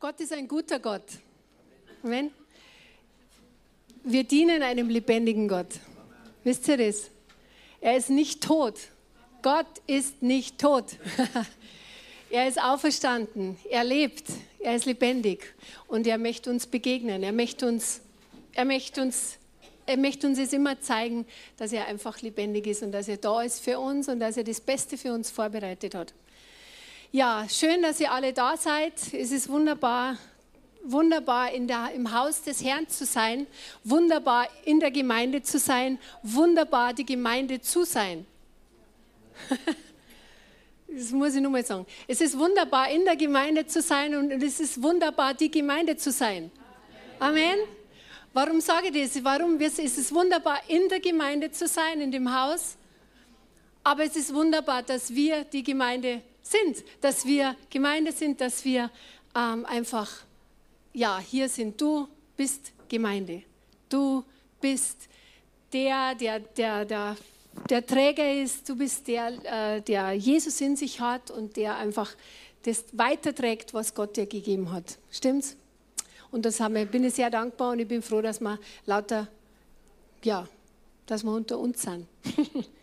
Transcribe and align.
Gott 0.00 0.20
ist 0.20 0.32
ein 0.32 0.46
guter 0.46 0.78
Gott. 0.78 1.02
Amen. 2.04 2.30
Wir 4.04 4.22
dienen 4.22 4.62
einem 4.62 4.88
lebendigen 4.88 5.48
Gott. 5.48 5.66
Wisst 6.44 6.68
ihr 6.68 6.76
das? 6.76 7.10
Er 7.80 7.96
ist 7.96 8.08
nicht 8.08 8.40
tot. 8.40 8.74
Gott 9.42 9.66
ist 9.88 10.22
nicht 10.22 10.60
tot. 10.60 10.84
er 12.30 12.46
ist 12.46 12.62
auferstanden. 12.62 13.56
Er 13.68 13.82
lebt. 13.82 14.22
Er 14.60 14.76
ist 14.76 14.84
lebendig. 14.84 15.52
Und 15.88 16.06
er 16.06 16.18
möchte 16.18 16.48
uns 16.48 16.68
begegnen. 16.68 17.24
Er 17.24 17.32
möchte 17.32 17.66
uns, 17.66 18.00
er 18.52 18.66
möchte 18.66 19.02
uns, 19.02 19.38
er 19.84 19.96
möchte 19.96 20.28
uns 20.28 20.38
jetzt 20.38 20.54
immer 20.54 20.80
zeigen, 20.80 21.26
dass 21.56 21.72
er 21.72 21.88
einfach 21.88 22.22
lebendig 22.22 22.68
ist 22.68 22.84
und 22.84 22.92
dass 22.92 23.08
er 23.08 23.16
da 23.16 23.42
ist 23.42 23.58
für 23.58 23.80
uns 23.80 24.08
und 24.08 24.20
dass 24.20 24.36
er 24.36 24.44
das 24.44 24.60
Beste 24.60 24.96
für 24.96 25.12
uns 25.12 25.28
vorbereitet 25.28 25.96
hat. 25.96 26.14
Ja, 27.10 27.46
schön, 27.48 27.80
dass 27.80 28.00
ihr 28.00 28.12
alle 28.12 28.34
da 28.34 28.58
seid. 28.58 28.92
Es 29.14 29.32
ist 29.32 29.48
wunderbar, 29.48 30.18
wunderbar 30.84 31.50
in 31.52 31.66
der, 31.66 31.90
im 31.94 32.12
Haus 32.12 32.42
des 32.42 32.62
Herrn 32.62 32.86
zu 32.86 33.06
sein, 33.06 33.46
wunderbar 33.82 34.46
in 34.66 34.78
der 34.78 34.90
Gemeinde 34.90 35.40
zu 35.42 35.58
sein, 35.58 35.98
wunderbar 36.22 36.92
die 36.92 37.06
Gemeinde 37.06 37.62
zu 37.62 37.84
sein. 37.84 38.26
das 40.86 41.10
muss 41.12 41.34
ich 41.34 41.40
nur 41.40 41.50
mal 41.50 41.64
sagen. 41.64 41.86
Es 42.06 42.20
ist 42.20 42.38
wunderbar 42.38 42.90
in 42.90 43.06
der 43.06 43.16
Gemeinde 43.16 43.66
zu 43.66 43.80
sein 43.80 44.14
und 44.14 44.30
es 44.42 44.60
ist 44.60 44.82
wunderbar 44.82 45.32
die 45.32 45.50
Gemeinde 45.50 45.96
zu 45.96 46.12
sein. 46.12 46.50
Amen. 47.18 47.58
Warum 48.34 48.60
sage 48.60 48.88
ich 48.88 49.14
das? 49.14 49.24
Warum 49.24 49.58
ist 49.58 49.78
es 49.78 50.12
wunderbar 50.12 50.60
in 50.68 50.90
der 50.90 51.00
Gemeinde 51.00 51.50
zu 51.52 51.68
sein, 51.68 52.02
in 52.02 52.12
dem 52.12 52.30
Haus? 52.38 52.76
Aber 53.82 54.04
es 54.04 54.14
ist 54.14 54.34
wunderbar, 54.34 54.82
dass 54.82 55.14
wir 55.14 55.44
die 55.44 55.62
Gemeinde 55.62 56.20
sind, 56.50 56.84
dass 57.00 57.26
wir 57.26 57.56
Gemeinde 57.70 58.12
sind, 58.12 58.40
dass 58.40 58.64
wir 58.64 58.90
ähm, 59.34 59.66
einfach, 59.66 60.10
ja, 60.92 61.18
hier 61.18 61.48
sind. 61.48 61.80
Du 61.80 62.08
bist 62.36 62.72
Gemeinde. 62.88 63.42
Du 63.88 64.24
bist 64.60 65.08
der, 65.72 66.14
der, 66.14 66.40
der, 66.40 66.84
der, 66.84 67.16
der 67.68 67.86
Träger 67.86 68.32
ist. 68.42 68.68
Du 68.68 68.76
bist 68.76 69.06
der, 69.08 69.76
äh, 69.76 69.82
der 69.82 70.12
Jesus 70.14 70.60
in 70.60 70.76
sich 70.76 71.00
hat 71.00 71.30
und 71.30 71.56
der 71.56 71.76
einfach 71.76 72.14
das 72.62 72.84
weiterträgt, 72.92 73.74
was 73.74 73.94
Gott 73.94 74.16
dir 74.16 74.26
gegeben 74.26 74.72
hat. 74.72 74.98
Stimmt's? 75.10 75.56
Und 76.30 76.44
das 76.44 76.60
haben 76.60 76.74
wir, 76.74 76.84
bin 76.84 77.04
ich 77.04 77.14
sehr 77.14 77.30
dankbar 77.30 77.72
und 77.72 77.78
ich 77.78 77.88
bin 77.88 78.02
froh, 78.02 78.20
dass 78.20 78.40
wir 78.40 78.58
lauter, 78.84 79.28
ja, 80.22 80.46
dass 81.06 81.24
wir 81.24 81.32
unter 81.32 81.58
uns 81.58 81.82
sind. 81.82 82.06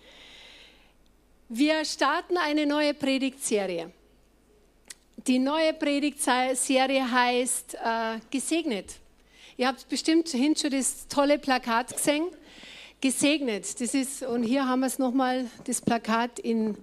Wir 1.50 1.86
starten 1.86 2.38
eine 2.38 2.66
neue 2.66 2.96
Predigtserie. 2.96 3.92
Die 5.28 5.38
neue 5.38 5.74
Predigtserie 5.74 7.12
heißt 7.12 7.76
äh, 7.76 8.20
Gesegnet. 8.32 8.96
Ihr 9.56 9.68
habt 9.68 9.88
bestimmt 9.88 10.28
hinten 10.30 10.60
schon 10.60 10.72
das 10.72 11.08
tolle 11.08 11.38
Plakat 11.38 11.96
gesehen. 11.96 12.26
Gesegnet. 13.00 13.80
Das 13.80 13.94
ist, 13.94 14.24
und 14.24 14.42
hier 14.42 14.68
haben 14.68 14.80
wir 14.80 14.88
es 14.88 14.98
nochmal, 14.98 15.46
das 15.66 15.82
Plakat 15.82 16.40
in, 16.40 16.76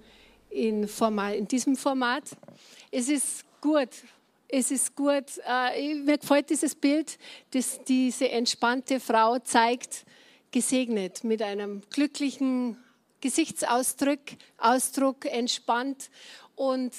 in, 0.49 0.87
Format, 0.87 1.35
in 1.35 1.45
diesem 1.45 1.75
Format. 1.75 2.23
Es 2.89 3.09
ist 3.09 3.43
gut. 3.59 3.89
Es 4.47 4.71
ist 4.71 4.95
gut. 4.95 5.25
Äh, 5.45 5.93
mir 5.95 6.17
gefällt 6.17 6.49
dieses 6.49 6.73
Bild, 6.73 7.17
das 7.51 7.83
diese 7.83 8.29
entspannte 8.29 9.01
Frau 9.01 9.39
zeigt, 9.39 10.05
gesegnet 10.51 11.25
mit 11.25 11.41
einem 11.41 11.81
glücklichen 11.89 12.77
Gesichtsausdruck 13.23 14.19
Ausdruck 14.57 15.25
entspannt 15.25 16.09
und 16.55 16.91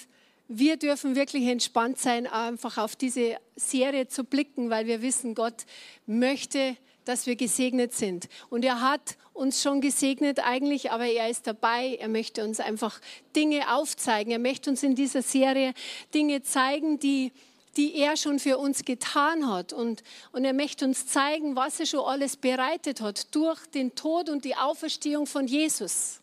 wir 0.48 0.78
dürfen 0.78 1.16
wirklich 1.16 1.46
entspannt 1.48 1.98
sein, 1.98 2.26
einfach 2.26 2.78
auf 2.78 2.96
diese 2.96 3.36
Serie 3.56 4.08
zu 4.08 4.24
blicken, 4.24 4.70
weil 4.70 4.86
wir 4.86 5.02
wissen, 5.02 5.34
Gott 5.34 5.64
möchte, 6.06 6.76
dass 7.04 7.26
wir 7.26 7.36
gesegnet 7.36 7.92
sind. 7.92 8.28
Und 8.48 8.64
er 8.64 8.80
hat 8.80 9.16
uns 9.34 9.62
schon 9.62 9.82
gesegnet 9.82 10.40
eigentlich, 10.40 10.90
aber 10.90 11.06
er 11.06 11.28
ist 11.28 11.46
dabei. 11.46 11.96
Er 12.00 12.08
möchte 12.08 12.42
uns 12.42 12.60
einfach 12.60 13.00
Dinge 13.36 13.74
aufzeigen. 13.74 14.32
Er 14.32 14.38
möchte 14.38 14.70
uns 14.70 14.82
in 14.82 14.94
dieser 14.94 15.22
Serie 15.22 15.74
Dinge 16.14 16.42
zeigen, 16.42 16.98
die, 16.98 17.32
die 17.76 17.94
er 17.96 18.16
schon 18.16 18.38
für 18.38 18.58
uns 18.58 18.84
getan 18.84 19.50
hat. 19.50 19.72
Und, 19.72 20.02
und 20.32 20.44
er 20.44 20.52
möchte 20.52 20.84
uns 20.84 21.06
zeigen, 21.06 21.56
was 21.56 21.80
er 21.80 21.86
schon 21.86 22.00
alles 22.00 22.36
bereitet 22.36 23.00
hat 23.00 23.34
durch 23.34 23.66
den 23.66 23.94
Tod 23.94 24.28
und 24.28 24.44
die 24.44 24.56
Auferstehung 24.56 25.26
von 25.26 25.46
Jesus. 25.46 26.20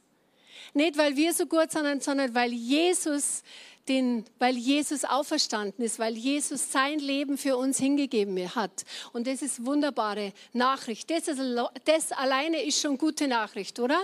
Nicht, 0.73 0.97
weil 0.97 1.15
wir 1.15 1.33
so 1.33 1.45
gut 1.45 1.71
sind, 1.71 2.03
sondern 2.03 2.33
weil 2.33 2.53
Jesus, 2.53 3.43
den, 3.87 4.23
weil 4.39 4.55
Jesus 4.55 5.03
auferstanden 5.03 5.83
ist, 5.83 5.99
weil 5.99 6.15
Jesus 6.15 6.71
sein 6.71 6.99
Leben 6.99 7.37
für 7.37 7.57
uns 7.57 7.77
hingegeben 7.77 8.55
hat. 8.55 8.85
Und 9.11 9.27
das 9.27 9.41
ist 9.41 9.65
wunderbare 9.65 10.33
Nachricht. 10.53 11.09
Das, 11.09 11.27
ist, 11.27 11.39
das 11.85 12.11
alleine 12.13 12.63
ist 12.63 12.79
schon 12.79 12.97
gute 12.97 13.27
Nachricht, 13.27 13.79
oder? 13.79 13.99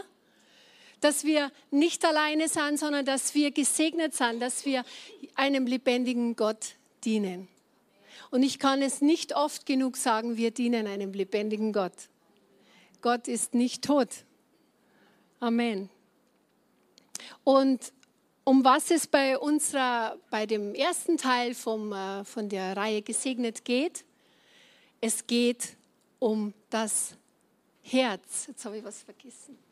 Dass 1.00 1.24
wir 1.24 1.52
nicht 1.70 2.04
alleine 2.04 2.50
sind, 2.50 2.80
sondern 2.80 3.06
dass 3.06 3.34
wir 3.36 3.52
gesegnet 3.52 4.16
sind, 4.16 4.42
dass 4.42 4.66
wir 4.66 4.84
einem 5.36 5.68
lebendigen 5.68 6.36
Gott 6.36 6.77
dienen. 7.06 7.48
Und 8.32 8.44
ich 8.44 8.60
kann 8.60 8.82
es 8.82 9.02
nicht 9.02 9.36
oft 9.36 9.66
genug 9.66 9.98
sagen, 9.98 10.38
wir 10.38 10.52
dienen 10.52 10.88
einem 10.88 11.14
lebendigen 11.14 11.72
Gott. 11.72 12.10
Gott 13.02 13.28
ist 13.28 13.54
nicht 13.54 13.84
tot. 13.84 14.10
Amen. 15.40 15.90
Und 17.44 17.94
um 18.44 18.64
was 18.64 18.92
es 18.92 19.08
bei 19.08 19.38
unserer, 19.38 20.18
bei 20.30 20.46
dem 20.46 20.74
ersten 20.74 21.18
Teil 21.18 21.54
vom, 21.54 21.92
äh, 21.94 22.24
von 22.24 22.50
der 22.50 22.76
Reihe 22.76 23.02
gesegnet 23.02 23.66
geht, 23.66 24.06
es 25.02 25.28
geht 25.28 25.76
um 26.20 26.54
das 26.70 27.16
Herz. 27.82 28.48
Jetzt 28.48 28.66
habe 28.66 28.78
ich 28.78 28.84
was 28.84 29.04
vergessen. 29.04 29.67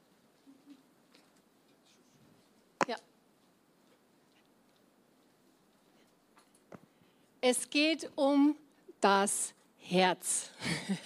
Es 7.47 7.69
geht 7.69 8.09
um 8.15 8.55
das 8.99 9.53
Herz. 9.77 10.49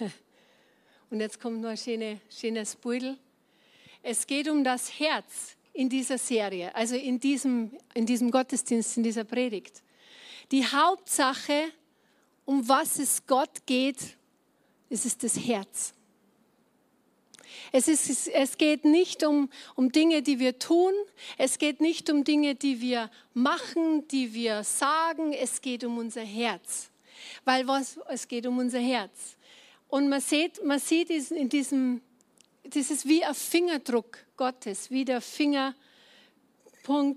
Und 1.10 1.20
jetzt 1.20 1.38
kommt 1.38 1.60
noch 1.60 1.68
ein 1.68 1.76
schöne, 1.76 2.18
schönes 2.30 2.76
Beutel. 2.76 3.18
Es 4.02 4.26
geht 4.26 4.48
um 4.48 4.64
das 4.64 4.98
Herz 4.98 5.58
in 5.74 5.90
dieser 5.90 6.16
Serie, 6.16 6.74
also 6.74 6.96
in 6.96 7.20
diesem, 7.20 7.76
in 7.92 8.06
diesem 8.06 8.30
Gottesdienst, 8.30 8.96
in 8.96 9.02
dieser 9.02 9.24
Predigt. 9.24 9.82
Die 10.50 10.64
Hauptsache, 10.64 11.72
um 12.46 12.66
was 12.66 12.98
es 12.98 13.26
Gott 13.26 13.66
geht, 13.66 14.16
ist 14.88 15.04
es 15.04 15.18
das 15.18 15.36
Herz. 15.36 15.92
Es, 17.72 17.88
ist, 17.88 18.28
es 18.28 18.58
geht 18.58 18.84
nicht 18.84 19.24
um, 19.24 19.48
um 19.76 19.92
Dinge, 19.92 20.22
die 20.22 20.38
wir 20.38 20.58
tun. 20.58 20.92
Es 21.38 21.58
geht 21.58 21.80
nicht 21.80 22.10
um 22.10 22.24
Dinge, 22.24 22.54
die 22.54 22.80
wir 22.80 23.10
machen, 23.34 24.08
die 24.08 24.34
wir 24.34 24.64
sagen. 24.64 25.32
Es 25.32 25.60
geht 25.60 25.84
um 25.84 25.98
unser 25.98 26.22
Herz. 26.22 26.90
Weil 27.44 27.68
was, 27.68 27.98
es 28.08 28.26
geht 28.26 28.46
um 28.46 28.58
unser 28.58 28.80
Herz. 28.80 29.36
Und 29.88 30.08
man 30.08 30.20
sieht, 30.20 30.64
man 30.64 30.78
sieht 30.78 31.10
in 31.10 31.48
diesem, 31.48 32.00
das 32.64 32.90
ist 32.90 33.06
wie 33.08 33.24
ein 33.24 33.34
Fingerdruck 33.34 34.18
Gottes, 34.36 34.90
wie 34.90 35.04
der 35.04 35.20
Fingerpunkt, 35.20 35.76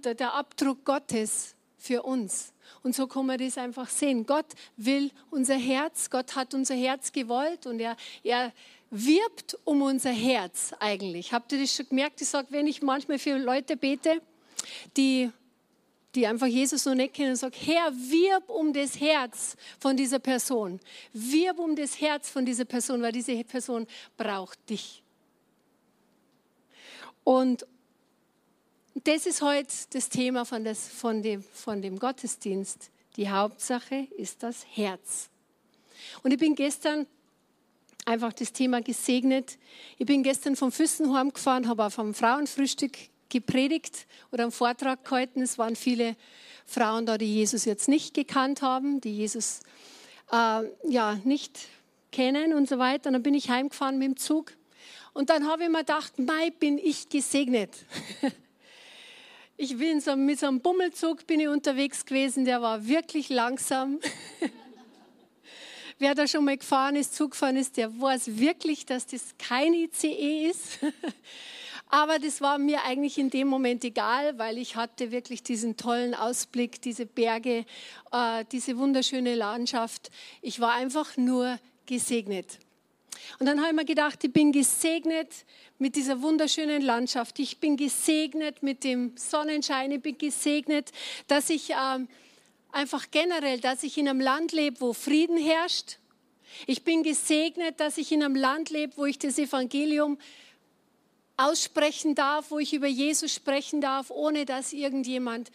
der 0.06 0.34
Abdruck 0.34 0.84
Gottes 0.84 1.56
für 1.78 2.04
uns. 2.04 2.54
Und 2.82 2.96
so 2.96 3.08
kann 3.08 3.26
man 3.26 3.38
das 3.38 3.58
einfach 3.58 3.90
sehen. 3.90 4.26
Gott 4.26 4.48
will 4.78 5.12
unser 5.30 5.56
Herz, 5.56 6.10
Gott 6.10 6.36
hat 6.36 6.54
unser 6.54 6.76
Herz 6.76 7.12
gewollt 7.12 7.66
und 7.66 7.80
er, 7.80 7.96
er 8.24 8.52
wirbt 8.94 9.58
um 9.64 9.82
unser 9.82 10.12
Herz 10.12 10.72
eigentlich. 10.80 11.34
Habt 11.34 11.52
ihr 11.52 11.60
das 11.60 11.76
schon 11.76 11.90
gemerkt? 11.90 12.22
Ich 12.22 12.28
sage, 12.28 12.48
wenn 12.52 12.68
ich 12.68 12.82
manchmal 12.84 13.18
für 13.18 13.38
Leute 13.38 13.76
bete, 13.76 14.22
die, 14.96 15.32
die 16.14 16.28
einfach 16.28 16.46
Jesus 16.46 16.86
noch 16.86 16.94
nicht 16.94 17.16
kennen, 17.16 17.36
sage, 17.36 17.58
Herr, 17.60 17.92
wirb 17.92 18.50
um 18.50 18.72
das 18.72 19.00
Herz 19.00 19.58
von 19.80 19.98
dieser 19.98 20.20
Person. 20.20 20.80
Wirb 21.12 21.58
um 21.58 21.76
das 21.76 22.00
Herz 22.00 22.30
von 22.30 22.46
dieser 22.46 22.66
Person, 22.66 23.02
weil 23.02 23.12
diese 23.12 23.44
Person 23.44 23.88
braucht 24.16 24.60
dich. 24.70 25.02
Und 27.24 27.66
das 28.94 29.26
ist 29.26 29.42
heute 29.42 29.74
das 29.90 30.10
Thema 30.10 30.46
von, 30.46 30.64
das, 30.64 30.88
von, 30.88 31.24
dem, 31.24 31.42
von 31.42 31.82
dem 31.82 31.98
Gottesdienst. 31.98 32.92
Die 33.18 33.28
Hauptsache 33.28 34.08
ist 34.18 34.44
das 34.44 34.66
Herz. 34.70 35.30
Und 36.22 36.32
ich 36.32 36.38
bin 36.38 36.54
gestern 36.54 37.08
einfach 38.06 38.34
das 38.34 38.54
Thema 38.54 38.82
gesegnet. 38.82 39.58
Ich 39.98 40.06
bin 40.06 40.24
gestern 40.24 40.56
vom 40.56 40.72
Füssenhorn 40.72 41.32
gefahren, 41.32 41.68
habe 41.68 41.86
auf 41.86 42.00
einem 42.00 42.14
Frauenfrühstück 42.14 42.98
gepredigt 43.30 44.08
oder 44.32 44.44
einen 44.44 44.52
Vortrag 44.52 45.04
gehalten. 45.04 45.42
Es 45.42 45.58
waren 45.58 45.76
viele 45.76 46.16
Frauen 46.66 47.06
da, 47.06 47.18
die 47.18 47.34
Jesus 47.34 47.66
jetzt 47.66 47.88
nicht 47.88 48.14
gekannt 48.14 48.62
haben, 48.62 49.02
die 49.02 49.16
Jesus 49.16 49.62
äh, 50.32 50.62
ja 50.88 51.20
nicht 51.24 51.60
kennen 52.12 52.54
und 52.54 52.70
so 52.70 52.78
weiter. 52.78 53.08
Und 53.08 53.14
dann 53.14 53.24
bin 53.24 53.34
ich 53.34 53.50
heimgefahren 53.50 53.98
mit 53.98 54.08
dem 54.08 54.18
Zug 54.18 54.54
und 55.14 55.30
dann 55.30 55.48
habe 55.48 55.64
ich 55.64 55.70
mir 55.70 55.80
gedacht, 55.80 56.18
mei, 56.18 56.52
bin 56.52 56.78
ich 56.78 57.10
gesegnet. 57.10 57.72
Ich 59.56 59.78
bin 59.78 60.02
so, 60.02 60.16
mit 60.16 60.40
so 60.40 60.48
einem 60.48 60.62
Bummelzug 60.62 61.28
bin 61.28 61.40
ich 61.40 61.48
unterwegs 61.48 62.06
gewesen, 62.08 62.44
der 62.44 62.64
war 62.64 62.88
wirklich 62.88 63.30
langsam. 63.30 64.00
Wer 66.04 66.16
da 66.16 66.28
schon 66.28 66.44
mal 66.44 66.58
gefahren 66.58 66.98
ist, 66.98 67.16
Zug 67.16 67.32
gefahren 67.32 67.56
ist, 67.56 67.78
der 67.78 68.02
weiß 68.02 68.38
wirklich, 68.38 68.86
dass 68.86 69.08
das 69.08 69.36
kein 69.38 69.74
ICE 69.74 70.50
ist. 70.50 70.80
Aber 71.88 72.20
das 72.20 72.42
war 72.42 72.58
mir 72.58 72.84
eigentlich 72.84 73.18
in 73.18 73.30
dem 73.30 73.48
Moment 73.48 73.86
egal, 73.86 74.38
weil 74.38 74.58
ich 74.58 74.76
hatte 74.76 75.14
wirklich 75.14 75.44
diesen 75.44 75.78
tollen 75.78 76.14
Ausblick, 76.14 76.82
diese 76.82 77.06
Berge, 77.06 77.64
äh, 78.12 78.44
diese 78.52 78.78
wunderschöne 78.78 79.34
Landschaft. 79.36 80.12
Ich 80.42 80.60
war 80.60 80.74
einfach 80.74 81.16
nur 81.16 81.58
gesegnet. 81.86 82.60
Und 83.40 83.46
dann 83.46 83.60
habe 83.60 83.70
ich 83.70 83.76
mir 83.76 83.86
gedacht, 83.86 84.22
ich 84.26 84.34
bin 84.34 84.52
gesegnet 84.52 85.30
mit 85.78 85.96
dieser 85.96 86.22
wunderschönen 86.22 86.82
Landschaft. 86.82 87.40
Ich 87.40 87.62
bin 87.62 87.78
gesegnet 87.78 88.62
mit 88.62 88.84
dem 88.84 89.16
Sonnenschein. 89.16 89.90
Ich 89.94 90.02
bin 90.02 90.18
gesegnet, 90.18 90.92
dass 91.30 91.50
ich 91.50 91.70
äh, 91.70 92.00
einfach 92.74 93.12
generell, 93.12 93.60
dass 93.60 93.84
ich 93.84 93.98
in 93.98 94.10
einem 94.10 94.20
Land 94.20 94.52
lebe, 94.52 94.82
wo 94.82 94.94
Frieden 94.94 95.38
herrscht. 95.38 95.98
Ich 96.68 96.84
bin 96.84 97.04
gesegnet, 97.04 97.80
dass 97.80 97.98
ich 97.98 98.12
in 98.12 98.24
einem 98.24 98.36
Land 98.36 98.70
lebe, 98.70 98.98
wo 98.98 99.06
ich 99.06 99.20
das 99.20 99.38
Evangelium 99.38 100.18
aussprechen 101.38 102.16
darf, 102.16 102.52
wo 102.52 102.60
ich 102.60 102.74
über 102.74 102.88
Jesus 102.88 103.34
sprechen 103.34 103.82
darf, 103.82 104.12
ohne 104.12 104.46
dass 104.46 104.74
irgendjemand 104.74 105.52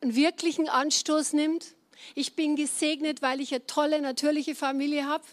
einen 0.00 0.14
wirklichen 0.14 0.68
Anstoß 0.68 1.34
nimmt. 1.34 1.74
Ich 2.14 2.34
bin 2.34 2.56
gesegnet, 2.56 3.20
weil 3.20 3.40
ich 3.40 3.52
eine 3.52 3.66
tolle, 3.66 4.00
natürliche 4.00 4.54
Familie 4.54 5.06
habe. 5.06 5.24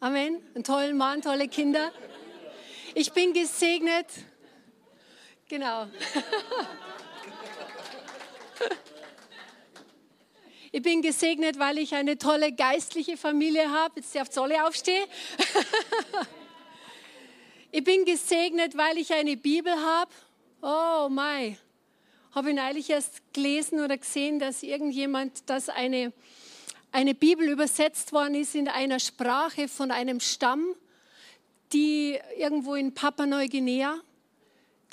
Amen. 0.00 0.42
Einen 0.54 0.64
tollen 0.64 0.98
Mann, 0.98 1.22
tolle 1.22 1.48
Kinder. 1.48 1.90
Ich 2.94 3.12
bin 3.12 3.32
gesegnet. 3.32 4.06
Genau. 5.48 5.88
Ich 10.72 10.82
bin 10.82 11.02
gesegnet, 11.02 11.58
weil 11.58 11.78
ich 11.78 11.94
eine 11.94 12.18
tolle 12.18 12.52
geistliche 12.52 13.16
Familie 13.16 13.70
habe. 13.70 14.00
Jetzt 14.00 14.14
darf 14.16 14.36
alle 14.36 14.66
aufstehen. 14.66 15.04
Ich 17.70 17.82
bin 17.82 18.04
gesegnet, 18.04 18.76
weil 18.76 18.98
ich 18.98 19.12
eine 19.12 19.36
Bibel 19.36 19.72
habe. 19.72 20.10
Oh 20.62 21.08
mein. 21.08 21.58
Habe 22.32 22.50
ich 22.50 22.56
neulich 22.56 22.90
erst 22.90 23.20
gelesen 23.32 23.80
oder 23.80 23.98
gesehen, 23.98 24.38
dass 24.38 24.62
irgendjemand, 24.62 25.48
dass 25.48 25.68
eine, 25.68 26.12
eine 26.92 27.14
Bibel 27.14 27.48
übersetzt 27.48 28.12
worden 28.12 28.34
ist 28.34 28.54
in 28.54 28.68
einer 28.68 28.98
Sprache 28.98 29.68
von 29.68 29.90
einem 29.90 30.20
Stamm, 30.20 30.74
die 31.72 32.18
irgendwo 32.36 32.76
in 32.76 32.94
Papua-Neuguinea, 32.94 34.00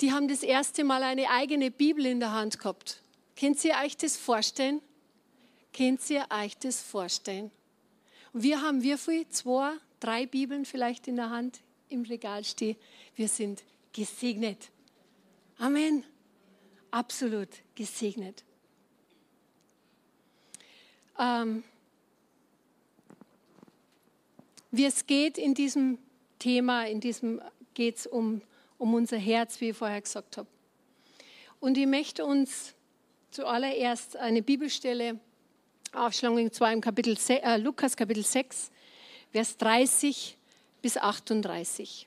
die 0.00 0.12
haben 0.12 0.26
das 0.26 0.42
erste 0.42 0.84
Mal 0.84 1.02
eine 1.04 1.30
eigene 1.30 1.70
Bibel 1.70 2.06
in 2.06 2.20
der 2.20 2.32
Hand 2.32 2.58
gehabt. 2.58 3.00
Könnt 3.38 3.64
ihr 3.64 3.74
euch 3.84 3.96
das 3.96 4.16
vorstellen? 4.16 4.80
Könnt 5.72 6.08
ihr 6.10 6.26
euch 6.30 6.56
das 6.58 6.80
vorstellen? 6.80 7.50
Und 8.32 8.42
wir 8.42 8.60
haben 8.60 8.82
wie 8.82 8.96
viel? 8.96 9.28
Zwei, 9.28 9.72
drei 10.00 10.26
Bibeln 10.26 10.64
vielleicht 10.64 11.08
in 11.08 11.16
der 11.16 11.30
Hand 11.30 11.60
im 11.88 12.02
Regal 12.02 12.44
stehen. 12.44 12.76
Wir 13.14 13.28
sind 13.28 13.62
gesegnet. 13.92 14.70
Amen. 15.58 16.04
Absolut 16.90 17.48
gesegnet. 17.74 18.44
Ähm, 21.18 21.62
wie 24.70 24.86
es 24.86 25.06
geht 25.06 25.38
in 25.38 25.54
diesem 25.54 25.98
Thema, 26.38 26.86
in 26.86 27.00
diesem 27.00 27.40
geht 27.74 27.98
es 27.98 28.06
um, 28.06 28.42
um 28.78 28.94
unser 28.94 29.18
Herz, 29.18 29.60
wie 29.60 29.70
ich 29.70 29.76
vorher 29.76 30.00
gesagt 30.00 30.36
habe. 30.36 30.48
Und 31.60 31.78
ich 31.78 31.86
möchte 31.86 32.24
uns 32.24 32.74
zuallererst 33.32 34.16
eine 34.16 34.42
Bibelstelle 34.42 35.18
aufschlagen, 35.92 36.52
zwar 36.52 36.72
im 36.72 36.80
Kapitel, 36.80 37.16
äh, 37.28 37.56
Lukas 37.56 37.96
Kapitel 37.96 38.22
6, 38.22 38.70
Vers 39.32 39.56
30 39.56 40.36
bis 40.82 40.96
38. 40.96 42.06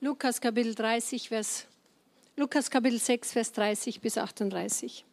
Lukas 0.00 0.40
Kapitel 0.40 0.74
30, 0.74 1.28
Vers, 1.28 1.68
Lukas 2.34 2.68
Kapitel 2.68 2.98
6, 2.98 3.32
Vers 3.32 3.52
30 3.52 4.00
bis 4.00 4.18
38. 4.18 5.04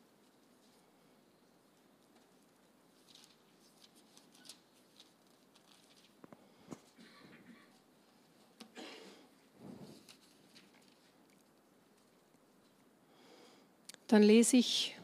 Dann 14.09 14.23
lese 14.23 14.57
ich 14.57 14.95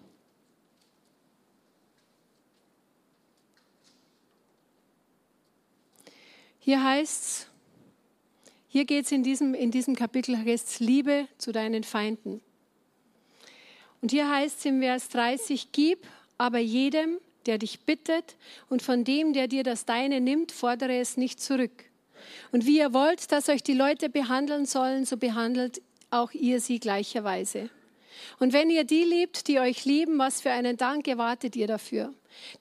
Hier 6.66 6.84
heißt 6.84 7.24
es, 7.24 7.48
hier 8.68 8.86
geht 8.86 9.06
es 9.06 9.12
in 9.12 9.22
diesem, 9.22 9.54
in 9.54 9.70
diesem 9.70 9.96
Kapitel, 9.96 10.36
heißt 10.36 10.80
Liebe 10.80 11.28
zu 11.38 11.52
deinen 11.52 11.84
Feinden. 11.84 12.42
Und 14.02 14.10
hier 14.10 14.28
heißt 14.28 14.58
es 14.58 14.66
im 14.66 14.82
Vers 14.82 15.10
30, 15.10 15.72
gib 15.72 16.08
aber 16.40 16.58
jedem, 16.58 17.20
der 17.46 17.60
dich 17.60 17.82
bittet, 17.82 18.36
und 18.68 18.82
von 18.82 19.04
dem, 19.04 19.34
der 19.34 19.48
dir 19.48 19.62
das 19.62 19.86
Deine 19.86 20.20
nimmt, 20.20 20.52
fordere 20.52 20.98
es 20.98 21.18
nicht 21.18 21.40
zurück. 21.40 21.86
Und 22.52 22.66
wie 22.66 22.80
ihr 22.80 22.96
wollt, 22.96 23.32
dass 23.32 23.48
euch 23.48 23.62
die 23.62 23.76
Leute 23.76 24.10
behandeln 24.10 24.66
sollen, 24.66 25.06
so 25.06 25.18
behandelt 25.18 25.84
auch 26.10 26.32
ihr 26.32 26.60
sie 26.60 26.80
gleicherweise. 26.80 27.70
Und 28.40 28.54
wenn 28.54 28.70
ihr 28.70 28.84
die 28.84 29.04
liebt, 29.04 29.48
die 29.48 29.60
euch 29.60 29.86
lieben, 29.86 30.18
was 30.18 30.42
für 30.42 30.52
einen 30.52 30.78
Dank 30.78 31.08
erwartet 31.08 31.56
ihr 31.56 31.68
dafür? 31.68 32.14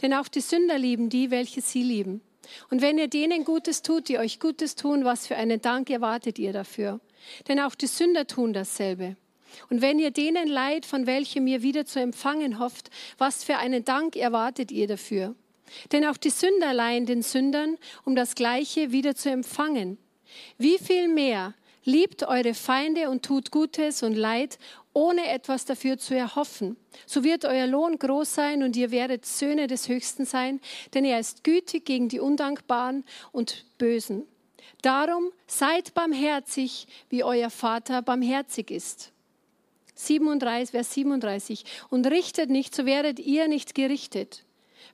Denn 0.02 0.14
auch 0.14 0.28
die 0.28 0.40
Sünder 0.40 0.78
lieben 0.78 1.08
die, 1.08 1.30
welche 1.30 1.60
sie 1.60 1.82
lieben. 1.82 2.20
Und 2.70 2.82
wenn 2.82 2.98
ihr 2.98 3.08
denen 3.08 3.44
Gutes 3.44 3.82
tut, 3.82 4.08
die 4.08 4.18
euch 4.18 4.38
Gutes 4.38 4.76
tun, 4.76 5.04
was 5.04 5.26
für 5.26 5.36
einen 5.36 5.60
Dank 5.60 5.90
erwartet 5.90 6.38
ihr 6.38 6.52
dafür? 6.52 7.00
Denn 7.48 7.60
auch 7.60 7.74
die 7.74 7.86
Sünder 7.86 8.26
tun 8.26 8.52
dasselbe. 8.52 9.16
Und 9.70 9.80
wenn 9.80 9.98
ihr 9.98 10.10
denen 10.10 10.48
leid, 10.48 10.84
von 10.84 11.06
welchem 11.06 11.46
ihr 11.46 11.62
wieder 11.62 11.86
zu 11.86 12.00
empfangen 12.00 12.58
hofft, 12.58 12.90
was 13.18 13.44
für 13.44 13.56
einen 13.56 13.84
Dank 13.84 14.16
erwartet 14.16 14.70
ihr 14.72 14.88
dafür? 14.88 15.34
Denn 15.92 16.04
auch 16.04 16.16
die 16.16 16.30
Sünder 16.30 16.74
leihen 16.74 17.06
den 17.06 17.22
Sündern, 17.22 17.78
um 18.04 18.14
das 18.14 18.34
Gleiche 18.34 18.92
wieder 18.92 19.14
zu 19.14 19.30
empfangen. 19.30 19.98
Wie 20.58 20.78
viel 20.78 21.08
mehr 21.08 21.54
liebt 21.84 22.26
eure 22.26 22.54
Feinde 22.54 23.10
und 23.10 23.24
tut 23.24 23.50
Gutes 23.50 24.02
und 24.02 24.14
Leid 24.14 24.58
ohne 24.94 25.28
etwas 25.28 25.66
dafür 25.66 25.98
zu 25.98 26.16
erhoffen. 26.16 26.76
So 27.04 27.22
wird 27.22 27.44
euer 27.44 27.66
Lohn 27.66 27.98
groß 27.98 28.34
sein 28.34 28.62
und 28.62 28.76
ihr 28.76 28.90
werdet 28.90 29.26
Söhne 29.26 29.66
des 29.66 29.88
Höchsten 29.88 30.24
sein, 30.24 30.60
denn 30.94 31.04
er 31.04 31.20
ist 31.20 31.44
gütig 31.44 31.84
gegen 31.84 32.08
die 32.08 32.20
Undankbaren 32.20 33.04
und 33.32 33.66
Bösen. 33.76 34.26
Darum 34.80 35.30
seid 35.46 35.94
barmherzig, 35.94 36.86
wie 37.10 37.24
euer 37.24 37.50
Vater 37.50 38.02
barmherzig 38.02 38.70
ist. 38.70 39.12
37, 39.94 40.70
Vers 40.70 40.92
37. 40.94 41.64
Und 41.90 42.06
richtet 42.06 42.50
nicht, 42.50 42.74
so 42.74 42.86
werdet 42.86 43.18
ihr 43.18 43.48
nicht 43.48 43.74
gerichtet. 43.74 44.44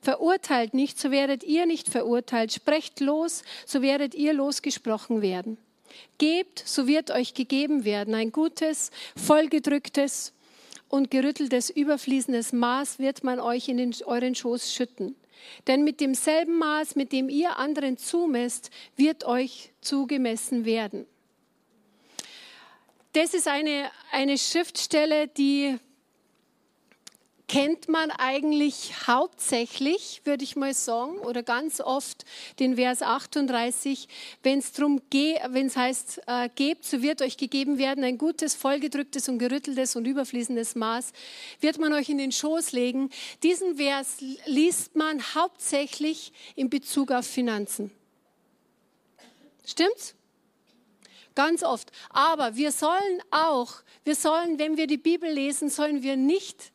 Verurteilt 0.00 0.74
nicht, 0.74 0.98
so 0.98 1.10
werdet 1.10 1.42
ihr 1.44 1.66
nicht 1.66 1.88
verurteilt. 1.88 2.52
Sprecht 2.52 3.00
los, 3.00 3.42
so 3.66 3.82
werdet 3.82 4.14
ihr 4.14 4.32
losgesprochen 4.32 5.22
werden. 5.22 5.58
Gebt, 6.18 6.62
so 6.64 6.86
wird 6.86 7.10
euch 7.10 7.34
gegeben 7.34 7.84
werden. 7.84 8.14
Ein 8.14 8.32
gutes, 8.32 8.90
vollgedrücktes 9.16 10.32
und 10.88 11.10
gerütteltes, 11.10 11.70
überfließendes 11.70 12.52
Maß 12.52 12.98
wird 12.98 13.24
man 13.24 13.40
euch 13.40 13.68
in 13.68 13.76
den, 13.76 13.94
euren 14.04 14.34
Schoß 14.34 14.72
schütten. 14.72 15.16
Denn 15.66 15.84
mit 15.84 16.00
demselben 16.00 16.58
Maß, 16.58 16.96
mit 16.96 17.12
dem 17.12 17.28
ihr 17.28 17.56
anderen 17.56 17.96
zumesst, 17.96 18.70
wird 18.96 19.24
euch 19.24 19.72
zugemessen 19.80 20.64
werden. 20.64 21.06
Das 23.12 23.34
ist 23.34 23.48
eine, 23.48 23.90
eine 24.12 24.38
Schriftstelle, 24.38 25.26
die 25.28 25.78
kennt 27.50 27.88
man 27.88 28.12
eigentlich 28.12 29.08
hauptsächlich, 29.08 30.20
würde 30.22 30.44
ich 30.44 30.54
mal 30.54 30.72
sagen, 30.72 31.18
oder 31.18 31.42
ganz 31.42 31.80
oft 31.80 32.24
den 32.60 32.76
Vers 32.76 33.02
38, 33.02 34.06
wenn 34.44 34.60
es 34.60 34.70
geht, 35.10 35.40
wenn 35.48 35.66
es 35.66 35.76
heißt, 35.76 36.20
äh, 36.28 36.48
gebt, 36.54 36.84
so 36.84 37.02
wird 37.02 37.22
euch 37.22 37.36
gegeben 37.36 37.76
werden 37.78 38.04
ein 38.04 38.18
gutes, 38.18 38.54
vollgedrücktes 38.54 39.28
und 39.28 39.40
gerütteltes 39.40 39.96
und 39.96 40.06
überfließendes 40.06 40.76
Maß, 40.76 41.12
wird 41.60 41.80
man 41.80 41.92
euch 41.92 42.08
in 42.08 42.18
den 42.18 42.30
Schoß 42.30 42.70
legen. 42.70 43.10
Diesen 43.42 43.78
Vers 43.78 44.18
liest 44.46 44.94
man 44.94 45.20
hauptsächlich 45.34 46.32
in 46.54 46.70
Bezug 46.70 47.10
auf 47.10 47.26
Finanzen. 47.26 47.90
Stimmt's? 49.66 50.14
Ganz 51.34 51.64
oft. 51.64 51.90
Aber 52.10 52.54
wir 52.54 52.70
sollen 52.70 53.20
auch, 53.32 53.82
wir 54.04 54.14
sollen, 54.14 54.60
wenn 54.60 54.76
wir 54.76 54.86
die 54.86 54.98
Bibel 54.98 55.28
lesen, 55.28 55.68
sollen 55.68 56.04
wir 56.04 56.16
nicht, 56.16 56.70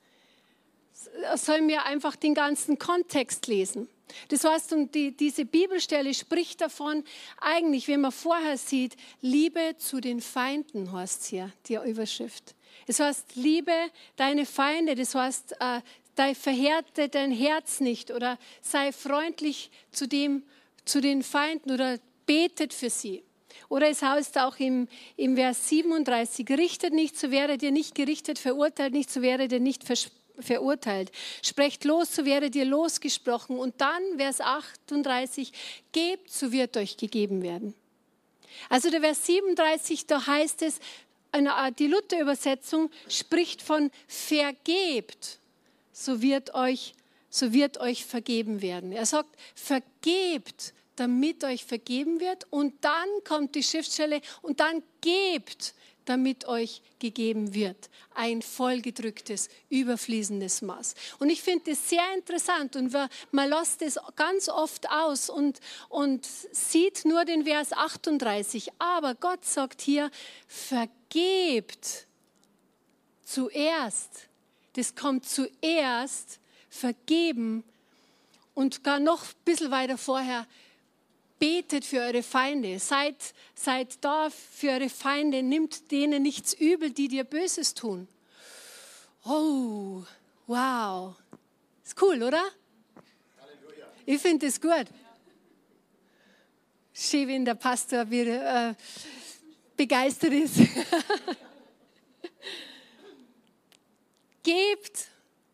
sollen 1.36 1.67
wir 1.67 1.86
einfach 1.86 2.15
den 2.15 2.34
ganzen 2.34 2.79
Kontext 2.79 3.48
lesen. 3.48 3.88
Das 4.29 4.43
heißt, 4.43 4.74
und 4.74 4.93
die, 4.95 5.15
diese 5.15 5.45
Bibelstelle 5.45 6.13
spricht 6.13 6.62
davon, 6.62 7.03
eigentlich, 7.39 7.88
wenn 7.88 8.01
man 8.01 8.12
vorher 8.12 8.57
sieht, 8.57 8.95
Liebe 9.22 9.75
zu 9.77 10.00
den 10.00 10.22
Feinden, 10.22 10.91
heißt 10.91 11.25
hier, 11.25 11.51
die 11.67 11.75
Überschrift. 11.75 12.55
Das 12.88 13.00
heißt, 13.00 13.36
liebe 13.36 13.74
deine 14.15 14.45
Feinde, 14.45 14.95
das 14.95 15.15
heißt, 15.15 15.55
äh, 15.60 16.36
verhärte 16.36 17.10
dein 17.10 17.31
Herz 17.31 17.79
nicht 17.79 18.12
oder 18.12 18.38
sei 18.62 18.91
freundlich 18.91 19.72
zu, 19.91 20.07
dem, 20.07 20.43
zu 20.86 21.01
den 21.01 21.24
Feinden 21.24 21.72
oder 21.72 22.00
betet 22.25 22.74
für 22.74 22.89
sie. 22.89 23.24
Oder 23.69 23.89
es 23.89 24.01
heißt 24.01 24.38
auch 24.38 24.57
im, 24.57 24.88
im 25.17 25.36
Vers 25.36 25.69
37, 25.69 26.48
richtet 26.51 26.93
nicht, 26.93 27.17
so 27.17 27.31
wäre 27.31 27.57
dir 27.57 27.72
nicht 27.72 27.95
gerichtet, 27.95 28.38
verurteilt 28.38 28.93
nicht, 28.93 29.10
so 29.10 29.22
wäre 29.22 29.48
dir 29.48 29.60
nicht 29.60 29.84
verurteilt. 30.39 31.12
Sprecht 31.42 31.84
los, 31.86 32.15
so 32.15 32.25
wäre 32.25 32.50
dir 32.50 32.65
losgesprochen. 32.65 33.58
Und 33.58 33.82
dann 33.82 34.01
Vers 34.18 34.42
38, 34.42 35.51
gebt, 35.92 36.32
so 36.32 36.51
wird 36.51 36.77
euch 36.77 36.98
gegeben 36.98 37.42
werden. 37.42 37.74
Also 38.70 38.89
der 38.89 39.01
Vers 39.01 39.25
37, 39.25 40.06
da 40.08 40.25
heißt 40.25 40.62
es, 40.62 40.80
die 41.77 41.88
Luther-Übersetzung 41.88 42.89
spricht 43.10 43.62
von 43.62 43.92
vergebt, 44.08 45.39
so 45.92 46.22
wird 46.22 46.56
euch 46.56 46.94
so 47.36 47.51
wird 47.51 47.80
euch 47.80 48.06
vergeben 48.06 48.62
werden. 48.62 48.94
Er 48.94 49.06
sagt, 49.06 49.36
vergebt, 49.56 50.74
damit 50.96 51.44
euch 51.44 51.65
vergeben 51.65 52.22
wird. 52.22 52.48
Und 52.50 52.74
dann 52.82 53.10
kommt 53.27 53.56
die 53.56 53.63
Schriftstelle 53.63 54.22
und 54.42 54.62
dann 54.62 54.82
gebt, 55.01 55.74
damit 56.05 56.47
euch 56.47 56.81
gegeben 57.00 57.53
wird. 57.53 57.89
Ein 58.13 58.41
vollgedrücktes, 58.41 59.50
überfließendes 59.69 60.62
Maß. 60.62 60.95
Und 61.19 61.29
ich 61.29 61.41
finde 61.41 61.71
das 61.71 61.89
sehr 61.89 62.05
interessant 62.15 62.75
und 62.75 62.95
man 63.31 63.50
lässt 63.50 63.81
es 63.81 64.00
ganz 64.15 64.47
oft 64.50 64.89
aus 64.89 65.29
und, 65.29 65.59
und 65.89 66.25
sieht 66.25 67.05
nur 67.05 67.25
den 67.25 67.45
Vers 67.45 67.74
38. 67.74 68.69
Aber 68.79 69.15
Gott 69.15 69.43
sagt 69.45 69.81
hier, 69.81 70.09
vergebt 70.47 72.07
zuerst. 73.24 74.29
Das 74.74 74.95
kommt 74.95 75.25
zuerst, 75.25 76.39
vergeben 76.69 77.63
und 78.53 78.83
gar 78.83 79.00
noch 79.00 79.24
ein 79.24 79.43
bisschen 79.45 79.71
weiter 79.71 79.97
vorher, 79.97 80.47
betet 81.39 81.86
für 81.86 82.00
eure 82.00 82.24
Feinde, 82.24 82.80
seid, 82.80 83.15
seid 83.54 84.04
da 84.04 84.30
für 84.30 84.70
eure 84.72 84.89
Feinde, 84.89 85.44
nimmt 85.44 85.92
denen 85.92 86.24
nichts 86.24 86.54
übel, 86.54 86.92
die 86.92 87.08
dir 87.08 87.24
Böses 87.24 87.74
tun. 87.74 88.08
Oh, 89.25 90.04
wow. 90.48 91.15
Ist 91.84 92.01
cool, 92.01 92.22
oder? 92.24 92.44
Halleluja. 93.42 93.88
Ich 94.06 94.22
finde 94.22 94.48
es 94.48 94.62
gut. 94.62 94.88
Schön, 96.94 97.27
wenn 97.27 97.44
der 97.44 97.56
Pastor 97.56 98.10
wieder 98.10 98.70
äh, 98.70 98.75
begeistert 99.75 100.32
ist. 100.32 100.56
Gebt, 104.44 105.08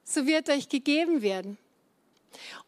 so 0.03 0.27
wird 0.27 0.49
euch 0.49 0.67
gegeben 0.67 1.21
werden. 1.21 1.57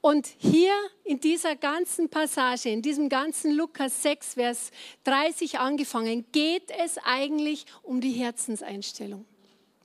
Und 0.01 0.27
hier 0.37 0.73
in 1.03 1.19
dieser 1.19 1.55
ganzen 1.55 2.09
Passage, 2.09 2.69
in 2.69 2.81
diesem 2.81 3.09
ganzen 3.09 3.51
Lukas 3.51 4.03
6, 4.03 4.33
Vers 4.35 4.71
30 5.05 5.59
angefangen, 5.59 6.25
geht 6.31 6.71
es 6.71 6.97
eigentlich 7.03 7.65
um 7.81 8.01
die 8.01 8.11
Herzenseinstellung. 8.11 9.25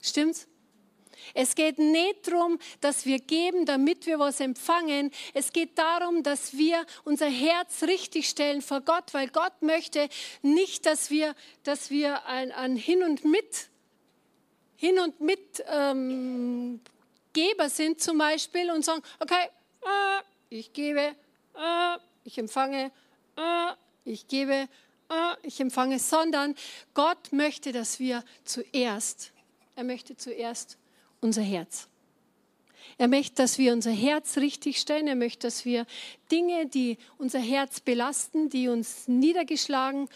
Stimmt's? 0.03 0.49
Es 1.35 1.55
geht 1.55 1.79
nicht 1.79 2.29
darum, 2.29 2.59
dass 2.81 3.07
wir 3.07 3.19
geben, 3.19 3.67
damit 3.67 4.07
wir 4.07 4.19
was 4.19 4.41
empfangen. 4.41 5.11
Es 5.35 5.53
geht 5.53 5.79
darum, 5.79 6.23
dass 6.23 6.57
wir 6.57 6.85
unser 7.05 7.29
Herz 7.29 7.83
richtig 7.83 8.29
stellen 8.29 8.63
vor 8.63 8.81
Gott, 8.81 9.13
weil 9.15 9.29
Gott 9.29 9.61
möchte 9.61 10.09
nicht, 10.43 10.87
dass 10.87 11.11
wir, 11.11 11.35
dass 11.65 11.91
wir 11.91 12.27
ein, 12.27 12.53
ein 12.53 12.77
Hin 12.77 13.03
und 13.03 13.25
Mit, 13.25 13.69
Hin 14.77 14.99
und 14.99 15.21
Mit 15.21 15.65
ähm, 15.69 16.81
Geber 17.33 17.69
sind 17.69 18.01
zum 18.01 18.19
Beispiel 18.19 18.71
und 18.71 18.85
sagen, 18.85 19.03
okay, 19.21 19.49
ich 20.51 20.73
gebe, 20.73 21.01
äh, 21.01 21.99
ich 22.25 22.39
empfange, 22.39 22.91
äh, 23.37 23.73
ich 24.05 24.27
gebe, 24.29 24.69
ich 25.43 25.61
empfange, 25.61 25.99
sondern 25.99 26.55
Gott 26.93 27.33
möchte, 27.33 27.73
dass 27.73 27.99
wir 27.99 28.23
zuerst, 28.45 29.33
er 29.75 29.85
möchte 29.85 30.17
zuerst 30.17 30.77
unser 31.21 31.43
Herz. 31.43 31.89
Er 32.99 33.09
möchte, 33.09 33.37
dass 33.37 33.59
wir 33.59 33.73
unser 33.73 33.91
Herz 33.91 34.37
richtig 34.37 34.79
stellen. 34.79 35.07
Er 35.07 35.15
möchte, 35.15 35.47
dass 35.47 35.65
wir 35.65 35.87
Dinge, 36.31 36.67
die 36.67 36.99
unser 37.17 37.39
Herz 37.39 37.81
belasten, 37.81 38.51
die 38.51 38.69
uns 38.69 39.09
niedergeschlagen, 39.09 40.09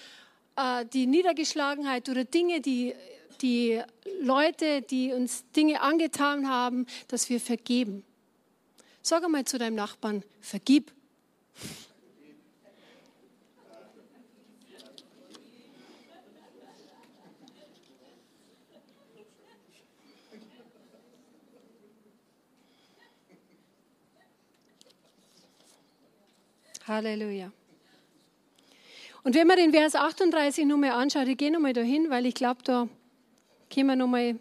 die 0.93 1.07
Niedergeschlagenheit 1.07 2.09
oder 2.09 2.25
Dinge, 2.25 2.61
die, 2.61 2.95
die 3.41 3.81
Leute, 4.21 4.83
die 4.83 5.13
uns 5.13 5.45
Dinge 5.53 5.81
angetan 5.81 6.49
haben, 6.49 6.87
dass 7.09 7.31
wir 7.31 7.41
vergeben. 7.41 8.05
Sag 9.05 9.25
einmal 9.25 9.45
zu 9.45 9.59
deinem 9.59 9.75
Nachbarn, 9.75 10.23
vergib. 10.41 10.93
Halleluja. 26.87 27.51
Und 29.25 29.35
wenn 29.35 29.47
man 29.47 29.57
den 29.57 29.73
Vers 29.73 29.95
38 29.95 30.65
nochmal 30.65 30.91
anschaut, 30.91 31.27
ich 31.27 31.37
gehe 31.37 31.51
nochmal 31.51 31.73
dahin, 31.73 32.09
weil 32.09 32.27
ich 32.27 32.35
glaube, 32.35 32.63
da 32.65 32.89
können 33.73 33.87
wir 33.87 33.97
nochmal 33.97 34.37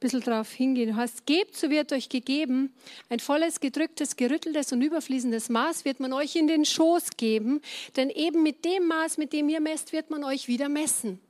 bisschen 0.00 0.20
darauf 0.20 0.52
hingehen. 0.52 0.90
Du 0.90 0.96
hast, 0.96 1.26
gebt, 1.26 1.56
so 1.56 1.70
wird 1.70 1.92
euch 1.92 2.08
gegeben. 2.08 2.74
Ein 3.08 3.20
volles, 3.20 3.60
gedrücktes, 3.60 4.16
gerütteltes 4.16 4.72
und 4.72 4.82
überfließendes 4.82 5.48
Maß 5.48 5.84
wird 5.84 6.00
man 6.00 6.12
euch 6.12 6.36
in 6.36 6.46
den 6.46 6.64
Schoß 6.64 7.16
geben. 7.16 7.62
Denn 7.96 8.10
eben 8.10 8.42
mit 8.42 8.64
dem 8.64 8.86
Maß, 8.86 9.18
mit 9.18 9.32
dem 9.32 9.48
ihr 9.48 9.60
messt, 9.60 9.92
wird 9.92 10.10
man 10.10 10.24
euch 10.24 10.48
wieder 10.48 10.68
messen. 10.68 11.20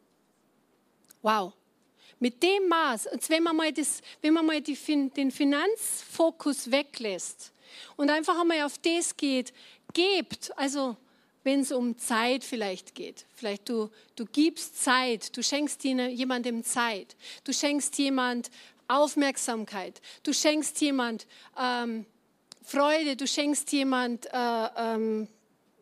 Wow. 1.22 1.52
Mit 2.18 2.42
dem 2.42 2.68
Maß, 2.68 3.08
und 3.08 3.28
wenn 3.28 3.42
man 3.42 3.56
mal, 3.56 3.72
das, 3.72 4.00
wenn 4.22 4.32
man 4.32 4.46
mal 4.46 4.60
die, 4.60 4.76
den 5.16 5.30
Finanzfokus 5.30 6.70
weglässt 6.70 7.52
und 7.96 8.08
einfach 8.08 8.40
einmal 8.40 8.62
auf 8.62 8.78
das 8.78 9.16
geht, 9.16 9.52
gebt, 9.92 10.50
also 10.56 10.96
wenn 11.46 11.60
es 11.60 11.70
um 11.70 11.96
Zeit 11.96 12.42
vielleicht 12.42 12.96
geht. 12.96 13.24
Vielleicht 13.32 13.68
du, 13.68 13.88
du 14.16 14.26
gibst 14.26 14.82
Zeit, 14.82 15.36
du 15.36 15.44
schenkst 15.44 15.84
jemandem 15.84 16.64
Zeit, 16.64 17.14
du 17.44 17.52
schenkst 17.52 17.96
jemand 17.98 18.50
Aufmerksamkeit, 18.88 20.02
du 20.24 20.32
schenkst 20.32 20.80
jemand 20.80 21.28
ähm, 21.56 22.04
Freude, 22.64 23.14
du 23.14 23.28
schenkst 23.28 23.70
jemand, 23.70 24.26
äh, 24.26 24.68
ähm, 24.76 25.28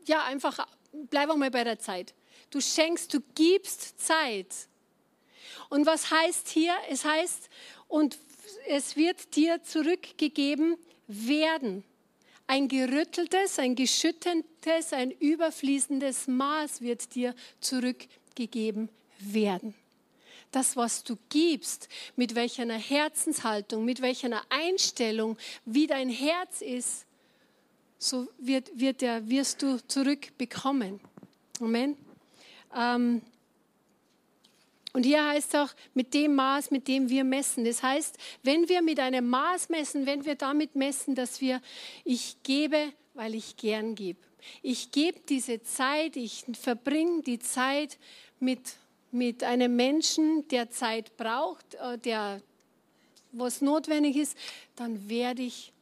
ja 0.05 0.25
einfach, 0.25 0.69
bleib 0.93 1.31
auch 1.31 1.37
mal 1.37 1.51
bei 1.51 1.65
der 1.65 1.79
Zeit. 1.79 2.13
Du 2.51 2.61
schenkst, 2.61 3.15
du 3.15 3.21
gibst 3.35 3.99
Zeit. 3.99 4.55
Und 5.71 5.87
was 5.87 6.11
heißt 6.11 6.47
hier? 6.51 6.75
Es 6.91 7.07
heißt, 7.07 7.49
und 7.89 8.19
es 8.69 8.97
wird 8.97 9.35
dir 9.35 9.63
zurückgegeben 9.63 10.77
werden. 11.07 11.85
Ein 12.47 12.69
gerütteltes, 12.69 13.59
ein 13.59 13.75
geschüttetes, 13.75 14.93
ein 14.93 15.11
überfließendes 15.11 16.27
Maß 16.29 16.83
wird 16.83 17.15
dir 17.15 17.35
zurückgegeben 17.61 18.91
werden. 19.19 19.75
Das, 20.51 20.77
was 20.77 21.03
du 21.03 21.17
gibst, 21.31 21.89
mit 22.17 22.35
welcher 22.35 22.71
Herzenshaltung, 22.73 23.85
mit 23.85 24.03
welcher 24.03 24.43
Einstellung, 24.51 25.37
wie 25.65 25.87
dein 25.87 26.09
Herz 26.09 26.61
ist, 26.61 27.07
so 27.99 28.29
wird, 28.39 28.71
wird 28.79 29.01
der, 29.01 29.29
wirst 29.29 29.63
du 29.63 29.79
zurückbekommen. 29.89 31.01
Amen. 31.61 31.97
Ähm, 32.77 33.23
Und 34.95 35.03
hier 35.03 35.27
heißt 35.27 35.55
es 35.55 35.61
auch, 35.61 35.75
mit 35.93 36.15
dem 36.15 36.37
Maß, 36.37 36.71
mit 36.71 36.87
dem 36.87 37.09
wir 37.09 37.25
messen. 37.25 37.65
Das 37.65 37.83
heißt, 37.83 38.17
wenn 38.45 38.69
wir 38.69 38.81
mit 38.81 39.01
einem 39.01 39.29
Maß 39.29 39.69
messen, 39.69 40.07
wenn 40.07 40.25
wir 40.25 40.37
damit 40.37 40.77
messen, 40.77 41.17
dass 41.17 41.41
wir, 41.41 41.61
ich 42.05 42.37
gebe, 42.45 42.93
weil 43.13 43.35
ich 43.35 43.57
gern 43.57 43.97
gebe. 43.97 44.21
Ich 44.63 44.93
gebe 44.93 45.19
diese 45.29 45.63
Zeit, 45.65 46.15
ich 46.15 46.45
verbringe 46.61 47.23
die 47.23 47.41
Zeit 47.41 47.99
mit, 48.39 48.77
mit 49.11 49.43
einem 49.43 49.75
Menschen, 49.75 50.47
der 50.49 50.71
Zeit 50.71 51.17
braucht, 51.17 51.75
äh, 51.75 51.99
der 51.99 52.41
was 53.33 53.63
notwendig 53.63 54.15
ist, 54.15 54.39
dann 54.77 55.09
werde 55.09 55.43
ich 55.43 55.73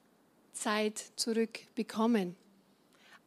Zeit 0.54 1.04
zurückbekommen. 1.16 2.34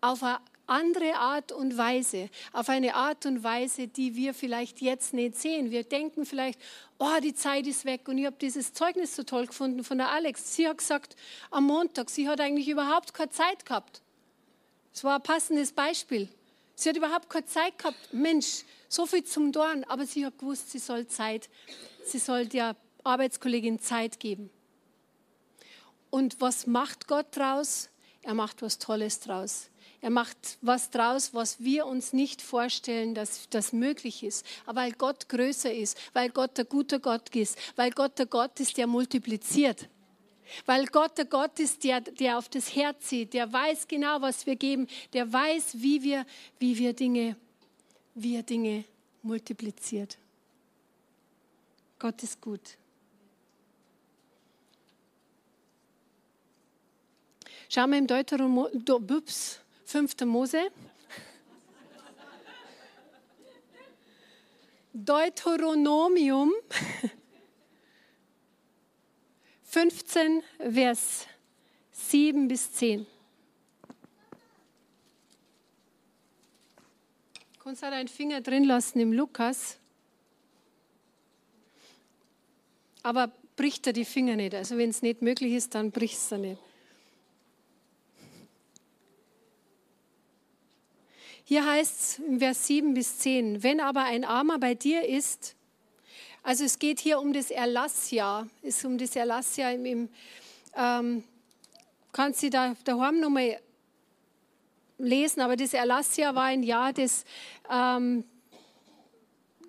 Auf 0.01 0.23
eine 0.23 0.39
andere 0.67 1.15
Art 1.15 1.51
und 1.51 1.77
Weise, 1.77 2.29
auf 2.53 2.69
eine 2.69 2.95
Art 2.95 3.25
und 3.25 3.43
Weise, 3.43 3.87
die 3.87 4.15
wir 4.15 4.33
vielleicht 4.33 4.81
jetzt 4.81 5.13
nicht 5.13 5.35
sehen. 5.35 5.71
Wir 5.71 5.83
denken 5.83 6.25
vielleicht, 6.25 6.59
oh, 6.99 7.19
die 7.21 7.33
Zeit 7.33 7.67
ist 7.67 7.85
weg 7.85 8.07
und 8.07 8.17
ich 8.17 8.25
habe 8.25 8.37
dieses 8.39 8.73
Zeugnis 8.73 9.15
so 9.15 9.23
toll 9.23 9.47
gefunden 9.47 9.83
von 9.83 9.97
der 9.97 10.09
Alex. 10.09 10.55
Sie 10.55 10.67
hat 10.67 10.79
gesagt, 10.79 11.15
am 11.51 11.65
Montag, 11.65 12.09
sie 12.09 12.27
hat 12.27 12.39
eigentlich 12.39 12.67
überhaupt 12.67 13.13
keine 13.13 13.31
Zeit 13.31 13.65
gehabt. 13.65 14.01
Es 14.93 15.03
war 15.03 15.15
ein 15.15 15.23
passendes 15.23 15.71
Beispiel. 15.71 16.29
Sie 16.75 16.89
hat 16.89 16.97
überhaupt 16.97 17.29
keine 17.29 17.45
Zeit 17.45 17.77
gehabt. 17.77 17.97
Mensch, 18.11 18.63
so 18.89 19.05
viel 19.05 19.23
zum 19.23 19.51
Dorn, 19.51 19.83
aber 19.85 20.05
sie 20.05 20.25
hat 20.25 20.37
gewusst, 20.37 20.71
sie 20.71 20.79
soll 20.79 21.07
Zeit, 21.07 21.49
sie 22.05 22.19
soll 22.19 22.45
der 22.45 22.75
Arbeitskollegin 23.03 23.79
Zeit 23.79 24.19
geben. 24.19 24.49
Und 26.09 26.39
was 26.39 26.65
macht 26.65 27.07
Gott 27.07 27.27
draus? 27.35 27.89
Er 28.21 28.33
macht 28.33 28.61
was 28.61 28.79
Tolles 28.79 29.19
draus. 29.19 29.69
Er 30.01 30.09
macht 30.09 30.57
was 30.61 30.89
draus, 30.91 31.33
was 31.33 31.63
wir 31.63 31.85
uns 31.85 32.13
nicht 32.13 32.41
vorstellen, 32.41 33.15
dass 33.15 33.49
das 33.49 33.73
möglich 33.73 34.23
ist. 34.23 34.45
Aber 34.65 34.81
weil 34.81 34.91
Gott 34.91 35.29
größer 35.29 35.73
ist, 35.73 35.97
weil 36.13 36.29
Gott 36.29 36.57
der 36.57 36.65
gute 36.65 36.99
Gott 36.99 37.35
ist, 37.35 37.57
weil 37.75 37.91
Gott 37.91 38.19
der 38.19 38.27
Gott 38.27 38.59
ist, 38.59 38.77
der 38.77 38.87
multipliziert. 38.87 39.89
Weil 40.65 40.85
Gott 40.87 41.17
der 41.17 41.25
Gott 41.25 41.59
ist, 41.59 41.83
der, 41.83 42.01
der 42.01 42.37
auf 42.37 42.49
das 42.49 42.75
Herz 42.75 43.09
sieht, 43.09 43.33
der 43.33 43.51
weiß 43.51 43.87
genau, 43.87 44.21
was 44.21 44.45
wir 44.45 44.55
geben, 44.55 44.87
der 45.13 45.31
weiß, 45.31 45.81
wie 45.81 46.03
wir, 46.03 46.25
wie 46.59 46.77
wir 46.77 46.93
Dinge, 46.93 47.35
wie 48.13 48.35
er 48.35 48.43
Dinge 48.43 48.85
multipliziert. 49.23 50.19
Gott 51.97 52.21
ist 52.21 52.39
gut. 52.39 52.77
Schauen 57.69 57.89
wir 57.89 57.97
im 57.97 58.07
Deuteronom, 58.07 58.67
5. 59.85 60.25
Mose. 60.25 60.71
Deuteronomium 64.93 66.53
15, 69.63 70.41
Vers 70.57 71.27
7 71.91 72.47
bis 72.47 72.71
10. 72.73 73.05
Du 77.53 77.63
kannst 77.63 77.83
auch 77.83 77.89
deinen 77.89 78.07
Finger 78.07 78.41
drin 78.41 78.63
lassen 78.63 78.99
im 78.99 79.11
Lukas. 79.11 79.77
Aber 83.03 83.31
bricht 83.55 83.85
er 83.87 83.93
die 83.93 84.05
Finger 84.05 84.35
nicht. 84.35 84.55
Also 84.55 84.77
wenn 84.77 84.89
es 84.89 85.01
nicht 85.01 85.21
möglich 85.21 85.53
ist, 85.53 85.75
dann 85.75 85.91
bricht 85.91 86.17
es 86.17 86.31
er 86.31 86.37
nicht. 86.37 86.64
Hier 91.47 91.63
heißt 91.63 91.99
es 91.99 92.19
im 92.19 92.39
Vers 92.39 92.65
7 92.65 92.95
bis 92.95 93.19
10, 93.19 93.61
wenn 93.61 93.79
aber 93.79 94.03
ein 94.03 94.25
Armer 94.25 94.57
bei 94.57 94.73
dir 94.73 95.07
ist, 95.07 95.55
also 96.41 96.63
es 96.63 96.79
geht 96.79 96.99
hier 96.99 97.19
um 97.19 97.33
das 97.33 97.51
Erlassjahr, 97.51 98.47
ist 98.63 98.83
um 98.83 98.97
das 98.97 99.15
Erlassjahr 99.15 99.73
im, 99.73 99.85
im 99.85 100.09
ähm, 100.75 101.23
kannst 102.11 102.41
du 102.41 102.49
da 102.49 102.75
daheim 102.83 103.19
nochmal 103.19 103.59
lesen, 104.97 105.41
aber 105.41 105.55
das 105.55 105.75
Erlassjahr 105.75 106.33
war 106.33 106.45
ein 106.45 106.63
Jahr, 106.63 106.93
das 106.93 107.25
ähm, 107.69 108.23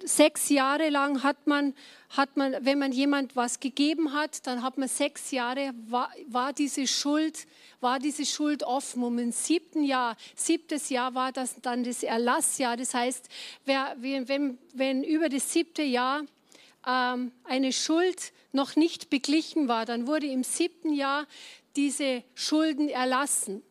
sechs 0.06 0.48
Jahre 0.48 0.88
lang 0.88 1.22
hat 1.22 1.46
man, 1.46 1.74
hat 2.10 2.36
man, 2.36 2.56
wenn 2.60 2.78
man 2.78 2.92
jemand 2.92 3.36
was 3.36 3.60
gegeben 3.60 4.12
hat, 4.12 4.46
dann 4.46 4.62
hat 4.62 4.78
man 4.78 4.88
sechs 4.88 5.30
Jahre, 5.30 5.72
war, 5.88 6.10
war 6.28 6.52
diese 6.52 6.86
Schuld, 6.86 7.46
war 7.80 7.98
diese 7.98 8.24
Schuld 8.24 8.62
offen. 8.62 9.02
Und 9.02 9.18
im 9.18 9.32
siebten 9.32 9.82
Jahr, 9.82 10.16
siebtes 10.34 10.88
Jahr 10.88 11.14
war 11.14 11.32
das 11.32 11.56
dann 11.60 11.84
das 11.84 12.02
Erlassjahr. 12.02 12.76
Das 12.76 12.94
heißt, 12.94 13.28
wer, 13.64 13.96
wenn, 13.98 14.58
wenn 14.74 15.04
über 15.04 15.28
das 15.28 15.52
siebte 15.52 15.82
Jahr 15.82 16.22
ähm, 16.86 17.32
eine 17.44 17.72
Schuld 17.72 18.32
noch 18.52 18.76
nicht 18.76 19.10
beglichen 19.10 19.68
war, 19.68 19.84
dann 19.84 20.06
wurde 20.06 20.26
im 20.26 20.44
siebten 20.44 20.92
Jahr 20.92 21.26
diese 21.74 22.22
Schulden 22.34 22.88
erlassen. 22.88 23.62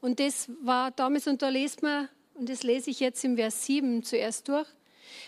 Und 0.00 0.20
das 0.20 0.50
war 0.62 0.90
damals, 0.90 1.26
und 1.26 1.42
da 1.42 1.48
lest 1.48 1.82
man, 1.82 2.08
und 2.34 2.48
das 2.48 2.62
lese 2.62 2.90
ich 2.90 3.00
jetzt 3.00 3.24
im 3.24 3.36
Vers 3.36 3.64
7 3.64 4.02
zuerst 4.02 4.48
durch. 4.48 4.68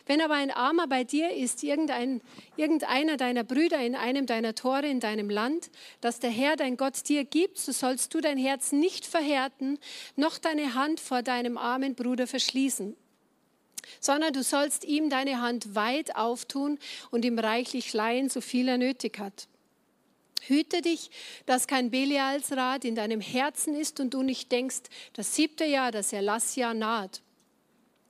Wenn 0.06 0.20
aber 0.20 0.34
ein 0.34 0.50
Armer 0.50 0.86
bei 0.86 1.04
dir 1.04 1.30
ist, 1.30 1.62
irgendein, 1.62 2.20
irgendeiner 2.56 3.16
deiner 3.16 3.44
Brüder 3.44 3.78
in 3.78 3.94
einem 3.94 4.26
deiner 4.26 4.54
Tore 4.54 4.86
in 4.86 5.00
deinem 5.00 5.30
Land, 5.30 5.70
das 6.00 6.20
der 6.20 6.30
Herr 6.30 6.56
dein 6.56 6.76
Gott 6.76 7.08
dir 7.08 7.24
gibt, 7.24 7.58
so 7.58 7.72
sollst 7.72 8.14
du 8.14 8.20
dein 8.20 8.38
Herz 8.38 8.72
nicht 8.72 9.06
verhärten, 9.06 9.78
noch 10.16 10.38
deine 10.38 10.74
Hand 10.74 11.00
vor 11.00 11.22
deinem 11.22 11.58
armen 11.58 11.94
Bruder 11.94 12.26
verschließen 12.26 12.96
sondern 14.00 14.34
du 14.34 14.42
sollst 14.42 14.84
ihm 14.84 15.08
deine 15.08 15.40
Hand 15.40 15.74
weit 15.74 16.14
auftun 16.14 16.78
und 17.10 17.24
ihm 17.24 17.38
reichlich 17.38 17.92
leihen, 17.94 18.28
so 18.28 18.40
viel 18.40 18.68
er 18.68 18.78
nötig 18.78 19.18
hat. 19.18 19.48
Hüte 20.42 20.82
dich, 20.82 21.10
dass 21.46 21.66
kein 21.66 21.90
Belialsrat 21.90 22.84
in 22.84 22.94
deinem 22.94 23.20
Herzen 23.20 23.74
ist 23.74 23.98
und 23.98 24.14
du 24.14 24.22
nicht 24.22 24.52
denkst, 24.52 24.82
das 25.14 25.34
siebte 25.34 25.64
Jahr, 25.64 25.90
das 25.90 26.12
Erlassjahr 26.12 26.74
naht 26.74 27.22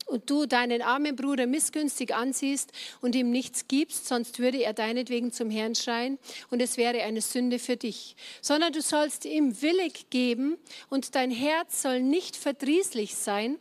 und 0.09 0.29
du 0.31 0.47
deinen 0.47 0.83
armen 0.83 1.15
Bruder 1.15 1.47
missgünstig 1.47 2.15
ansiehst 2.15 2.73
und 3.01 3.15
ihm 3.15 3.31
nichts 3.31 3.69
gibst, 3.69 4.09
sonst 4.09 4.39
würde 4.39 4.63
er 4.63 4.73
deinetwegen 4.73 5.33
zum 5.33 5.51
Herrn 5.51 5.75
schreien 5.75 6.19
und 6.51 6.61
es 6.61 6.77
wäre 6.77 7.03
eine 7.03 7.21
Sünde 7.21 7.59
für 7.59 7.77
dich. 7.77 8.17
Sondern 8.41 8.73
du 8.73 8.83
sollst 8.83 9.25
ihm 9.25 9.63
willig 9.63 10.11
geben 10.11 10.57
und 10.89 11.15
dein 11.15 11.31
Herz 11.31 11.83
soll 11.83 12.01
nicht 12.01 12.37
verdrießlich 12.37 13.15
sein. 13.15 13.59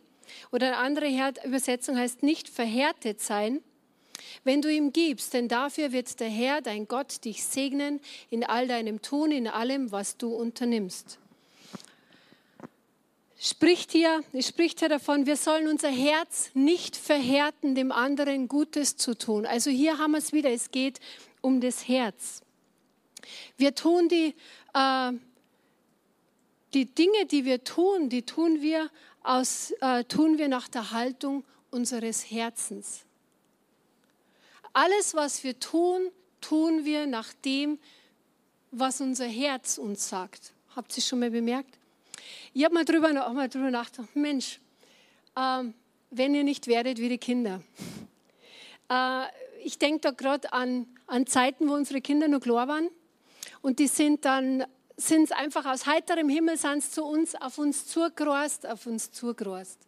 Oder 0.50 0.68
eine 0.68 0.76
andere 0.78 1.32
Übersetzung 1.44 1.96
heißt 1.96 2.22
nicht 2.22 2.48
verhärtet 2.48 3.20
sein, 3.20 3.60
wenn 4.44 4.62
du 4.62 4.72
ihm 4.72 4.92
gibst, 4.92 5.32
denn 5.34 5.48
dafür 5.48 5.92
wird 5.92 6.18
der 6.20 6.28
Herr, 6.28 6.60
dein 6.60 6.88
Gott, 6.88 7.24
dich 7.24 7.44
segnen 7.44 8.00
in 8.30 8.44
all 8.44 8.66
deinem 8.66 9.00
Tun, 9.00 9.30
in 9.30 9.46
allem, 9.46 9.92
was 9.92 10.16
du 10.16 10.34
unternimmst 10.34 11.18
spricht 13.38 13.92
hier, 13.92 14.22
spricht 14.40 14.80
hier 14.80 14.88
davon, 14.88 15.26
wir 15.26 15.36
sollen 15.36 15.68
unser 15.68 15.90
Herz 15.90 16.50
nicht 16.54 16.96
verhärten, 16.96 17.74
dem 17.74 17.92
anderen 17.92 18.48
Gutes 18.48 18.96
zu 18.96 19.16
tun. 19.16 19.46
Also 19.46 19.70
hier 19.70 19.98
haben 19.98 20.12
wir 20.12 20.18
es 20.18 20.32
wieder, 20.32 20.50
es 20.50 20.70
geht 20.70 20.98
um 21.40 21.60
das 21.60 21.86
Herz. 21.86 22.42
Wir 23.56 23.74
tun 23.74 24.08
die, 24.08 24.34
äh, 24.74 25.12
die 26.74 26.86
Dinge, 26.86 27.26
die 27.26 27.44
wir 27.44 27.62
tun, 27.62 28.08
die 28.08 28.22
tun 28.22 28.60
wir, 28.60 28.90
aus, 29.22 29.72
äh, 29.80 30.04
tun 30.04 30.38
wir 30.38 30.48
nach 30.48 30.68
der 30.68 30.90
Haltung 30.90 31.44
unseres 31.70 32.30
Herzens. 32.30 33.04
Alles, 34.72 35.14
was 35.14 35.44
wir 35.44 35.58
tun, 35.58 36.10
tun 36.40 36.84
wir 36.84 37.06
nach 37.06 37.32
dem, 37.44 37.78
was 38.70 39.00
unser 39.00 39.26
Herz 39.26 39.78
uns 39.78 40.08
sagt. 40.08 40.52
Habt 40.74 40.96
ihr 40.96 41.02
schon 41.02 41.20
mal 41.20 41.30
bemerkt? 41.30 41.77
Ich 42.58 42.64
habe 42.64 42.74
mal 42.74 42.84
drüber, 42.84 43.24
auch 43.24 43.32
mal 43.34 43.48
drüber 43.48 43.70
nachgedacht, 43.70 44.16
Mensch, 44.16 44.58
ähm, 45.36 45.74
wenn 46.10 46.34
ihr 46.34 46.42
nicht 46.42 46.66
werdet 46.66 46.98
wie 46.98 47.08
die 47.08 47.18
Kinder. 47.18 47.62
Äh, 48.90 49.26
ich 49.62 49.78
denke 49.78 50.00
da 50.00 50.10
gerade 50.10 50.52
an, 50.52 50.88
an 51.06 51.28
Zeiten, 51.28 51.68
wo 51.68 51.74
unsere 51.74 52.00
Kinder 52.00 52.26
noch 52.26 52.40
klar 52.40 52.66
waren. 52.66 52.88
Und 53.62 53.78
die 53.78 53.86
sind 53.86 54.24
dann 54.24 54.64
sind 54.96 55.22
es 55.22 55.30
einfach 55.30 55.66
aus 55.66 55.86
heiterem 55.86 56.28
Himmel 56.28 56.56
sind 56.56 56.82
zu 56.82 57.04
uns, 57.04 57.36
auf 57.36 57.58
uns 57.58 57.86
zugerast, 57.86 58.66
auf 58.66 58.86
uns 58.86 59.12
zugerast, 59.12 59.78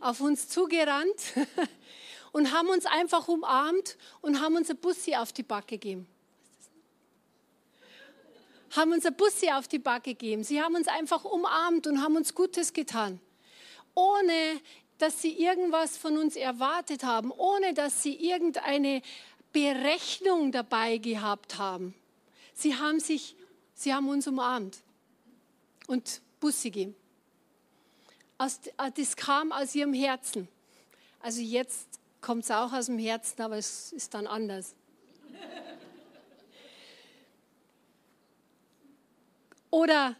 auf 0.00 0.22
uns 0.22 0.48
zugerannt 0.48 1.34
und 2.32 2.54
haben 2.54 2.68
uns 2.68 2.86
einfach 2.86 3.28
umarmt 3.28 3.98
und 4.22 4.40
haben 4.40 4.56
uns 4.56 4.70
ein 4.70 4.78
Bussi 4.78 5.14
auf 5.14 5.34
die 5.34 5.42
Backe 5.42 5.76
gegeben 5.76 6.08
haben 8.76 8.92
uns 8.92 9.06
ein 9.06 9.14
Bussi 9.14 9.50
auf 9.50 9.68
die 9.68 9.78
Backe 9.78 10.10
gegeben. 10.10 10.44
Sie 10.44 10.60
haben 10.60 10.74
uns 10.74 10.88
einfach 10.88 11.24
umarmt 11.24 11.86
und 11.86 12.02
haben 12.02 12.16
uns 12.16 12.34
Gutes 12.34 12.72
getan. 12.72 13.20
Ohne, 13.94 14.60
dass 14.98 15.22
sie 15.22 15.32
irgendwas 15.32 15.96
von 15.96 16.18
uns 16.18 16.36
erwartet 16.36 17.04
haben, 17.04 17.30
ohne 17.30 17.74
dass 17.74 18.02
sie 18.02 18.14
irgendeine 18.14 19.02
Berechnung 19.52 20.50
dabei 20.50 20.98
gehabt 20.98 21.58
haben. 21.58 21.94
Sie 22.52 22.74
haben, 22.74 23.00
sich, 23.00 23.36
sie 23.74 23.94
haben 23.94 24.08
uns 24.08 24.26
umarmt 24.26 24.78
und 25.86 26.20
Bussi 26.40 26.70
gegeben. 26.70 26.96
Das 28.38 29.16
kam 29.16 29.52
aus 29.52 29.74
ihrem 29.74 29.94
Herzen. 29.94 30.48
Also 31.20 31.40
jetzt 31.40 31.88
kommt 32.20 32.44
es 32.44 32.50
auch 32.50 32.72
aus 32.72 32.86
dem 32.86 32.98
Herzen, 32.98 33.40
aber 33.42 33.56
es 33.56 33.92
ist 33.92 34.14
dann 34.14 34.26
anders. 34.26 34.74
Oder 39.74 40.14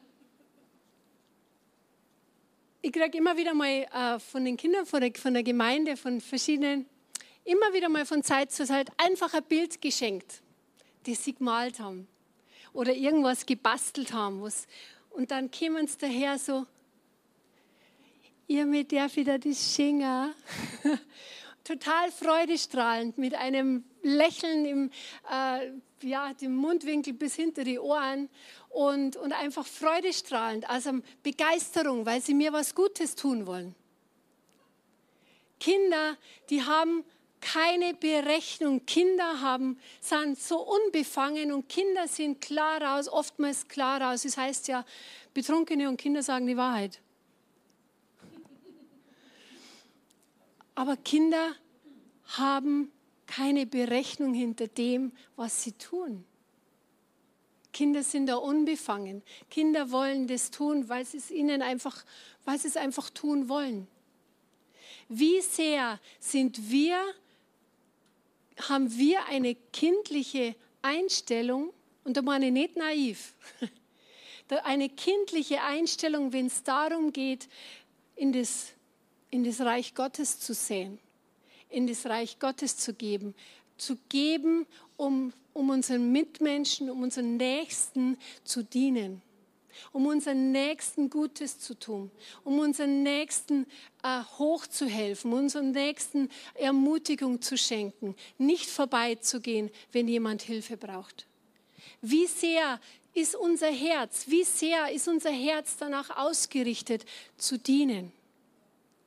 ich 2.83 2.91
kriege 2.91 3.19
immer 3.19 3.37
wieder 3.37 3.55
mal 3.55 3.69
äh, 3.69 4.19
von 4.19 4.45
den 4.45 4.57
Kindern 4.57 4.85
von 4.85 5.01
der, 5.01 5.15
von 5.15 5.33
der 5.33 5.45
Gemeinde, 5.45 5.97
von 5.97 6.21
verschiedenen, 6.21 6.87
immer 7.45 7.73
wieder 7.73 7.89
mal 7.89 8.05
von 8.05 8.25
Zeit 8.25 8.51
zu 8.51 8.65
Zeit 8.65 8.91
einfach 8.97 9.33
ein 9.33 9.45
Bild 9.45 9.81
geschenkt, 9.81 10.43
das 11.07 11.23
sie 11.23 11.37
gemalt 11.37 11.79
haben 11.79 12.09
oder 12.73 12.93
irgendwas 12.95 13.47
gebastelt 13.47 14.13
haben. 14.13 14.43
Was, 14.43 14.67
und 15.11 15.31
dann 15.31 15.53
kämen 15.53 15.87
sie 15.87 15.99
daher 15.99 16.37
so, 16.37 16.67
ihr 18.49 18.67
mit 18.67 18.91
der 18.91 19.15
wieder 19.15 19.39
das 19.39 19.73
Schinger. 19.73 20.35
Total 21.65 22.13
freudestrahlend, 22.13 23.17
mit 23.17 23.35
einem 23.35 23.85
Lächeln 24.03 24.67
im, 24.67 24.91
äh, 25.31 25.71
ja, 26.07 26.35
dem 26.35 26.55
Mundwinkel 26.55 27.15
bis 27.15 27.35
hinter 27.35 27.65
die 27.65 27.79
Ohren 27.79 28.29
und, 28.69 29.17
und 29.17 29.33
einfach 29.33 29.67
freudestrahlend, 29.67 30.69
also 30.69 30.93
Begeisterung, 31.23 32.05
weil 32.05 32.21
sie 32.21 32.35
mir 32.35 32.53
was 32.53 32.75
Gutes 32.75 33.15
tun 33.15 33.47
wollen. 33.47 33.75
Kinder, 35.59 36.19
die 36.51 36.63
haben 36.63 37.05
keine 37.41 37.95
Berechnung. 37.95 38.85
Kinder 38.87 39.41
haben, 39.41 39.79
sind 40.01 40.39
so 40.39 40.61
unbefangen 40.61 41.53
und 41.53 41.69
Kinder 41.69 42.09
sind 42.09 42.41
klar 42.41 42.83
raus, 42.83 43.09
oftmals 43.09 43.69
klar 43.69 44.01
raus. 44.01 44.23
Das 44.23 44.37
heißt 44.37 44.69
ja, 44.69 44.85
Betrunkene 45.35 45.89
und 45.89 45.99
Kinder 45.99 46.23
sagen 46.23 46.47
die 46.47 46.57
Wahrheit. 46.57 47.01
Aber 50.75 50.97
Kinder 50.97 51.55
haben 52.25 52.91
keine 53.27 53.67
Berechnung 53.67 54.35
hinter 54.35 54.69
dem, 54.69 55.13
was 55.37 55.63
sie 55.63 55.73
tun. 55.73 56.25
Kinder 57.73 58.03
sind 58.03 58.27
da 58.27 58.37
unbefangen. 58.37 59.23
Kinder 59.51 59.91
wollen 59.91 60.27
das 60.27 60.51
tun, 60.51 60.89
weil 60.89 61.05
sie 61.05 61.19
es 61.19 61.31
ihnen 61.31 61.61
einfach, 61.61 62.05
weil 62.45 62.59
sie 62.59 62.69
es 62.69 62.77
einfach 62.77 63.11
tun 63.11 63.49
wollen. 63.49 63.89
Wie 65.09 65.41
sehr 65.41 66.01
sind 66.21 66.71
wir, 66.71 66.99
haben 68.69 68.97
wir 68.97 69.27
eine 69.27 69.57
kindliche 69.73 70.55
Einstellung, 70.83 71.73
und 72.05 72.17
da 72.17 72.23
meine 72.23 72.47
ich 72.47 72.53
nicht 72.53 72.77
naiv, 72.77 73.35
eine 74.65 74.89
kindliche 74.89 75.61
Einstellung, 75.63 76.33
wenn 76.33 76.47
es 76.47 76.63
darum 76.63 77.13
geht, 77.13 77.49
in 78.15 78.33
das 78.33 78.75
in 79.35 79.43
das 79.43 79.61
Reich 79.61 79.97
Gottes 79.97 80.39
zu 80.39 80.55
sehen, 80.55 81.01
in 81.69 81.89
das 81.89 82.07
Reich 82.07 82.39
Gottes 82.39 82.77
zu 82.77 82.95
geben, 82.95 83.35
zu 83.77 83.97
geben, 84.09 84.65
um, 84.97 85.33
um 85.53 85.71
unseren 85.71 86.13
Mitmenschen, 86.13 86.89
um 86.89 87.03
unseren 87.03 87.37
Nächsten 87.37 88.17
zu 88.45 88.63
dienen, 88.63 89.23
um 89.91 90.07
unseren 90.07 90.53
Nächsten 90.53 91.11
Gutes 91.11 91.59
zu 91.59 91.77
tun, 91.77 92.13
um 92.45 92.61
unseren 92.61 93.03
Nächsten 93.03 93.67
äh, 94.05 94.23
hochzuhelfen, 94.39 95.33
unseren 95.33 95.73
Nächsten 95.73 96.31
Ermutigung 96.55 97.43
zu 97.43 97.59
schenken, 97.59 98.15
nicht 98.39 98.71
vorbeizugehen, 98.71 99.73
wenn 99.91 100.07
jemand 100.07 100.43
Hilfe 100.43 100.77
braucht. 100.77 101.27
Wie 102.01 102.29
sehr 102.29 102.81
ist 103.15 103.35
unser 103.35 103.73
Herz, 103.73 104.27
wie 104.29 104.45
sehr 104.45 104.93
ist 104.93 105.09
unser 105.09 105.33
Herz 105.33 105.77
danach 105.77 106.17
ausgerichtet, 106.19 107.05
zu 107.37 107.59
dienen? 107.59 108.13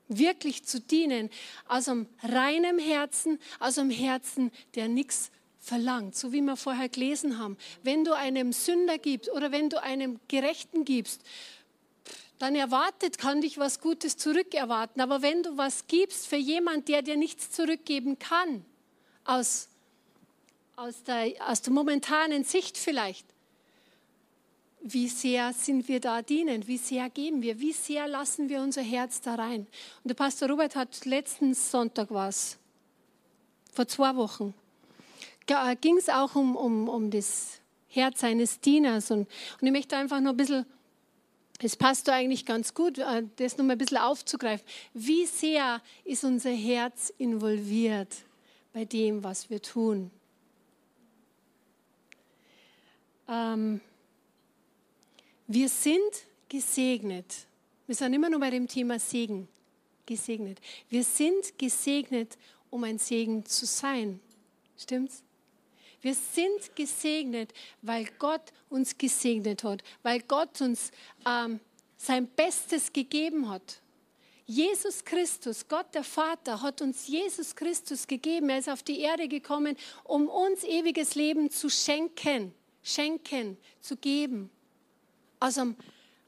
Wirklich 0.07 0.63
zu 0.63 0.79
dienen, 0.79 1.29
aus 1.67 1.87
einem 1.87 2.07
reinen 2.23 2.79
Herzen, 2.79 3.39
aus 3.59 3.77
einem 3.77 3.89
Herzen, 3.89 4.51
der 4.75 4.87
nichts 4.87 5.31
verlangt, 5.59 6.15
so 6.15 6.31
wie 6.31 6.41
wir 6.41 6.55
vorher 6.55 6.89
gelesen 6.89 7.37
haben. 7.39 7.57
Wenn 7.83 8.05
du 8.05 8.13
einem 8.13 8.53
Sünder 8.53 8.97
gibst 8.97 9.31
oder 9.31 9.51
wenn 9.51 9.69
du 9.69 9.81
einem 9.81 10.19
Gerechten 10.27 10.85
gibst, 10.85 11.21
dann 12.39 12.55
erwartet, 12.55 13.17
kann 13.17 13.41
dich 13.41 13.57
was 13.57 13.81
Gutes 13.81 14.15
zurückerwarten. 14.17 15.01
Aber 15.01 15.21
wenn 15.21 15.43
du 15.43 15.57
was 15.57 15.87
gibst 15.87 16.27
für 16.27 16.35
jemand, 16.35 16.87
der 16.87 17.01
dir 17.01 17.17
nichts 17.17 17.51
zurückgeben 17.51 18.19
kann, 18.19 18.63
aus, 19.25 19.69
aus, 20.75 21.03
der, 21.03 21.33
aus 21.39 21.61
der 21.61 21.73
momentanen 21.73 22.43
Sicht 22.43 22.77
vielleicht, 22.77 23.25
wie 24.93 25.07
sehr 25.07 25.53
sind 25.53 25.87
wir 25.87 25.99
da 25.99 26.21
dienend, 26.21 26.67
wie 26.67 26.77
sehr 26.77 27.09
geben 27.09 27.41
wir, 27.41 27.59
wie 27.59 27.73
sehr 27.73 28.07
lassen 28.07 28.49
wir 28.49 28.61
unser 28.61 28.81
Herz 28.81 29.21
da 29.21 29.35
rein. 29.35 29.61
Und 30.03 30.07
der 30.09 30.15
Pastor 30.15 30.49
Robert 30.49 30.75
hat 30.75 31.05
letzten 31.05 31.53
Sonntag 31.53 32.07
was, 32.11 32.57
vor 33.73 33.87
zwei 33.87 34.15
Wochen, 34.15 34.53
äh, 35.47 35.75
ging 35.75 35.97
es 35.97 36.09
auch 36.09 36.35
um, 36.35 36.55
um, 36.55 36.89
um 36.89 37.11
das 37.11 37.59
Herz 37.89 38.23
eines 38.23 38.59
Dieners. 38.59 39.11
Und, 39.11 39.27
und 39.61 39.67
ich 39.67 39.71
möchte 39.71 39.95
einfach 39.95 40.19
noch 40.19 40.31
ein 40.31 40.37
bisschen, 40.37 40.65
es 41.59 41.75
passt 41.75 42.07
da 42.07 42.13
eigentlich 42.13 42.45
ganz 42.45 42.73
gut, 42.73 42.97
äh, 42.97 43.23
das 43.37 43.57
noch 43.57 43.65
mal 43.65 43.73
ein 43.73 43.77
bisschen 43.77 43.97
aufzugreifen. 43.97 44.65
Wie 44.93 45.25
sehr 45.25 45.81
ist 46.03 46.23
unser 46.23 46.51
Herz 46.51 47.13
involviert 47.17 48.15
bei 48.73 48.85
dem, 48.85 49.23
was 49.23 49.49
wir 49.49 49.61
tun? 49.61 50.11
Ähm, 53.29 53.81
wir 55.47 55.69
sind 55.69 56.11
gesegnet. 56.49 57.47
Wir 57.85 57.95
sind 57.95 58.13
immer 58.13 58.29
nur 58.29 58.39
bei 58.39 58.49
dem 58.49 58.67
Thema 58.67 58.99
Segen. 58.99 59.47
Gesegnet. 60.05 60.59
Wir 60.89 61.03
sind 61.03 61.57
gesegnet, 61.57 62.37
um 62.69 62.83
ein 62.83 62.97
Segen 62.97 63.45
zu 63.45 63.65
sein. 63.65 64.19
Stimmt's? 64.77 65.23
Wir 66.01 66.13
sind 66.13 66.75
gesegnet, 66.75 67.53
weil 67.81 68.07
Gott 68.19 68.53
uns 68.69 68.97
gesegnet 68.97 69.63
hat, 69.63 69.83
weil 70.03 70.21
Gott 70.21 70.61
uns 70.61 70.91
ähm, 71.25 71.59
sein 71.97 72.27
Bestes 72.27 72.93
gegeben 72.93 73.49
hat. 73.49 73.81
Jesus 74.45 75.03
Christus, 75.03 75.67
Gott 75.67 75.93
der 75.93 76.03
Vater, 76.03 76.61
hat 76.61 76.81
uns 76.81 77.07
Jesus 77.07 77.55
Christus 77.55 78.07
gegeben. 78.07 78.49
Er 78.49 78.59
ist 78.59 78.69
auf 78.69 78.83
die 78.83 78.99
Erde 78.99 79.27
gekommen, 79.27 79.75
um 80.03 80.29
uns 80.29 80.63
ewiges 80.63 81.15
Leben 81.15 81.49
zu 81.49 81.69
schenken, 81.69 82.53
schenken, 82.83 83.57
zu 83.81 83.97
geben 83.97 84.49
aus 85.39 85.57
einem, 85.57 85.75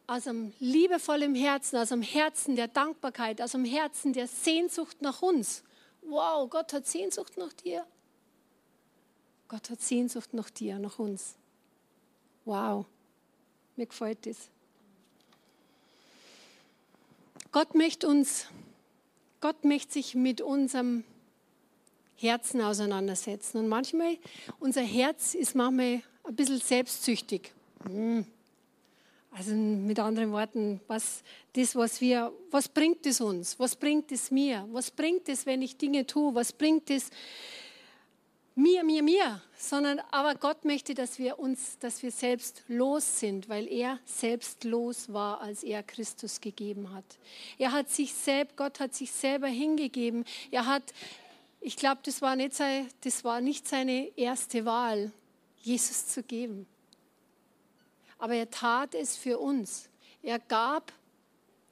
aus 0.08 0.28
einem 0.28 0.54
liebevollen 0.60 1.36
Herzen, 1.36 1.78
aus 1.78 1.92
einem 1.92 2.02
Herzen 2.02 2.56
der 2.56 2.68
Dankbarkeit, 2.68 3.42
aus 3.42 3.56
einem 3.56 3.66
Herzen 3.66 4.14
der 4.14 4.28
Sehnsucht 4.28 5.02
nach 5.02 5.22
uns. 5.22 5.64
Wow, 6.02 6.50
Gott 6.50 6.74
hat 6.74 6.88
Sehnsucht 6.88 7.38
nach 7.38 7.54
dir. 7.54 7.86
Gott 9.48 9.70
hat 9.70 9.82
Sehnsucht 9.82 10.34
nach 10.34 10.50
dir, 10.50 10.78
nach 10.80 11.00
uns. 11.00 11.36
Wow, 12.46 12.86
mir 13.76 13.88
gefällt 13.88 14.26
das. 14.26 14.50
Gott 17.52 17.74
möchte 17.74 18.08
uns, 18.08 18.46
Gott 19.42 19.64
möchte 19.66 19.94
sich 19.94 20.14
mit 20.14 20.40
unserem 20.42 21.04
Herzen 22.16 22.62
auseinandersetzen. 22.62 23.58
Und 23.58 23.68
manchmal, 23.68 24.18
unser 24.60 24.82
Herz 24.82 25.34
ist 25.34 25.56
manchmal 25.56 26.04
ein 26.24 26.36
bisschen 26.36 26.60
selbstsüchtig. 26.60 27.54
Hm. 27.86 28.26
Also 29.32 29.54
mit 29.54 30.00
anderen 30.00 30.32
Worten, 30.32 30.82
was, 30.88 31.24
das, 31.54 31.76
was, 31.76 32.02
wir, 32.02 32.34
was 32.50 32.68
bringt 32.68 33.06
es 33.06 33.22
uns? 33.22 33.60
Was 33.60 33.76
bringt 33.76 34.12
es 34.12 34.32
mir? 34.32 34.68
Was 34.72 34.90
bringt 34.90 35.30
es, 35.30 35.46
wenn 35.46 35.62
ich 35.62 35.78
Dinge 35.78 36.06
tue? 36.06 36.34
Was 36.34 36.52
bringt 36.52 36.90
es 36.90 37.10
mir, 38.56 38.84
mir, 38.84 39.04
mir? 39.04 39.42
Sondern, 39.56 40.00
aber 40.12 40.34
Gott 40.34 40.66
möchte, 40.66 40.96
dass 40.96 41.20
wir 41.20 41.38
uns, 41.38 41.78
dass 41.78 42.02
wir 42.02 42.12
selbst 42.12 42.64
los 42.68 43.20
sind, 43.20 43.50
weil 43.50 43.68
er 43.68 44.00
selbst 44.04 44.64
los 44.64 45.14
war, 45.14 45.42
als 45.42 45.64
er 45.64 45.84
Christus 45.84 46.42
gegeben 46.42 46.92
hat. 46.92 47.06
Er 47.60 47.72
hat 47.72 47.90
sich 47.90 48.14
selbst, 48.14 48.58
Gott 48.58 48.80
hat 48.80 48.96
sich 48.96 49.12
selber 49.12 49.48
hingegeben. 49.48 50.26
Er 50.50 50.66
hat, 50.66 50.84
ich 51.62 51.78
glaube, 51.78 52.02
das 52.04 52.22
war 52.24 52.36
nicht, 52.36 52.56
das 53.02 53.24
war 53.24 53.42
nicht 53.42 53.68
seine 53.68 54.10
erste 54.18 54.66
Wahl, 54.66 55.12
Jesus 55.62 56.08
zu 56.08 56.24
geben 56.24 56.66
aber 58.20 58.36
er 58.36 58.50
tat 58.50 58.94
es 58.94 59.18
für 59.18 59.40
uns. 59.40 59.90
Er 60.22 60.38
gab, 60.38 60.92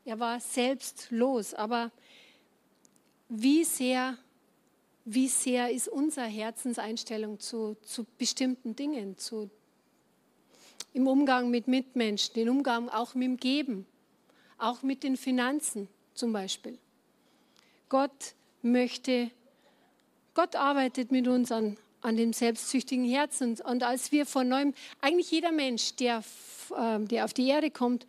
er 0.05 0.19
war 0.19 0.39
selbstlos, 0.39 1.53
aber 1.53 1.91
wie 3.29 3.65
sehr, 3.65 4.17
wie 5.03 5.27
sehr 5.27 5.69
ist 5.69 5.89
unsere 5.89 6.25
Herzenseinstellung 6.25 7.39
zu, 7.39 7.75
zu 7.83 8.05
bestimmten 8.17 8.75
Dingen, 8.75 9.17
zu, 9.17 9.49
im 10.93 11.07
Umgang 11.07 11.49
mit 11.49 11.67
Mitmenschen, 11.67 12.35
im 12.35 12.49
Umgang 12.49 12.89
auch 12.89 13.13
mit 13.13 13.25
dem 13.25 13.37
Geben, 13.37 13.85
auch 14.57 14.81
mit 14.81 15.03
den 15.03 15.17
Finanzen 15.17 15.89
zum 16.13 16.31
Beispiel. 16.31 16.79
Gott 17.89 18.33
möchte, 18.61 19.29
Gott 20.33 20.55
arbeitet 20.55 21.11
mit 21.11 21.27
uns 21.27 21.51
an, 21.51 21.77
an 22.01 22.17
dem 22.17 22.33
selbstsüchtigen 22.33 23.05
Herzen. 23.05 23.59
Und 23.61 23.83
als 23.83 24.11
wir 24.11 24.25
von 24.25 24.47
neuem, 24.47 24.73
eigentlich 25.01 25.31
jeder 25.31 25.51
Mensch, 25.51 25.95
der, 25.95 26.23
ähm, 26.77 27.07
der 27.07 27.25
auf 27.25 27.33
die 27.33 27.47
Erde 27.47 27.71
kommt, 27.71 28.07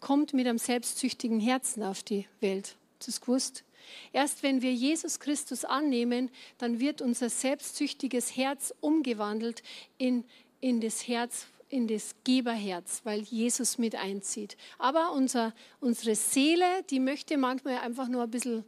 kommt 0.00 0.34
mit 0.34 0.46
einem 0.46 0.58
selbstsüchtigen 0.58 1.40
Herzen 1.40 1.82
auf 1.82 2.02
die 2.02 2.26
Welt. 2.40 2.76
Das 2.98 3.08
ist 3.08 3.20
gewusst. 3.20 3.64
Erst 4.12 4.42
wenn 4.42 4.62
wir 4.62 4.72
Jesus 4.72 5.20
Christus 5.20 5.64
annehmen, 5.64 6.30
dann 6.58 6.80
wird 6.80 7.02
unser 7.02 7.28
selbstsüchtiges 7.30 8.36
Herz 8.36 8.74
umgewandelt 8.80 9.62
in, 9.98 10.24
in 10.60 10.80
das 10.80 11.08
Herz 11.08 11.46
in 11.72 11.88
das 11.88 12.14
Geberherz, 12.24 13.00
weil 13.04 13.22
Jesus 13.22 13.78
mit 13.78 13.94
einzieht. 13.94 14.58
Aber 14.78 15.12
unser, 15.12 15.54
unsere 15.80 16.14
Seele, 16.14 16.66
die 16.90 17.00
möchte 17.00 17.38
manchmal 17.38 17.78
einfach 17.78 18.08
nur 18.08 18.24
ein 18.24 18.30
bisschen, 18.30 18.62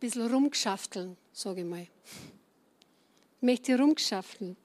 bisschen 0.00 0.26
rumgeschafteln, 0.26 1.18
sage 1.32 1.60
ich 1.60 1.66
mal. 1.66 1.86
Möchte 3.40 3.78
rumgeschafteln. 3.78 4.56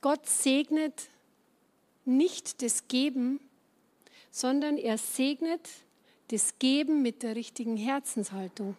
Gott 0.00 0.26
segnet 0.26 1.10
nicht 2.04 2.62
das 2.62 2.88
Geben, 2.88 3.38
sondern 4.30 4.78
er 4.78 4.96
segnet 4.96 5.68
das 6.28 6.58
Geben 6.58 7.02
mit 7.02 7.22
der 7.22 7.36
richtigen 7.36 7.76
Herzenshaltung. 7.76 8.76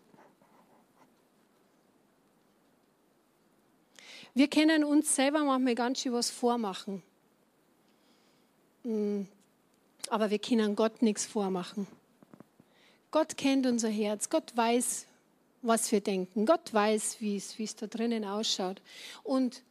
Wir 4.33 4.47
können 4.47 4.83
uns 4.83 5.13
selber 5.13 5.43
manchmal 5.43 5.75
ganz 5.75 5.99
schön 5.99 6.13
was 6.13 6.29
vormachen. 6.29 7.03
Mm, 8.83 9.23
aber 10.07 10.29
wir 10.29 10.39
können 10.39 10.75
Gott 10.75 11.01
nichts 11.01 11.25
vormachen. 11.25 11.85
Gott 13.11 13.37
kennt 13.37 13.65
unser 13.67 13.89
Herz. 13.89 14.29
Gott 14.29 14.55
weiß, 14.55 15.05
was 15.61 15.91
wir 15.91 15.99
denken. 15.99 16.45
Gott 16.45 16.73
weiß, 16.73 17.17
wie 17.19 17.35
es, 17.35 17.75
da 17.75 17.87
drinnen 17.87 18.25
ausschaut. 18.25 18.81
Und 19.23 19.61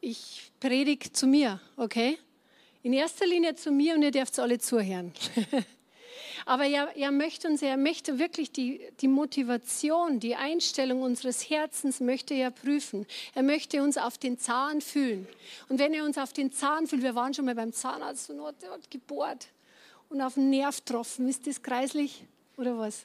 ich 0.00 0.50
predige 0.58 1.12
zu 1.12 1.26
mir, 1.26 1.60
okay? 1.76 2.18
In 2.82 2.92
erster 2.92 3.26
Linie 3.26 3.54
zu 3.54 3.70
mir 3.70 3.94
und 3.94 4.02
ihr 4.02 4.10
dürft 4.10 4.38
alle 4.38 4.58
zuhören. 4.58 5.12
Aber 6.46 6.66
er, 6.66 6.94
er 6.96 7.10
möchte 7.10 7.48
uns, 7.48 7.62
er 7.62 7.78
möchte 7.78 8.18
wirklich 8.18 8.52
die, 8.52 8.80
die 9.00 9.08
Motivation, 9.08 10.20
die 10.20 10.34
Einstellung 10.34 11.02
unseres 11.02 11.48
Herzens 11.48 12.00
möchte 12.00 12.34
er 12.34 12.50
prüfen. 12.50 13.06
Er 13.34 13.42
möchte 13.42 13.82
uns 13.82 13.96
auf 13.96 14.18
den 14.18 14.38
Zahn 14.38 14.82
fühlen. 14.82 15.26
Und 15.68 15.78
wenn 15.78 15.94
er 15.94 16.04
uns 16.04 16.18
auf 16.18 16.34
den 16.34 16.52
Zahn 16.52 16.86
fühlt, 16.86 17.02
wir 17.02 17.14
waren 17.14 17.32
schon 17.32 17.46
mal 17.46 17.54
beim 17.54 17.72
Zahnarzt 17.72 18.28
und 18.28 18.42
hat, 18.42 18.56
hat 18.68 18.90
gebohrt 18.90 19.48
und 20.14 20.22
auf 20.22 20.34
den 20.34 20.48
Nerv 20.48 20.76
getroffen. 20.76 21.28
Ist 21.28 21.46
das 21.46 21.60
kreislich 21.60 22.24
oder 22.56 22.78
was? 22.78 23.04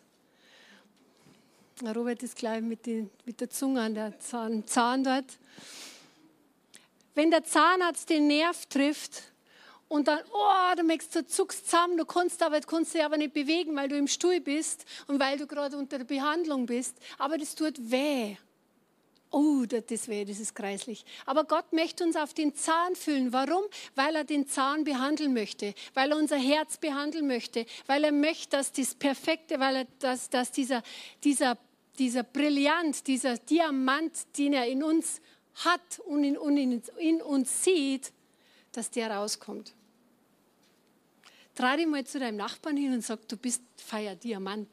Robert 1.83 2.21
ist 2.23 2.35
gleich 2.35 2.61
mit, 2.61 2.85
die, 2.85 3.09
mit 3.25 3.41
der 3.41 3.49
Zunge 3.49 3.81
an 3.81 3.95
der 3.95 4.19
Zahn, 4.19 4.65
Zahn 4.67 5.03
dort. 5.03 5.25
Wenn 7.15 7.31
der 7.31 7.43
Zahnarzt 7.43 8.09
den 8.09 8.27
Nerv 8.27 8.65
trifft, 8.67 9.23
und 9.87 10.07
dann, 10.07 10.19
oh, 10.31 10.75
du 10.77 10.83
merkst, 10.83 11.15
du 11.15 11.25
zuckst 11.25 11.65
zusammen, 11.65 11.97
du 11.97 12.05
kannst 12.05 12.43
aber, 12.43 12.59
kannst 12.59 12.93
dich 12.93 13.03
aber 13.03 13.17
nicht 13.17 13.33
bewegen, 13.33 13.75
weil 13.75 13.89
du 13.89 13.97
im 13.97 14.07
Stuhl 14.07 14.39
bist 14.39 14.85
und 15.07 15.19
weil 15.19 15.39
du 15.39 15.47
gerade 15.47 15.75
unter 15.77 15.97
der 15.97 16.05
Behandlung 16.05 16.67
bist. 16.67 16.95
Aber 17.17 17.39
das 17.39 17.55
tut 17.55 17.73
weh. 17.89 18.37
Oh, 19.31 19.63
das 19.65 20.07
weh, 20.07 20.25
das 20.25 20.39
ist 20.39 20.55
kreislich. 20.55 21.05
Aber 21.25 21.43
Gott 21.43 21.71
möchte 21.71 22.03
uns 22.03 22.15
auf 22.15 22.33
den 22.33 22.55
Zahn 22.55 22.95
füllen. 22.95 23.31
Warum? 23.31 23.63
Weil 23.93 24.15
er 24.15 24.23
den 24.23 24.47
Zahn 24.47 24.83
behandeln 24.83 25.33
möchte, 25.33 25.75
weil 25.93 26.11
er 26.11 26.17
unser 26.17 26.37
Herz 26.37 26.77
behandeln 26.77 27.27
möchte, 27.27 27.67
weil 27.85 28.03
er 28.03 28.11
möchte, 28.11 28.57
dass 28.57 28.71
das 28.71 28.95
Perfekte, 28.95 29.59
weil 29.59 29.75
er, 29.75 29.87
dass, 29.99 30.29
dass 30.29 30.51
dieser, 30.51 30.81
dieser, 31.23 31.59
dieser 31.99 32.23
Brillant, 32.23 33.05
dieser 33.05 33.37
Diamant, 33.37 34.13
den 34.37 34.53
er 34.53 34.65
in 34.65 34.81
uns 34.81 35.21
hat 35.55 35.99
und 36.05 36.23
in, 36.23 36.37
und 36.37 36.57
in, 36.57 36.81
in 36.97 37.21
uns 37.21 37.63
sieht, 37.63 38.11
dass 38.71 38.89
der 38.89 39.11
rauskommt. 39.11 39.73
Dich 41.55 41.87
mal 41.87 42.05
zu 42.05 42.19
deinem 42.19 42.37
Nachbarn 42.37 42.77
hin 42.77 42.93
und 42.93 43.03
sag, 43.03 43.27
du 43.27 43.35
bist 43.35 43.61
feier 43.75 44.15
Diamant. 44.15 44.69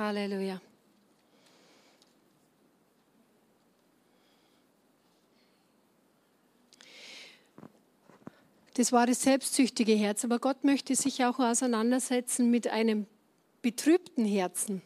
Halleluja. 0.00 0.58
Das 8.72 8.92
war 8.92 9.06
das 9.06 9.22
selbstsüchtige 9.22 9.92
Herz. 9.92 10.24
Aber 10.24 10.38
Gott 10.38 10.64
möchte 10.64 10.94
sich 10.94 11.22
auch 11.26 11.38
auseinandersetzen 11.38 12.50
mit 12.50 12.68
einem 12.68 13.06
betrübten 13.60 14.24
Herzen. 14.24 14.80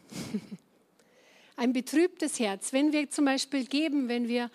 Ein 1.55 1.71
betrübtes 1.71 2.37
Herz. 2.41 2.73
Wenn 2.73 2.91
wir 2.91 3.09
zum 3.09 3.23
Beispiel 3.23 3.65
geben, 3.67 4.09
wenn 4.09 4.27
wir, 4.27 4.51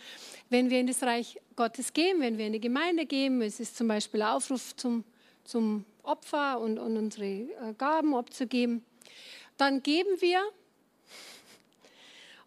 wenn 0.50 0.68
wir 0.68 0.78
in 0.78 0.88
das 0.88 1.02
Reich 1.02 1.40
Gottes 1.56 1.94
gehen, 1.94 2.20
wenn 2.20 2.36
wir 2.36 2.46
in 2.46 2.52
die 2.52 2.60
Gemeinde 2.60 3.06
gehen, 3.06 3.40
es 3.40 3.60
ist 3.60 3.78
zum 3.78 3.88
Beispiel 3.88 4.20
Aufruf 4.20 4.76
zum, 4.76 5.04
zum 5.42 5.86
Opfer 6.02 6.60
und, 6.60 6.78
und 6.78 6.98
unsere 6.98 7.24
äh, 7.24 7.74
Gaben 7.78 8.14
abzugeben, 8.14 8.84
dann 9.60 9.82
geben 9.82 10.20
wir. 10.20 10.42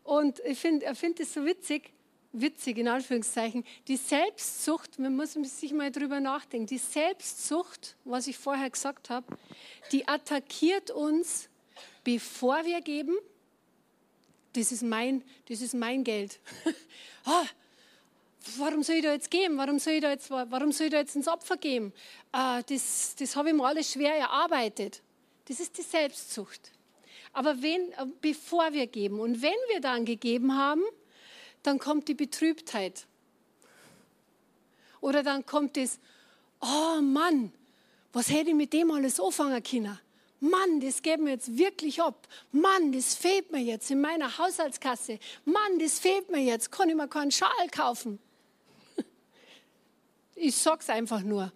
Und 0.04 0.39
ich 0.45 0.60
finde 0.60 0.93
find 0.95 1.26
so 1.26 1.45
witzig, 1.45 1.93
witzig 2.34 2.78
in 2.78 2.88
Anführungszeichen, 2.88 3.63
die 3.88 3.95
Selbstsucht, 3.95 4.99
man 4.99 5.15
muss 5.15 5.34
sich 5.34 5.71
mal 5.71 5.91
drüber 5.91 6.19
nachdenken, 6.19 6.67
die 6.67 6.78
Selbstsucht, 6.78 7.95
was 8.04 8.28
ich 8.28 8.38
vorher 8.38 8.69
gesagt 8.69 9.10
habe, 9.10 9.38
die 9.91 10.08
attackiert 10.08 10.91
uns, 10.91 11.47
bevor 12.04 12.65
wir 12.65 12.82
geben. 12.82 13.15
Das 14.54 14.71
ist 14.71 14.84
mein, 14.84 15.23
das 15.47 15.62
ist 15.62 15.73
mein 15.73 16.04
Geld. 16.04 16.39
oh, 17.26 17.45
warum 18.58 18.84
soll 18.84 18.97
ich 18.97 19.04
da 19.04 19.13
jetzt 19.13 19.32
geben? 19.32 19.58
Warum 19.58 19.80
soll 19.80 19.93
ich 19.93 20.02
da 20.02 20.12
jetzt, 20.12 20.30
warum 20.30 20.71
soll 20.71 20.88
ich 20.88 20.91
da 20.91 20.99
jetzt 20.99 21.15
ins 21.15 21.28
Opfer 21.28 21.58
geben? 21.58 21.93
Uh, 22.36 22.62
das, 22.67 23.15
das 23.17 23.36
habe 23.36 23.49
ich 23.49 23.56
mir 23.56 23.65
alles 23.65 23.91
schwer 23.93 24.15
erarbeitet. 24.15 25.02
Das 25.45 25.60
ist 25.60 25.78
die 25.78 25.82
Selbstsucht. 25.82 26.71
Aber 27.34 27.62
wenn, 27.62 27.91
äh, 27.93 28.06
bevor 28.22 28.72
wir 28.74 28.88
geben 28.88 29.19
und 29.19 29.41
wenn 29.41 29.52
wir 29.69 29.82
dann 29.82 30.06
gegeben 30.06 30.56
haben, 30.56 30.84
dann 31.63 31.80
kommt 31.80 32.08
die 32.08 32.13
Betrübtheit. 32.13 33.06
Oder 35.02 35.24
dann 35.24 35.46
kommt 35.46 35.76
das, 35.76 36.00
oh 36.62 37.02
Mann, 37.02 37.52
was 38.13 38.30
hätte 38.30 38.52
ich 38.52 38.56
mit 38.56 38.72
dem 38.72 38.91
alles 38.91 39.19
anfangen 39.19 39.62
können? 39.63 40.00
Mann, 40.39 40.82
das 40.82 41.02
geben 41.02 41.26
wir 41.26 41.34
jetzt 41.34 41.58
wirklich 41.58 42.02
ab. 42.02 42.28
Mann, 42.52 42.91
das 42.91 43.15
fehlt 43.15 43.52
mir 43.52 43.62
jetzt 43.62 43.89
in 43.89 44.02
meiner 44.02 44.38
Haushaltskasse. 44.38 45.17
Mann, 45.46 45.80
das 45.80 46.00
fehlt 46.00 46.30
mir 46.30 46.41
jetzt. 46.41 46.69
Kann 46.69 46.89
ich 46.89 46.96
mir 46.96 47.08
keinen 47.08 47.32
Schal 47.32 47.69
kaufen? 47.72 48.19
Ich 50.36 50.56
sag's 50.56 50.89
einfach 50.89 51.22
nur. 51.22 51.54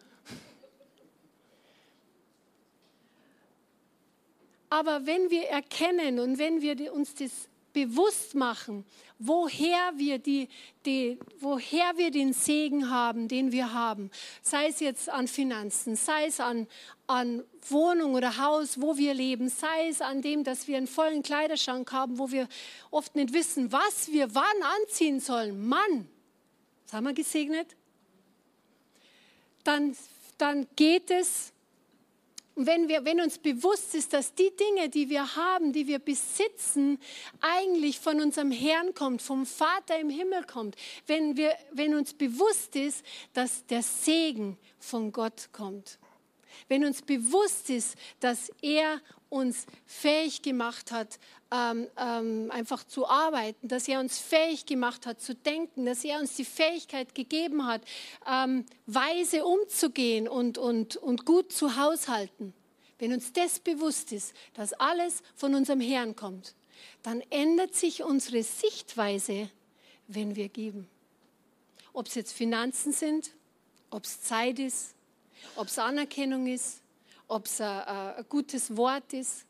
Aber 4.70 5.06
wenn 5.06 5.30
wir 5.30 5.44
erkennen 5.44 6.20
und 6.20 6.38
wenn 6.38 6.62
wir 6.62 6.94
uns 6.94 7.14
das 7.16 7.32
bewusst 7.74 8.34
machen, 8.34 8.86
woher 9.20 9.94
wir, 9.98 10.20
die, 10.20 10.50
die, 10.86 11.20
woher 11.40 11.98
wir 11.98 12.12
den 12.12 12.34
Segen 12.34 12.90
haben, 12.90 13.28
den 13.28 13.52
wir 13.52 13.74
haben, 13.74 14.10
sei 14.42 14.68
es 14.68 14.80
jetzt 14.80 15.10
an 15.10 15.28
Finanzen, 15.28 15.96
sei 15.96 16.26
es 16.26 16.40
an, 16.40 16.68
an 17.06 17.44
Wohnung 17.70 18.16
oder 18.16 18.38
Haus, 18.38 18.82
wo 18.82 18.98
wir 18.98 19.14
leben, 19.14 19.50
sei 19.50 19.90
es 19.90 20.02
an 20.02 20.22
dem, 20.22 20.44
dass 20.44 20.68
wir 20.68 20.78
einen 20.78 20.88
vollen 20.88 21.24
Kleiderschrank 21.24 21.92
haben, 21.92 22.18
wo 22.18 22.32
wir 22.32 22.48
oft 22.92 23.16
nicht 23.16 23.34
wissen, 23.34 23.72
was 23.72 24.12
wir 24.12 24.34
wann 24.34 24.64
anziehen 24.82 25.20
sollen. 25.20 25.68
Mann, 25.68 26.08
das 26.86 26.94
haben 26.94 27.06
wir 27.06 27.14
gesegnet. 27.14 27.76
Dann, 29.64 29.96
dann 30.38 30.66
geht 30.76 31.12
es 31.12 31.52
und 32.58 32.66
wenn, 32.66 32.88
wir, 32.88 33.06
wenn 33.06 33.22
uns 33.22 33.38
bewusst 33.38 33.94
ist, 33.94 34.14
dass 34.14 34.34
die 34.34 34.52
Dinge, 34.56 34.90
die 34.90 35.10
wir 35.10 35.36
haben, 35.36 35.74
die 35.74 35.86
wir 35.86 36.00
besitzen, 36.00 37.00
eigentlich 37.40 38.00
von 38.00 38.20
unserem 38.20 38.50
Herrn 38.50 38.96
kommt, 38.96 39.22
vom 39.22 39.46
Vater 39.46 40.00
im 40.00 40.10
Himmel 40.10 40.44
kommt, 40.44 40.76
wenn, 41.06 41.38
wir, 41.38 41.54
wenn 41.72 41.94
uns 41.94 42.16
bewusst 42.16 42.76
ist, 42.76 43.06
dass 43.34 43.64
der 43.68 43.84
Segen 43.84 44.58
von 44.80 45.12
Gott 45.12 45.50
kommt, 45.52 46.00
wenn 46.68 46.86
uns 46.86 47.02
bewusst 47.02 47.70
ist, 47.70 47.96
dass 48.20 48.52
er 48.62 49.02
uns 49.30 49.66
fähig 49.86 50.42
gemacht 50.42 50.92
hat, 50.92 51.20
ähm, 51.52 51.88
ähm, 51.98 52.52
einfach 52.52 52.84
zu 52.84 53.08
arbeiten, 53.08 53.68
dass 53.68 53.88
er 53.88 54.00
uns 54.00 54.20
fähig 54.20 54.66
gemacht 54.66 55.06
hat 55.06 55.22
zu 55.22 55.36
denken, 55.36 55.86
dass 55.86 56.04
er 56.04 56.20
uns 56.20 56.36
die 56.36 56.46
Fähigkeit 56.46 57.16
gegeben 57.16 57.66
hat, 57.66 57.82
ähm, 58.30 58.66
weise 58.86 59.46
umzugehen 59.46 60.28
und, 60.28 60.58
und, 60.58 60.98
und 60.98 61.26
gut 61.26 61.52
zu 61.52 61.78
haushalten. 61.78 62.54
Wenn 63.00 63.14
uns 63.14 63.32
das 63.32 63.60
bewusst 63.60 64.12
ist, 64.12 64.34
dass 64.54 64.74
alles 64.74 65.22
von 65.36 65.56
unserem 65.56 65.82
Herrn 65.82 66.16
kommt, 66.16 66.56
dann 67.04 67.22
ändert 67.30 67.76
sich 67.76 68.04
unsere 68.04 68.44
Sichtweise, 68.44 69.50
wenn 70.08 70.36
wir 70.36 70.50
geben. 70.50 70.88
Ob 71.94 72.08
es 72.08 72.16
jetzt 72.16 72.34
Finanzen 72.34 72.92
sind, 72.92 73.32
ob 73.90 74.04
es 74.04 74.22
Zeit 74.22 74.60
ist, 74.60 74.97
ob 75.56 75.68
es 75.68 75.80
Anerkennung 75.80 76.48
ist, 76.48 76.82
ob 77.28 77.46
es 77.46 77.62
ein, 77.62 77.82
ein 77.82 78.26
gutes 78.30 78.76
Wort 78.76 79.14
ist. 79.14 79.46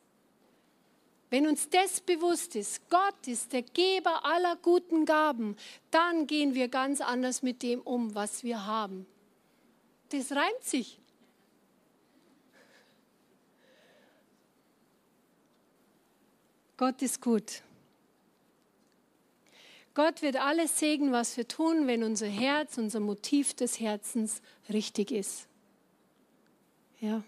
Wenn 1.30 1.48
uns 1.48 1.70
das 1.70 2.00
bewusst 2.00 2.56
ist, 2.56 2.90
Gott 2.90 3.28
ist 3.28 3.52
der 3.52 3.62
Geber 3.62 4.24
aller 4.24 4.56
guten 4.56 5.06
Gaben, 5.06 5.58
dann 5.92 6.26
gehen 6.26 6.54
wir 6.56 6.70
ganz 6.70 7.02
anders 7.02 7.42
mit 7.42 7.64
dem 7.64 7.82
um, 7.82 8.16
was 8.16 8.44
wir 8.44 8.66
haben. 8.66 9.06
Das 10.10 10.32
reimt 10.32 10.64
sich. 10.64 11.00
Gott 16.78 17.02
ist 17.02 17.22
gut. 17.22 17.64
Gott 19.96 20.22
wird 20.22 20.36
alles 20.36 20.78
segnen, 20.78 21.12
was 21.12 21.36
wir 21.38 21.48
tun, 21.48 21.88
wenn 21.88 22.04
unser 22.04 22.28
Herz, 22.28 22.78
unser 22.78 23.00
Motiv 23.00 23.56
des 23.56 23.80
Herzens 23.80 24.44
richtig 24.70 25.12
ist. 25.12 25.48
Ja. 27.00 27.24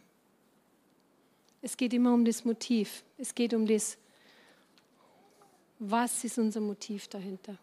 Es 1.62 1.76
geht 1.76 1.94
immer 1.94 2.14
um 2.14 2.26
das 2.26 2.46
Motiv. 2.46 3.04
Es 3.18 3.36
geht 3.36 3.54
um 3.54 3.66
das, 3.66 3.98
was 5.80 6.24
ist 6.24 6.38
unser 6.38 6.62
Motiv 6.62 7.08
dahinter. 7.08 7.58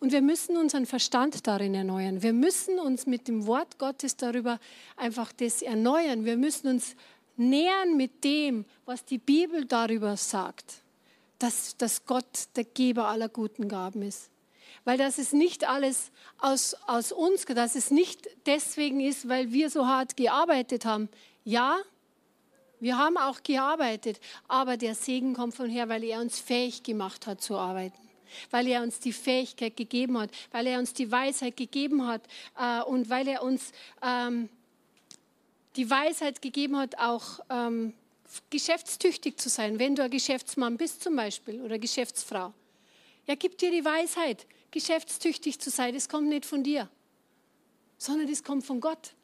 Und 0.00 0.10
wir 0.10 0.22
müssen 0.22 0.56
unseren 0.56 0.84
Verstand 0.84 1.46
darin 1.46 1.74
erneuern. 1.74 2.22
Wir 2.22 2.32
müssen 2.32 2.80
uns 2.80 3.06
mit 3.06 3.28
dem 3.28 3.46
Wort 3.46 3.78
Gottes 3.78 4.16
darüber 4.16 4.58
einfach 4.96 5.32
das 5.32 5.62
erneuern. 5.62 6.24
Wir 6.24 6.36
müssen 6.36 6.66
uns 6.66 6.96
nähern 7.36 7.96
mit 7.96 8.24
dem, 8.24 8.64
was 8.84 9.04
die 9.04 9.18
Bibel 9.18 9.64
darüber 9.64 10.16
sagt, 10.16 10.82
dass, 11.38 11.76
dass 11.76 12.04
Gott 12.04 12.48
der 12.56 12.64
Geber 12.64 13.06
aller 13.06 13.28
guten 13.28 13.68
Gaben 13.68 14.02
ist. 14.02 14.31
Weil 14.84 14.98
das 14.98 15.18
ist 15.18 15.32
nicht 15.32 15.68
alles 15.68 16.10
aus, 16.38 16.74
aus 16.86 17.12
uns, 17.12 17.44
dass 17.44 17.74
es 17.74 17.90
nicht 17.90 18.28
deswegen 18.46 19.00
ist, 19.00 19.28
weil 19.28 19.52
wir 19.52 19.70
so 19.70 19.86
hart 19.86 20.16
gearbeitet 20.16 20.84
haben. 20.84 21.08
Ja, 21.44 21.78
wir 22.80 22.98
haben 22.98 23.16
auch 23.16 23.42
gearbeitet, 23.42 24.20
aber 24.48 24.76
der 24.76 24.94
Segen 24.94 25.34
kommt 25.34 25.54
von 25.54 25.70
her, 25.70 25.88
weil 25.88 26.02
er 26.04 26.20
uns 26.20 26.40
fähig 26.40 26.82
gemacht 26.82 27.26
hat 27.26 27.40
zu 27.40 27.56
arbeiten 27.56 27.98
weil 28.50 28.66
er 28.66 28.82
uns 28.82 28.98
die 28.98 29.12
Fähigkeit 29.12 29.76
gegeben 29.76 30.18
hat, 30.18 30.30
weil 30.50 30.66
er 30.66 30.78
uns 30.78 30.94
die 30.94 31.10
Weisheit 31.10 31.56
gegeben 31.56 32.06
hat 32.06 32.22
äh, 32.58 32.82
und 32.82 33.10
weil 33.10 33.28
er 33.28 33.42
uns 33.42 33.72
ähm, 34.02 34.48
die 35.76 35.88
Weisheit 35.88 36.42
gegeben 36.42 36.76
hat, 36.76 36.98
auch 36.98 37.40
ähm, 37.50 37.94
geschäftstüchtig 38.50 39.38
zu 39.38 39.48
sein. 39.48 39.78
Wenn 39.78 39.94
du 39.94 40.02
ein 40.02 40.10
Geschäftsmann 40.10 40.76
bist 40.76 41.02
zum 41.02 41.16
Beispiel 41.16 41.60
oder 41.60 41.78
Geschäftsfrau, 41.78 42.52
ja, 43.26 43.34
gib 43.34 43.58
dir 43.58 43.70
die 43.70 43.84
Weisheit, 43.84 44.46
geschäftstüchtig 44.72 45.60
zu 45.60 45.70
sein. 45.70 45.94
Das 45.94 46.08
kommt 46.08 46.28
nicht 46.28 46.44
von 46.44 46.64
dir, 46.64 46.88
sondern 47.98 48.28
das 48.28 48.42
kommt 48.42 48.66
von 48.66 48.80
Gott. 48.80 49.14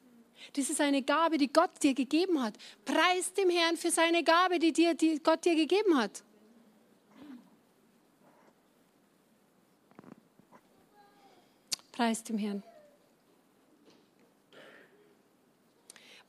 Das 0.53 0.69
ist 0.69 0.79
eine 0.79 1.01
Gabe, 1.01 1.37
die 1.37 1.51
Gott 1.51 1.71
dir 1.83 1.93
gegeben 1.93 2.41
hat. 2.41 2.55
Preis 2.85 3.33
dem 3.33 3.49
Herrn 3.49 3.75
für 3.75 3.91
seine 3.91 4.23
Gabe, 4.23 4.57
die, 4.57 4.71
dir, 4.71 4.93
die 4.93 5.19
Gott 5.19 5.43
dir 5.43 5.55
gegeben 5.55 5.97
hat. 5.97 6.23
Preis 11.91 12.23
dem 12.23 12.37
Herrn. 12.37 12.63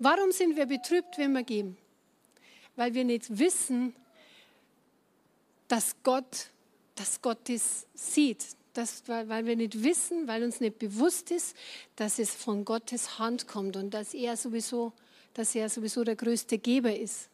Warum 0.01 0.33
sind 0.33 0.57
wir 0.57 0.67
betrübt, 0.67 1.19
wenn 1.19 1.33
wir 1.33 1.45
geben? 1.45 1.77
Weil 2.75 2.95
wir 2.95 3.05
nicht 3.05 3.39
wissen, 3.39 3.95
dass 5.69 5.95
Gott, 6.03 6.51
dass 6.97 7.21
Gott 7.21 7.49
das 7.49 7.87
sieht. 7.95 8.57
Das, 8.73 9.03
weil 9.07 9.47
wir 9.47 9.57
nicht 9.57 9.83
wissen, 9.83 10.29
weil 10.29 10.45
uns 10.45 10.61
nicht 10.61 10.79
bewusst 10.79 11.31
ist, 11.31 11.57
dass 11.97 12.19
es 12.19 12.35
von 12.35 12.65
Gottes 12.65 13.19
Hand 13.19 13.49
kommt 13.49 13.77
und 13.77 13.93
dass 13.93 14.15
er 14.15 14.37
sowieso, 14.37 14.93
dass 15.35 15.55
er 15.55 15.69
sowieso 15.69 16.05
der 16.05 16.17
größte 16.17 16.59
Geber 16.59 16.97
ist. 16.97 17.29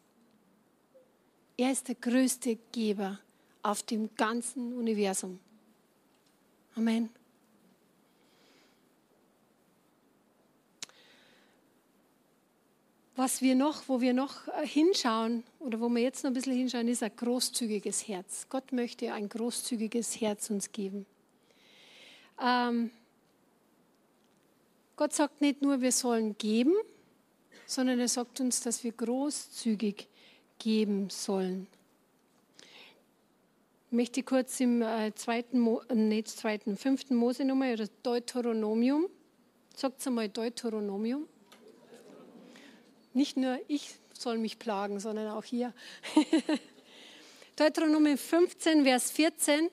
Er 1.57 1.71
ist 1.71 1.87
der 1.87 1.95
größte 1.95 2.57
Geber 2.71 3.19
auf 3.61 3.83
dem 3.83 4.15
ganzen 4.15 4.73
Universum. 4.73 5.39
Amen. 6.75 7.09
Was 13.17 13.41
wir 13.41 13.55
noch, 13.55 13.89
wo 13.89 13.99
wir 13.99 14.13
noch 14.13 14.47
äh, 14.47 14.67
hinschauen 14.67 15.43
oder 15.57 15.81
wo 15.81 15.89
wir 15.89 16.03
jetzt 16.03 16.23
noch 16.23 16.29
ein 16.29 16.35
bisschen 16.35 16.53
hinschauen, 16.53 16.87
ist 16.87 17.01
ein 17.01 17.15
großzügiges 17.15 18.07
Herz. 18.07 18.45
Gott 18.47 18.71
möchte 18.71 19.11
ein 19.11 19.27
großzügiges 19.27 20.21
Herz 20.21 20.51
uns 20.51 20.71
geben. 20.71 21.07
Ähm, 22.41 22.91
Gott 24.95 25.13
sagt 25.13 25.41
nicht 25.41 25.61
nur, 25.61 25.81
wir 25.81 25.91
sollen 25.91 26.37
geben, 26.37 26.73
sondern 27.65 27.99
er 27.99 28.07
sagt 28.07 28.39
uns, 28.39 28.61
dass 28.61 28.83
wir 28.83 28.91
großzügig 28.91 30.07
geben 30.59 31.09
sollen. 31.09 31.67
Ich 33.89 33.93
möchte 33.93 34.23
kurz 34.23 34.59
im 34.59 34.81
äh, 34.81 35.13
zweiten, 35.15 35.65
äh, 35.89 35.95
nicht 35.95 36.27
zweiten, 36.29 36.75
fünften 36.75 37.15
Mose 37.15 37.45
nochmal, 37.45 37.73
oder 37.73 37.87
Deuteronomium, 38.03 39.07
sagt 39.75 40.01
es 40.01 40.07
einmal 40.07 40.29
Deuteronomium. 40.29 41.27
Nicht 43.13 43.37
nur 43.37 43.59
ich 43.67 43.95
soll 44.13 44.37
mich 44.37 44.59
plagen, 44.59 44.99
sondern 44.99 45.29
auch 45.29 45.43
hier. 45.43 45.73
Deuteronomie 47.55 48.17
15, 48.17 48.83
Vers 48.83 49.11
14. 49.11 49.69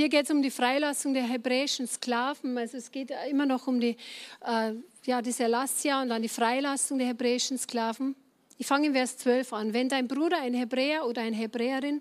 Hier 0.00 0.08
geht 0.08 0.24
es 0.24 0.30
um 0.30 0.40
die 0.40 0.50
Freilassung 0.50 1.12
der 1.12 1.24
hebräischen 1.24 1.86
Sklaven. 1.86 2.56
Also 2.56 2.78
es 2.78 2.90
geht 2.90 3.12
immer 3.28 3.44
noch 3.44 3.66
um 3.66 3.78
die, 3.80 3.98
äh, 4.46 4.72
ja, 5.04 5.20
das 5.20 5.38
Erlassjahr 5.38 6.00
und 6.00 6.08
dann 6.08 6.22
die 6.22 6.30
Freilassung 6.30 6.96
der 6.96 7.08
hebräischen 7.08 7.58
Sklaven. 7.58 8.16
Ich 8.56 8.66
fange 8.66 8.86
in 8.86 8.94
Vers 8.94 9.18
12 9.18 9.52
an. 9.52 9.74
Wenn 9.74 9.90
dein 9.90 10.08
Bruder 10.08 10.40
ein 10.40 10.54
Hebräer 10.54 11.04
oder 11.04 11.20
eine 11.20 11.36
Hebräerin 11.36 12.00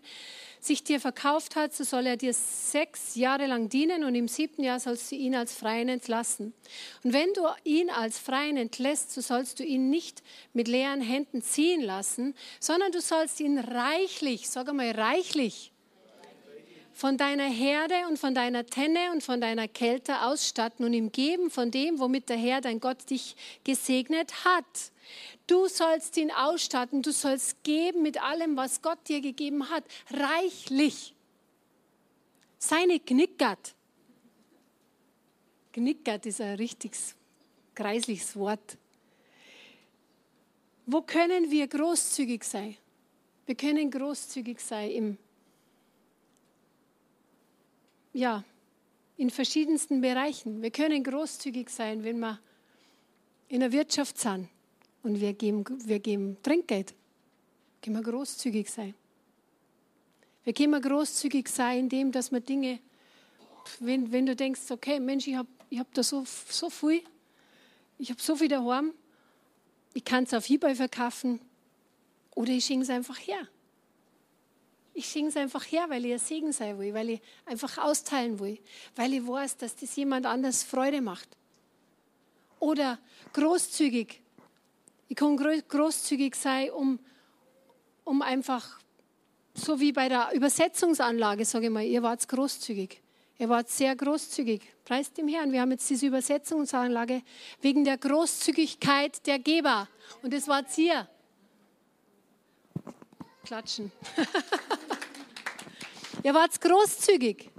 sich 0.62 0.82
dir 0.86 1.02
verkauft 1.02 1.58
hat, 1.58 1.74
so 1.76 1.84
soll 1.84 2.06
er 2.06 2.16
dir 2.16 2.34
sechs 2.34 3.16
Jahre 3.16 3.48
lang 3.48 3.68
dienen 3.68 4.06
und 4.06 4.16
im 4.16 4.30
siebten 4.30 4.64
Jahr 4.64 4.80
sollst 4.80 5.12
du 5.12 5.18
ihn 5.18 5.36
als 5.36 5.54
Freien 5.54 5.90
entlassen. 5.90 6.54
Und 7.04 7.12
wenn 7.12 7.34
du 7.34 7.42
ihn 7.66 7.90
als 7.90 8.18
Freien 8.18 8.56
entlässt, 8.56 9.12
so 9.12 9.20
sollst 9.20 9.60
du 9.60 9.66
ihn 9.66 9.90
nicht 9.90 10.24
mit 10.54 10.70
leeren 10.70 11.02
Händen 11.02 11.42
ziehen 11.42 11.82
lassen, 11.82 12.34
sondern 12.62 12.94
du 12.94 13.02
sollst 13.02 13.42
ihn 13.42 13.60
reichlich, 13.60 14.50
sag 14.50 14.70
einmal 14.70 14.92
reichlich, 14.92 15.74
von 17.00 17.16
deiner 17.16 17.48
Herde 17.48 18.10
und 18.10 18.20
von 18.20 18.36
deiner 18.36 18.66
Tenne 18.66 19.14
und 19.14 19.24
von 19.24 19.40
deiner 19.40 19.70
Kälte 19.70 20.22
ausstatten 20.24 20.84
und 20.84 20.92
ihm 20.92 21.14
geben 21.14 21.50
von 21.50 21.72
dem, 21.72 21.98
womit 21.98 22.28
der 22.28 22.36
Herr, 22.36 22.60
dein 22.60 22.82
Gott, 22.82 23.10
dich 23.10 23.38
gesegnet 23.64 24.44
hat. 24.44 24.92
Du 25.48 25.70
sollst 25.70 26.18
ihn 26.18 26.30
ausstatten, 26.30 27.02
du 27.02 27.14
sollst 27.14 27.64
geben 27.64 28.02
mit 28.02 28.22
allem, 28.22 28.58
was 28.58 28.82
Gott 28.82 29.00
dir 29.08 29.22
gegeben 29.22 29.70
hat, 29.70 29.86
reichlich. 30.12 31.16
Seine 32.58 33.00
Knickert. 33.00 33.76
Knickert 35.72 36.26
ist 36.26 36.42
ein 36.42 36.56
richtiges, 36.58 37.16
kreisliches 37.76 38.36
Wort. 38.36 38.78
Wo 40.86 41.02
können 41.02 41.50
wir 41.50 41.66
großzügig 41.66 42.44
sein? 42.44 42.76
Wir 43.46 43.56
können 43.56 43.90
großzügig 43.90 44.60
sein 44.60 44.92
im, 44.92 45.18
ja, 48.20 48.44
in 49.18 49.30
verschiedensten 49.30 50.02
Bereichen. 50.02 50.62
Wir 50.62 50.72
können 50.72 51.04
großzügig 51.04 51.70
sein, 51.70 52.04
wenn 52.04 52.20
wir 52.20 52.40
in 53.48 53.62
der 53.62 53.72
Wirtschaft 53.72 54.18
sind 54.18 54.50
und 55.04 55.20
wir 55.20 55.34
geben, 55.34 55.64
wir 55.86 56.00
geben 56.00 56.38
Trinkgeld. 56.44 56.94
Können 57.82 57.96
wir 57.96 58.04
großzügig 58.04 58.70
sein. 58.70 58.94
Wir 60.44 60.54
können 60.54 60.82
großzügig 60.82 61.48
sein, 61.48 61.80
indem 61.80 62.12
dass 62.12 62.32
wir 62.32 62.42
Dinge, 62.42 62.80
wenn, 63.80 64.12
wenn 64.12 64.26
du 64.26 64.36
denkst, 64.36 64.70
okay, 64.70 65.00
Mensch, 65.00 65.28
ich 65.28 65.36
habe 65.36 65.50
ich 65.70 65.80
hab 65.80 65.94
da 65.94 66.04
so, 66.04 66.26
so 66.26 66.70
viel, 66.70 67.02
ich 67.98 68.10
habe 68.10 68.22
so 68.22 68.36
viel 68.36 68.48
daheim, 68.48 68.94
ich 69.94 70.04
kann 70.04 70.24
es 70.24 70.34
auf 70.34 70.50
Ebay 70.50 70.76
verkaufen 70.76 71.40
oder 72.36 72.52
ich 72.52 72.66
schenke 72.66 72.84
es 72.84 72.90
einfach 72.90 73.18
her. 73.18 73.48
Ich 75.00 75.10
schenke 75.10 75.30
es 75.30 75.38
einfach 75.38 75.64
her, 75.64 75.86
weil 75.90 76.06
ich 76.06 76.14
ein 76.14 76.20
Segen 76.20 76.52
sein 76.52 76.78
will, 76.78 76.94
weil 76.94 77.10
ich 77.12 77.22
einfach 77.46 77.78
austeilen 77.78 78.40
will, 78.40 78.60
weil 78.96 79.14
ich 79.14 79.26
weiß, 79.26 79.58
dass 79.58 79.76
das 79.76 79.96
jemand 79.96 80.26
anders 80.26 80.64
Freude 80.64 81.02
macht. 81.02 81.30
Oder 82.60 83.00
großzügig 83.32 84.22
ich 85.10 85.16
kann 85.16 85.36
großzügig 85.36 86.36
sein, 86.36 86.70
um, 86.70 87.00
um 88.04 88.22
einfach, 88.22 88.80
so 89.56 89.80
wie 89.80 89.92
bei 89.92 90.08
der 90.08 90.30
Übersetzungsanlage, 90.34 91.46
sage 91.46 91.66
ich 91.66 91.72
mal, 91.72 91.84
ihr 91.84 92.04
wart 92.04 92.28
großzügig. 92.30 93.02
Ihr 93.40 93.50
wart 93.50 93.70
sehr 93.70 93.96
großzügig. 93.96 94.62
Preist 94.86 95.18
dem 95.18 95.28
Herrn. 95.28 95.52
Wir 95.52 95.62
haben 95.62 95.72
jetzt 95.72 95.90
diese 95.90 96.06
Übersetzungsanlage 96.06 97.24
wegen 97.62 97.86
der 97.86 97.98
Großzügigkeit 97.98 99.26
der 99.26 99.40
Geber. 99.40 99.88
Und 100.22 100.32
das 100.34 100.48
wart 100.48 100.78
ihr. 100.78 101.08
klatschen. 103.44 103.92
ihr 106.24 106.34
wart 106.34 106.60
großzügig. 106.62 107.50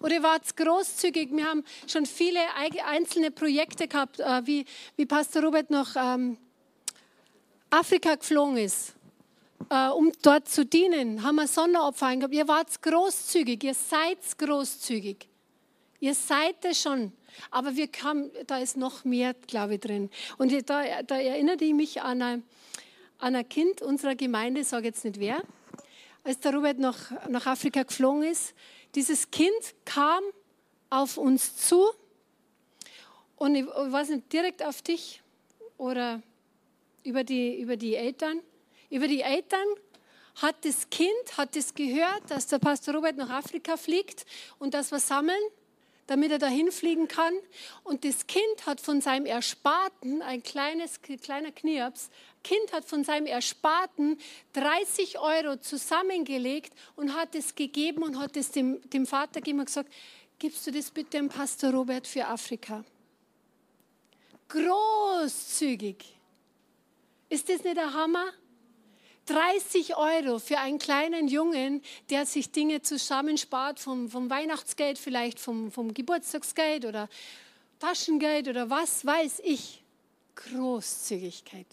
Oder 0.00 0.14
ihr 0.14 0.22
wart 0.22 0.56
großzügig. 0.56 1.30
Wir 1.32 1.44
haben 1.44 1.64
schon 1.86 2.06
viele 2.06 2.40
einzelne 2.86 3.30
Projekte 3.30 3.88
gehabt, 3.88 4.20
äh, 4.20 4.46
wie, 4.46 4.64
wie 4.96 5.06
Pastor 5.06 5.42
Robert 5.42 5.70
noch 5.70 5.96
ähm, 5.96 6.36
Afrika 7.70 8.14
geflogen 8.14 8.56
ist, 8.56 8.94
äh, 9.70 9.88
um 9.88 10.12
dort 10.22 10.48
zu 10.48 10.64
dienen. 10.64 11.22
Haben 11.22 11.36
wir 11.36 11.48
Sonderopfer 11.48 12.06
eingehabt. 12.06 12.34
Ihr 12.34 12.48
wart 12.48 12.82
großzügig. 12.82 13.64
Ihr 13.64 13.74
seid 13.74 14.18
großzügig. 14.38 15.28
Ihr 16.00 16.14
seid 16.14 16.64
es 16.64 16.80
schon. 16.80 17.12
Aber 17.50 17.74
wir 17.76 17.88
kamen, 17.88 18.30
da 18.46 18.58
ist 18.58 18.76
noch 18.76 19.04
mehr, 19.04 19.34
glaube 19.34 19.74
ich, 19.74 19.80
drin. 19.80 20.10
Und 20.38 20.52
da, 20.68 21.02
da 21.02 21.18
erinnerte 21.18 21.64
ich 21.64 21.74
mich 21.74 22.02
an 22.02 22.22
ein, 22.22 22.42
an 23.18 23.34
ein 23.34 23.48
Kind 23.48 23.82
unserer 23.82 24.14
Gemeinde, 24.14 24.64
sage 24.64 24.86
jetzt 24.86 25.04
nicht 25.04 25.18
wer, 25.18 25.42
als 26.24 26.40
der 26.40 26.54
Robert 26.54 26.78
nach, 26.78 27.28
nach 27.28 27.46
Afrika 27.46 27.82
geflogen 27.82 28.24
ist. 28.24 28.54
Dieses 28.94 29.30
Kind 29.30 29.52
kam 29.84 30.22
auf 30.90 31.18
uns 31.18 31.56
zu 31.56 31.84
und 33.36 33.54
ich, 33.54 33.64
ich 33.64 33.92
weiß 33.92 34.08
nicht, 34.08 34.32
direkt 34.32 34.64
auf 34.64 34.82
dich 34.82 35.22
oder 35.76 36.22
über 37.02 37.24
die, 37.24 37.60
über 37.60 37.76
die 37.76 37.94
Eltern. 37.94 38.40
Über 38.90 39.06
die 39.06 39.20
Eltern 39.20 39.66
hat 40.36 40.64
das 40.64 40.88
Kind, 40.90 41.36
hat 41.36 41.54
es 41.56 41.74
gehört, 41.74 42.22
dass 42.28 42.46
der 42.46 42.58
Pastor 42.58 42.94
Robert 42.94 43.16
nach 43.16 43.30
Afrika 43.30 43.76
fliegt 43.76 44.24
und 44.58 44.74
dass 44.74 44.90
wir 44.90 45.00
sammeln 45.00 45.40
damit 46.06 46.30
er 46.30 46.38
dahin 46.38 46.70
fliegen 46.70 47.08
kann. 47.08 47.34
Und 47.82 48.04
das 48.04 48.26
Kind 48.26 48.66
hat 48.66 48.80
von 48.80 49.00
seinem 49.00 49.26
Ersparten, 49.26 50.22
ein 50.22 50.42
kleines, 50.42 51.00
kleiner 51.02 51.52
Knirps, 51.52 52.10
Kind 52.42 52.72
hat 52.72 52.84
von 52.84 53.04
seinem 53.04 53.26
Ersparten 53.26 54.18
30 54.52 55.18
Euro 55.18 55.56
zusammengelegt 55.56 56.72
und 56.94 57.14
hat 57.14 57.34
es 57.34 57.54
gegeben 57.54 58.02
und 58.02 58.18
hat 58.18 58.36
es 58.36 58.50
dem, 58.50 58.80
dem 58.90 59.06
Vater 59.06 59.40
gegeben 59.40 59.60
und 59.60 59.66
gesagt, 59.66 59.90
gibst 60.38 60.66
du 60.66 60.70
das 60.70 60.90
bitte 60.90 61.16
dem 61.16 61.28
Pastor 61.30 61.72
Robert 61.72 62.06
für 62.06 62.26
Afrika? 62.26 62.84
Großzügig. 64.48 66.14
Ist 67.30 67.48
das 67.48 67.64
nicht 67.64 67.76
der 67.76 67.92
Hammer? 67.94 68.26
30 69.26 69.96
Euro 69.96 70.38
für 70.38 70.58
einen 70.58 70.78
kleinen 70.78 71.28
Jungen, 71.28 71.82
der 72.10 72.26
sich 72.26 72.50
Dinge 72.50 72.82
zusammenspart, 72.82 73.80
vom, 73.80 74.10
vom 74.10 74.28
Weihnachtsgeld, 74.28 74.98
vielleicht 74.98 75.40
vom, 75.40 75.70
vom 75.70 75.94
Geburtstagsgeld 75.94 76.84
oder 76.84 77.08
Taschengeld 77.78 78.48
oder 78.48 78.70
was 78.70 79.04
weiß 79.04 79.40
ich. 79.44 79.82
Großzügigkeit. 80.34 81.66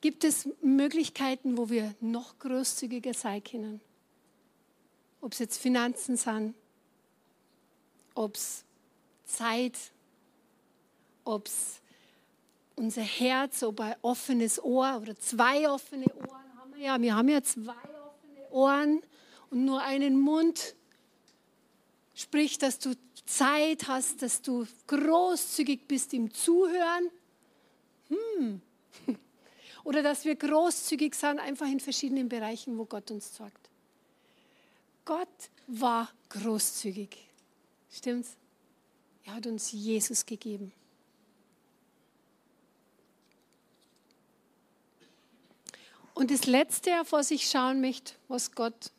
Gibt 0.00 0.24
es 0.24 0.48
Möglichkeiten, 0.60 1.56
wo 1.56 1.70
wir 1.70 1.94
noch 2.00 2.38
großzügiger 2.38 3.14
sein 3.14 3.42
können? 3.42 3.80
Ob 5.20 5.32
es 5.32 5.38
jetzt 5.38 5.58
Finanzen 5.58 6.16
sind, 6.16 6.54
ob 8.14 8.34
es 8.34 8.64
Zeit, 9.24 9.72
ob 11.24 11.46
es 11.46 11.80
unser 12.76 13.02
Herz, 13.02 13.62
ob 13.62 13.80
ein 13.80 13.94
offenes 14.02 14.62
Ohr 14.62 14.98
oder 15.00 15.16
zwei 15.16 15.68
offene 15.68 16.06
Ohren 16.06 16.58
haben 16.58 16.74
wir 16.74 16.84
ja. 16.84 17.00
Wir 17.00 17.14
haben 17.14 17.28
ja 17.28 17.42
zwei 17.42 17.72
offene 17.72 18.50
Ohren 18.50 19.02
und 19.50 19.64
nur 19.64 19.82
einen 19.82 20.18
Mund. 20.18 20.74
Sprich, 22.14 22.58
dass 22.58 22.78
du 22.78 22.94
Zeit 23.26 23.88
hast, 23.88 24.22
dass 24.22 24.42
du 24.42 24.66
großzügig 24.86 25.88
bist 25.88 26.14
im 26.14 26.32
Zuhören. 26.32 27.10
Hm. 28.08 28.60
Oder 29.84 30.02
dass 30.02 30.24
wir 30.24 30.36
großzügig 30.36 31.14
sind, 31.14 31.38
einfach 31.40 31.66
in 31.66 31.80
verschiedenen 31.80 32.28
Bereichen, 32.28 32.78
wo 32.78 32.84
Gott 32.84 33.10
uns 33.10 33.34
sagt. 33.34 33.70
Gott 35.04 35.28
war 35.66 36.10
großzügig. 36.28 37.16
Stimmt's? 37.90 38.36
Er 39.24 39.34
hat 39.36 39.46
uns 39.46 39.72
Jesus 39.72 40.24
gegeben. 40.24 40.72
Und 46.14 46.30
das 46.30 46.46
Letzte, 46.46 47.00
auf 47.00 47.12
was 47.12 47.30
ich 47.32 47.50
schauen 47.50 47.80
möchte, 47.80 48.14
was 48.28 48.52
Gott, 48.52 48.92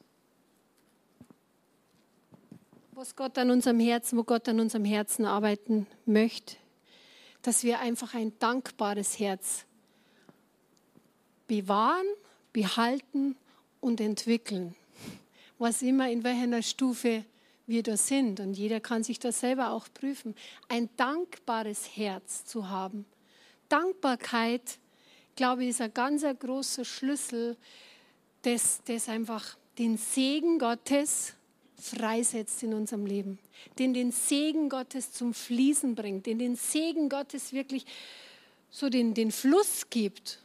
was 2.91 3.15
Gott 3.15 3.37
an 3.37 3.51
unserem 3.51 3.79
Herzen, 3.79 4.17
wo 4.17 4.23
Gott 4.23 4.47
an 4.49 4.59
unserem 4.59 4.85
Herzen 4.85 5.25
arbeiten 5.25 5.87
möchte, 6.05 6.57
dass 7.41 7.63
wir 7.63 7.79
einfach 7.79 8.13
ein 8.13 8.37
dankbares 8.39 9.17
Herz 9.17 9.65
bewahren, 11.47 12.07
behalten 12.51 13.37
und 13.79 14.01
entwickeln. 14.01 14.75
Was 15.57 15.81
immer, 15.81 16.09
in 16.09 16.23
welcher 16.23 16.61
Stufe 16.61 17.23
wir 17.67 17.83
da 17.83 17.97
sind. 17.97 18.39
Und 18.39 18.55
jeder 18.55 18.79
kann 18.79 19.03
sich 19.03 19.19
das 19.19 19.39
selber 19.39 19.71
auch 19.71 19.87
prüfen. 19.93 20.35
Ein 20.67 20.89
dankbares 20.97 21.95
Herz 21.95 22.45
zu 22.45 22.69
haben. 22.69 23.05
Dankbarkeit 23.69 24.79
glaube 25.35 25.63
ich, 25.63 25.69
ist 25.71 25.81
ein 25.81 25.93
ganz 25.93 26.23
großer 26.39 26.85
Schlüssel, 26.85 27.57
das, 28.41 28.81
das 28.85 29.09
einfach 29.09 29.57
den 29.77 29.97
Segen 29.97 30.59
Gottes 30.59 31.33
freisetzt 31.77 32.63
in 32.63 32.73
unserem 32.73 33.05
Leben, 33.05 33.39
den 33.77 33.93
den 33.93 34.11
Segen 34.11 34.69
Gottes 34.69 35.11
zum 35.11 35.33
Fließen 35.33 35.95
bringt, 35.95 36.25
den 36.25 36.39
den 36.39 36.55
Segen 36.55 37.09
Gottes 37.09 37.53
wirklich 37.53 37.85
so 38.69 38.89
den, 38.89 39.13
den 39.13 39.31
Fluss 39.31 39.89
gibt, 39.89 40.39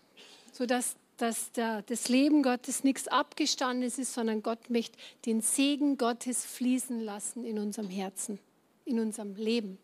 sodass 0.53 0.97
dass 1.17 1.53
der, 1.53 1.83
das 1.83 2.09
Leben 2.09 2.43
Gottes 2.43 2.83
nichts 2.83 3.07
Abgestandenes 3.07 3.99
ist, 3.99 4.15
sondern 4.15 4.43
Gott 4.43 4.71
möchte 4.71 4.97
den 5.27 5.43
Segen 5.43 5.99
Gottes 5.99 6.47
fließen 6.47 6.99
lassen 7.01 7.45
in 7.45 7.59
unserem 7.59 7.91
Herzen, 7.91 8.39
in 8.87 8.99
unserem 8.99 9.35
Leben 9.35 9.77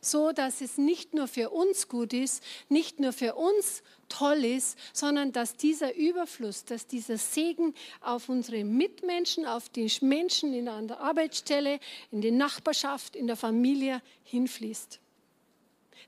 so 0.00 0.32
dass 0.32 0.60
es 0.60 0.78
nicht 0.78 1.14
nur 1.14 1.28
für 1.28 1.50
uns 1.50 1.88
gut 1.88 2.12
ist, 2.12 2.42
nicht 2.68 3.00
nur 3.00 3.12
für 3.12 3.34
uns 3.34 3.82
toll 4.08 4.44
ist, 4.44 4.78
sondern 4.92 5.32
dass 5.32 5.56
dieser 5.56 5.94
Überfluss, 5.94 6.64
dass 6.64 6.86
dieser 6.86 7.18
Segen 7.18 7.74
auf 8.00 8.28
unsere 8.28 8.64
Mitmenschen, 8.64 9.46
auf 9.46 9.68
die 9.68 9.90
Menschen 10.00 10.54
in 10.54 10.66
der 10.66 11.00
Arbeitsstelle, 11.00 11.80
in 12.10 12.20
der 12.20 12.32
Nachbarschaft, 12.32 13.16
in 13.16 13.26
der 13.26 13.36
Familie 13.36 14.02
hinfließt. 14.24 15.00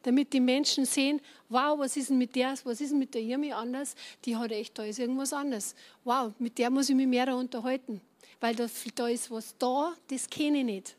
Damit 0.03 0.33
die 0.33 0.41
Menschen 0.41 0.85
sehen, 0.85 1.21
wow, 1.49 1.79
was 1.79 1.97
ist 1.97 2.11
denn 2.11 2.19
mit 2.19 2.37
der, 2.37 2.55
was 2.65 2.81
ist 2.81 2.91
denn 2.91 2.99
mit 2.99 3.15
der 3.15 3.23
Irmi 3.23 3.53
anders? 3.53 3.95
Die 4.25 4.37
hat 4.37 4.53
echt, 4.53 4.79
da 4.79 4.85
ist 4.85 4.99
irgendwas 4.99 5.33
anders. 5.33 5.75
Wow, 6.05 6.33
mit 6.39 6.59
der 6.59 6.71
muss 6.71 6.89
ich 6.89 6.95
mich 6.95 7.09
mehr 7.09 7.35
unterhalten, 7.35 8.01
weil 8.41 8.55
da, 8.55 8.67
da 8.95 9.09
ist 9.09 9.31
was 9.31 9.57
da, 9.59 9.95
das 10.09 10.31
kenne 10.31 10.59
ich 10.59 10.65
nicht. 10.65 10.97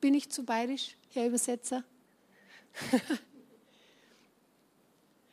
Bin 0.00 0.14
ich 0.14 0.30
zu 0.30 0.44
bayerisch? 0.44 0.96
Herr 1.14 1.26
Übersetzer. 1.26 1.84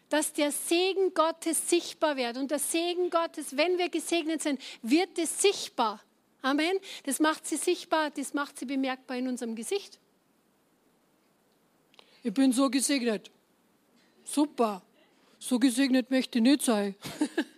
Dass 0.10 0.34
der 0.34 0.52
Segen 0.52 1.14
Gottes 1.14 1.70
sichtbar 1.70 2.18
wird. 2.18 2.38
Und 2.38 2.52
der 2.52 2.60
Segen 2.60 3.10
Gottes, 3.10 3.56
wenn 3.56 3.78
wir 3.78 3.90
gesegnet 3.90 4.42
sind, 4.42 4.62
wird 4.82 5.18
es 5.18 5.42
sichtbar. 5.42 6.02
Amen. 6.42 6.80
Das 7.04 7.20
macht 7.20 7.46
sie 7.46 7.58
sichtbar, 7.58 8.10
das 8.12 8.34
macht 8.34 8.58
sie 8.58 8.66
bemerkbar 8.66 9.18
in 9.18 9.28
unserem 9.28 9.56
Gesicht. 9.56 10.00
Ich 12.24 12.34
bin 12.34 12.52
so 12.52 12.70
gesegnet. 12.70 13.32
Super. 14.24 14.82
So 15.40 15.58
gesegnet 15.58 16.12
möchte 16.12 16.40
ich 16.40 16.44
nicht 16.44 16.62
sein. 16.62 16.96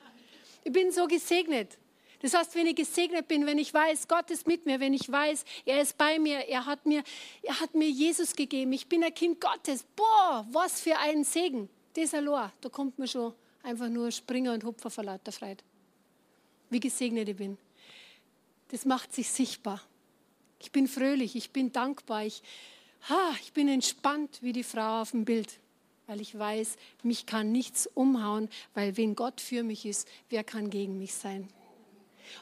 ich 0.63 0.71
bin 0.71 0.91
so 0.91 1.07
gesegnet. 1.07 1.77
Das 2.21 2.35
heißt, 2.35 2.53
wenn 2.55 2.67
ich 2.67 2.75
gesegnet 2.75 3.27
bin, 3.27 3.45
wenn 3.45 3.57
ich 3.57 3.73
weiß, 3.73 4.07
Gott 4.07 4.29
ist 4.29 4.45
mit 4.45 4.65
mir, 4.65 4.79
wenn 4.79 4.93
ich 4.93 5.11
weiß, 5.11 5.43
er 5.65 5.81
ist 5.81 5.97
bei 5.97 6.19
mir, 6.19 6.47
er 6.47 6.65
hat 6.65 6.85
mir, 6.85 7.03
er 7.41 7.59
hat 7.59 7.73
mir 7.73 7.89
Jesus 7.89 8.35
gegeben, 8.35 8.73
ich 8.73 8.87
bin 8.87 9.03
ein 9.03 9.13
Kind 9.13 9.41
Gottes. 9.41 9.83
Boah, 9.95 10.45
was 10.51 10.81
für 10.81 10.97
ein 10.97 11.23
Segen. 11.23 11.67
Das 11.93 12.13
allein, 12.13 12.51
da 12.61 12.69
kommt 12.69 12.99
mir 12.99 13.07
schon 13.07 13.33
einfach 13.63 13.89
nur 13.89 14.11
Springer 14.11 14.53
und 14.53 14.63
Hupfer 14.63 14.91
vor 14.91 15.03
lauter 15.03 15.31
Freude. 15.31 15.63
Wie 16.69 16.79
gesegnet 16.79 17.27
ich 17.27 17.35
bin. 17.35 17.57
Das 18.69 18.85
macht 18.85 19.13
sich 19.13 19.29
sichtbar. 19.29 19.81
Ich 20.59 20.71
bin 20.71 20.87
fröhlich, 20.87 21.35
ich 21.35 21.49
bin 21.49 21.71
dankbar, 21.71 22.23
ich, 22.23 22.43
ha, 23.09 23.35
ich 23.41 23.51
bin 23.51 23.67
entspannt 23.67 24.37
wie 24.41 24.53
die 24.53 24.63
Frau 24.63 25.01
auf 25.01 25.11
dem 25.11 25.25
Bild, 25.25 25.59
weil 26.05 26.21
ich 26.21 26.37
weiß, 26.37 26.77
mich 27.01 27.25
kann 27.25 27.51
nichts 27.51 27.87
umhauen, 27.87 28.47
weil 28.75 28.95
wenn 28.95 29.15
Gott 29.15 29.41
für 29.41 29.63
mich 29.63 29.87
ist, 29.87 30.07
wer 30.29 30.43
kann 30.43 30.69
gegen 30.69 30.99
mich 30.99 31.15
sein? 31.15 31.49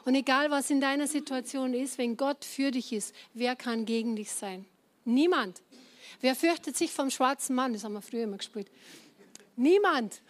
Und 0.04 0.14
egal, 0.14 0.50
was 0.50 0.70
in 0.70 0.80
deiner 0.80 1.06
Situation 1.06 1.74
ist, 1.74 1.98
wenn 1.98 2.16
Gott 2.16 2.44
für 2.44 2.70
dich 2.70 2.92
ist, 2.92 3.14
wer 3.34 3.56
kann 3.56 3.84
gegen 3.84 4.16
dich 4.16 4.30
sein? 4.30 4.64
Niemand. 5.04 5.62
Wer 6.20 6.34
fürchtet 6.34 6.76
sich 6.76 6.92
vom 6.92 7.10
schwarzen 7.10 7.54
Mann? 7.54 7.72
Das 7.72 7.84
haben 7.84 7.94
wir 7.94 8.02
früher 8.02 8.24
immer 8.24 8.36
gespielt. 8.36 8.70
Niemand. 9.56 10.22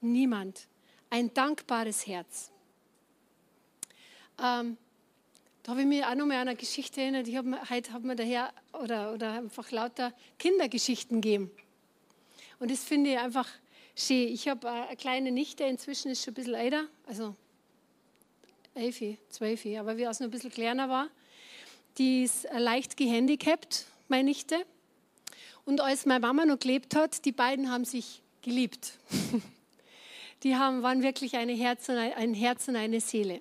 Niemand. 0.00 0.66
Ein 1.10 1.32
dankbares 1.32 2.06
Herz. 2.06 2.50
Ähm, 4.38 4.76
da 5.62 5.72
habe 5.72 5.80
ich 5.80 5.86
mich 5.86 6.04
auch 6.04 6.14
noch 6.14 6.26
mal 6.26 6.34
an 6.34 6.48
eine 6.48 6.56
Geschichte 6.56 7.00
erinnert. 7.00 7.26
Ich 7.26 7.36
habe 7.36 7.58
heute 7.70 7.92
hat 7.92 8.02
mir 8.04 8.14
daher 8.14 8.52
oder, 8.72 9.12
oder 9.12 9.32
einfach 9.32 9.70
lauter 9.70 10.12
Kindergeschichten 10.38 11.20
gegeben. 11.20 11.50
Und 12.58 12.70
das 12.70 12.84
finde 12.84 13.10
ich 13.10 13.18
einfach 13.18 13.48
schön. 13.96 14.28
Ich 14.28 14.48
habe 14.48 14.70
eine 14.70 14.96
kleine 14.96 15.32
Nichte, 15.32 15.64
inzwischen 15.64 16.10
ist 16.10 16.24
schon 16.24 16.32
ein 16.32 16.34
bisschen 16.34 16.54
älter, 16.54 16.84
also 17.06 17.34
elf, 18.74 19.02
zwölf, 19.30 19.64
aber 19.78 19.96
wie 19.96 20.02
es 20.02 20.20
noch 20.20 20.28
ein 20.28 20.30
bisschen 20.30 20.52
kleiner 20.52 20.88
war. 20.88 21.08
Die 21.98 22.24
ist 22.24 22.46
leicht 22.56 22.96
gehandicapt, 22.96 23.86
meine 24.08 24.24
Nichte. 24.24 24.66
Und 25.64 25.80
als 25.80 26.04
meine 26.06 26.20
Mama 26.20 26.44
noch 26.44 26.58
gelebt 26.58 26.94
hat, 26.94 27.24
die 27.24 27.32
beiden 27.32 27.70
haben 27.70 27.84
sich 27.84 28.22
geliebt. 28.42 28.98
Die 30.42 30.54
haben, 30.54 30.82
waren 30.82 31.02
wirklich 31.02 31.36
eine 31.36 31.54
Herz 31.54 31.88
und 31.88 31.96
ein 31.96 32.34
Herz 32.34 32.68
und 32.68 32.76
eine 32.76 33.00
Seele. 33.00 33.40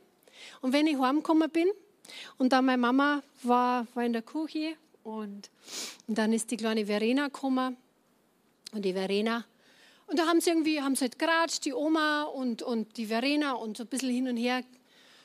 Und 0.61 0.71
wenn 0.71 0.87
ich 0.87 0.97
heimgekommen 0.97 1.49
bin 1.49 1.67
und 2.37 2.53
dann 2.53 2.65
meine 2.65 2.77
Mama 2.77 3.21
war, 3.43 3.85
war 3.93 4.03
in 4.05 4.13
der 4.13 4.21
Küche 4.21 4.75
und, 5.03 5.51
und 6.07 6.17
dann 6.17 6.31
ist 6.31 6.49
die 6.51 6.57
kleine 6.57 6.85
Verena 6.85 7.25
gekommen 7.25 7.75
und 8.71 8.85
die 8.85 8.93
Verena 8.93 9.45
und 10.07 10.19
da 10.19 10.27
haben 10.27 10.39
sie 10.39 10.51
irgendwie, 10.51 10.81
haben 10.81 10.95
sie 10.95 11.05
halt 11.05 11.17
geratscht, 11.17 11.65
die 11.65 11.73
Oma 11.73 12.23
und, 12.23 12.61
und 12.61 12.97
die 12.97 13.07
Verena 13.07 13.53
und 13.53 13.77
so 13.77 13.83
ein 13.83 13.87
bisschen 13.87 14.11
hin 14.11 14.27
und 14.27 14.37
her 14.37 14.63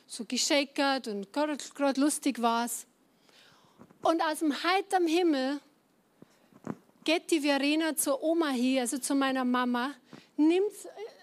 so 0.07 0.25
geschäkert 0.25 1.07
und 1.07 1.31
gerade 1.31 2.01
lustig 2.01 2.41
war 2.41 2.65
es. 2.65 2.85
Und 4.01 4.21
aus 4.21 4.39
dem 4.39 4.51
heiteren 4.63 5.07
Himmel 5.07 5.59
geht 7.03 7.29
die 7.31 7.41
Verena 7.41 7.95
zur 7.95 8.21
Oma 8.23 8.49
hier, 8.49 8.81
also 8.81 8.97
zu 8.97 9.15
meiner 9.15 9.45
Mama, 9.45 9.93
nimmt 10.37 10.71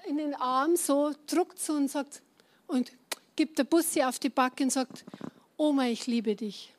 in 0.06 0.16
den 0.16 0.34
Arm 0.34 0.76
so, 0.76 1.12
druckt 1.26 1.58
sie 1.58 1.72
und 1.72 1.90
sagt, 1.90 2.22
und 2.66 2.92
gibt 3.34 3.58
der 3.58 3.64
Bussi 3.64 4.02
auf 4.02 4.18
die 4.18 4.30
Backe 4.30 4.64
und 4.64 4.70
sagt, 4.70 5.04
Oma, 5.56 5.86
ich 5.86 6.06
liebe 6.06 6.34
dich. 6.34 6.72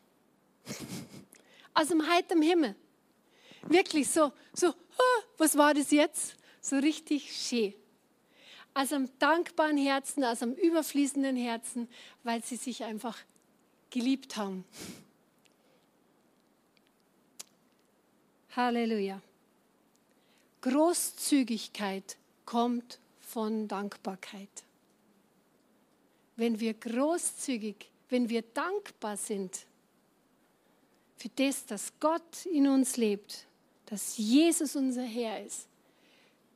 Aus 1.74 1.88
dem 1.88 2.08
heiteren 2.08 2.42
Himmel. 2.42 2.76
Wirklich 3.64 4.10
so, 4.10 4.32
so, 4.54 4.74
was 5.38 5.58
war 5.58 5.74
das 5.74 5.92
jetzt? 5.92 6.36
So 6.70 6.78
richtig 6.78 7.36
schön. 7.36 7.74
Aus 8.76 8.94
einem 8.94 9.10
dankbaren 9.18 9.78
Herzen, 9.78 10.24
aus 10.24 10.44
einem 10.44 10.54
überfließenden 10.54 11.36
Herzen, 11.36 11.90
weil 12.24 12.44
sie 12.44 12.58
sich 12.58 12.84
einfach 12.84 13.18
geliebt 13.90 14.38
haben. 14.38 14.64
Halleluja. 18.56 19.20
Großzügigkeit 20.62 22.18
kommt 22.46 23.00
von 23.20 23.68
Dankbarkeit. 23.68 24.64
Wenn 26.36 26.60
wir 26.60 26.76
großzügig, 26.76 27.90
wenn 28.10 28.30
wir 28.30 28.44
dankbar 28.44 29.18
sind 29.18 29.66
für 31.18 31.30
das, 31.30 31.66
dass 31.66 31.92
Gott 32.00 32.46
in 32.46 32.68
uns 32.68 32.96
lebt, 32.96 33.48
dass 33.88 34.18
Jesus 34.18 34.76
unser 34.76 35.02
Herr 35.02 35.44
ist, 35.44 35.69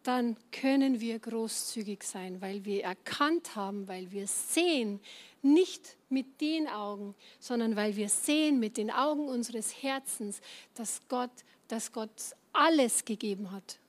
dann 0.03 0.35
können 0.51 0.99
wir 0.99 1.17
großzügig 1.17 2.03
sein, 2.03 2.41
weil 2.41 2.65
wir 2.65 2.83
erkannt 2.83 3.55
haben, 3.55 3.87
weil 3.87 4.11
wir 4.11 4.27
sehen, 4.27 4.99
nicht 5.41 5.97
mit 6.09 6.41
den 6.41 6.67
Augen, 6.67 7.15
sondern 7.39 7.75
weil 7.75 7.95
wir 7.95 8.09
sehen 8.09 8.59
mit 8.59 8.77
den 8.77 8.91
Augen 8.91 9.27
unseres 9.27 9.81
Herzens, 9.81 10.41
dass 10.75 11.01
Gott, 11.07 11.31
dass 11.67 11.91
Gott 11.91 12.11
alles 12.51 13.05
gegeben 13.05 13.51
hat. 13.51 13.79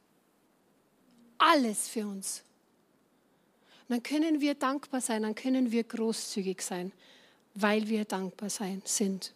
Alles 1.38 1.88
für 1.88 2.06
uns. 2.06 2.42
dann 3.88 4.02
können 4.02 4.40
wir 4.40 4.54
dankbar 4.54 5.00
sein, 5.00 5.22
dann 5.22 5.34
können 5.34 5.70
wir 5.70 5.84
großzügig 5.84 6.62
sein, 6.62 6.92
weil 7.54 7.88
wir 7.88 8.04
dankbar 8.04 8.50
sein 8.50 8.82
sind. 8.84 9.34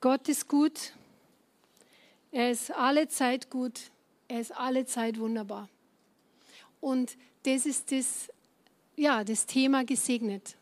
Gott 0.00 0.28
ist 0.28 0.46
gut 0.46 0.92
er 2.36 2.50
ist 2.50 2.70
alle 2.70 3.08
Zeit 3.08 3.48
gut. 3.48 3.80
Er 4.28 4.42
ist 4.42 4.54
alle 4.54 4.84
Zeit 4.84 5.18
wunderbar. 5.18 5.70
Und 6.82 7.16
das 7.44 7.64
ist 7.64 7.90
das, 7.90 8.28
ja, 8.94 9.24
das 9.24 9.46
Thema 9.46 9.86
gesegnet. 9.86 10.54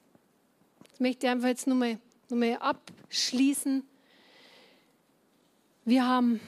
Ich 0.92 1.00
möchte 1.00 1.28
einfach 1.28 1.48
jetzt 1.48 1.66
nur 1.66 1.76
mal, 1.76 1.98
nur 2.28 2.38
mal 2.38 2.58
abschließen. 2.58 3.82
Wir 5.84 6.06
haben, 6.06 6.38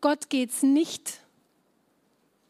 Gott 0.00 0.30
geht 0.30 0.48
es 0.48 0.62
nicht 0.62 1.20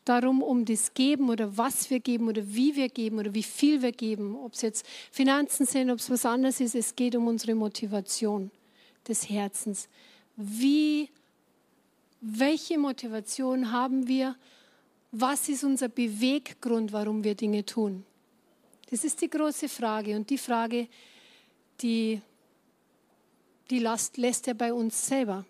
darum, 0.05 0.41
um 0.41 0.65
das 0.65 0.95
Geben 0.95 1.31
oder 1.31 1.57
was 1.57 1.91
wir 1.91 1.99
geben 1.99 2.29
oder 2.29 2.47
wie 2.47 2.77
wir 2.77 2.91
geben 2.91 3.19
oder 3.19 3.35
wie 3.35 3.43
viel 3.43 3.83
wir 3.83 3.91
geben, 3.91 4.37
ob 4.37 4.53
es 4.53 4.63
jetzt 4.63 4.87
Finanzen 5.11 5.67
sind, 5.67 5.91
ob 5.91 5.99
es 5.99 6.11
was 6.11 6.25
anderes 6.25 6.61
ist. 6.61 6.77
Es 6.77 6.95
geht 6.95 7.17
um 7.17 7.27
unsere 7.27 7.57
Motivation 7.57 8.53
des 9.09 9.29
Herzens 9.29 9.89
wie, 10.41 11.11
welche 12.21 12.79
Motivation 12.79 13.71
haben 13.71 14.09
wir, 14.09 14.37
was 15.13 15.49
ist 15.49 15.65
unser 15.65 15.89
Beweggrund, 15.89 16.93
warum 16.93 17.23
wir 17.25 17.35
Dinge 17.35 17.65
tun. 17.65 18.05
Das 18.91 19.05
ist 19.05 19.21
die 19.21 19.29
große 19.29 19.69
Frage 19.69 20.17
und 20.17 20.31
die 20.31 20.39
Frage, 20.39 20.89
die, 21.81 22.21
die 23.71 23.79
lässt, 23.79 24.17
lässt 24.17 24.49
er 24.49 24.55
bei 24.55 24.73
uns 24.73 25.07
selber. 25.07 25.45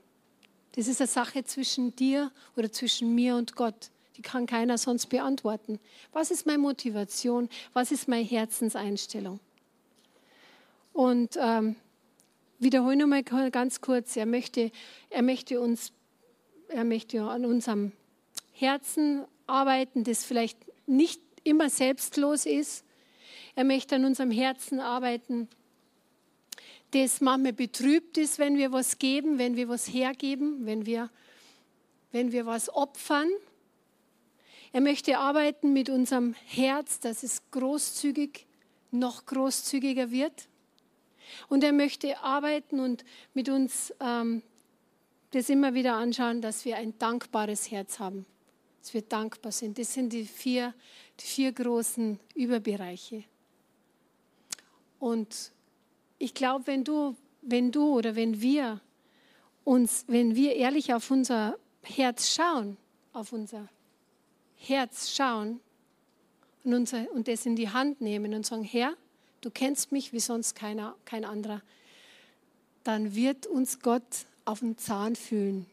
Das 0.72 0.86
ist 0.88 1.01
eine 1.01 1.09
Sache 1.09 1.45
zwischen 1.45 1.95
dir 1.95 2.30
oder 2.57 2.70
zwischen 2.70 3.14
mir 3.14 3.36
und 3.36 3.55
Gott. 3.57 3.91
Die 4.16 4.22
kann 4.22 4.47
keiner 4.47 4.76
sonst 4.76 5.07
beantworten. 5.07 5.78
Was 6.12 6.30
ist 6.30 6.47
meine 6.47 6.59
Motivation? 6.59 7.49
Was 7.72 7.91
ist 7.91 8.09
meine 8.09 8.24
Herzenseinstellung? 8.24 9.41
Und 10.93 11.38
ähm, 11.41 11.76
wiederhole 12.61 12.96
nochmal 12.96 13.22
ganz 13.22 13.80
kurz, 13.80 14.16
er 14.16 14.26
möchte, 14.26 14.70
er 15.08 15.22
möchte 15.22 15.61
uns, 15.61 15.92
er 16.68 16.84
möchte 16.84 17.22
an 17.22 17.44
unserem 17.44 17.92
Herzen 18.52 19.24
arbeiten, 19.46 20.04
das 20.04 20.24
vielleicht 20.24 20.58
nicht 20.86 21.20
immer 21.42 21.70
selbstlos 21.70 22.46
ist. 22.46 22.84
Er 23.54 23.64
möchte 23.64 23.96
an 23.96 24.04
unserem 24.04 24.30
Herzen 24.30 24.78
arbeiten, 24.78 25.48
das 26.92 27.20
manchmal 27.20 27.52
betrübt 27.52 28.18
ist, 28.18 28.38
wenn 28.38 28.56
wir 28.56 28.72
was 28.72 28.98
geben, 28.98 29.38
wenn 29.38 29.56
wir 29.56 29.68
was 29.68 29.88
hergeben, 29.88 30.66
wenn 30.66 30.86
wir, 30.86 31.11
wenn 32.12 32.32
wir 32.32 32.46
was 32.46 32.68
opfern. 32.68 33.28
Er 34.72 34.80
möchte 34.80 35.18
arbeiten 35.18 35.72
mit 35.72 35.88
unserem 35.88 36.34
Herz, 36.46 37.00
dass 37.00 37.22
es 37.22 37.42
großzügig, 37.50 38.46
noch 38.90 39.26
großzügiger 39.26 40.11
wird. 40.11 40.48
Und 41.49 41.64
er 41.64 41.72
möchte 41.72 42.18
arbeiten 42.20 42.81
und 42.81 43.05
mit 43.35 43.49
uns 43.49 43.93
ähm, 44.01 44.43
das 45.31 45.49
immer 45.49 45.74
wieder 45.74 45.95
anschauen, 45.95 46.41
dass 46.41 46.64
wir 46.64 46.76
ein 46.76 46.99
dankbares 46.99 47.70
Herz 47.70 47.99
haben, 47.99 48.26
dass 48.81 48.95
wir 48.95 49.03
dankbar 49.03 49.53
sind. 49.53 49.78
Das 49.78 49.95
sind 49.95 50.12
die 50.12 50.24
vier, 50.24 50.74
die 51.20 51.26
vier 51.26 51.53
großen 51.53 52.18
Überbereiche. 52.35 53.24
Und 54.99 55.53
ich 56.18 56.35
glaube, 56.35 56.66
wenn 56.66 56.85
du, 56.85 57.16
wenn 57.43 57.72
du 57.72 57.95
oder 57.95 58.16
wenn 58.16 58.41
wir 58.41 58.81
uns, 59.64 60.05
wenn 60.09 60.35
wir 60.35 60.57
ehrlich 60.57 60.93
auf 60.93 61.11
unser 61.11 61.57
Herz 61.83 62.35
schauen, 62.35 62.76
auf 63.12 63.33
unser 63.33 63.68
Herz 64.57 65.11
schauen 65.11 65.61
und, 66.64 66.74
unser, 66.74 67.11
und 67.12 67.28
das 67.28 67.47
in 67.47 67.57
die 67.57 67.70
Hand 67.70 68.01
nehmen 68.01 68.35
und 68.35 68.45
sagen, 68.45 68.64
Herr, 68.64 68.95
du 69.41 69.51
kennst 69.51 69.93
mich 69.93 70.12
wie 70.12 70.20
sonst 70.20 70.55
keiner, 70.55 70.97
kein 71.05 71.24
anderer, 71.24 71.62
dann 72.84 73.14
wird 73.14 73.47
uns 73.47 73.80
Gott 73.80 74.26
auf 74.45 74.61
den 74.61 74.78
Zahn 74.78 75.16
fühlen, 75.16 75.66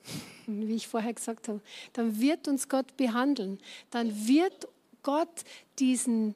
wie 0.46 0.76
ich 0.76 0.88
vorher 0.88 1.14
gesagt 1.14 1.48
habe. 1.48 1.62
Dann 1.94 2.20
wird 2.20 2.48
uns 2.48 2.70
Gott 2.70 2.98
behandeln. 2.98 3.60
Dann 3.92 4.28
wird 4.28 4.68
Gott 5.04 5.44
diesen 5.80 6.36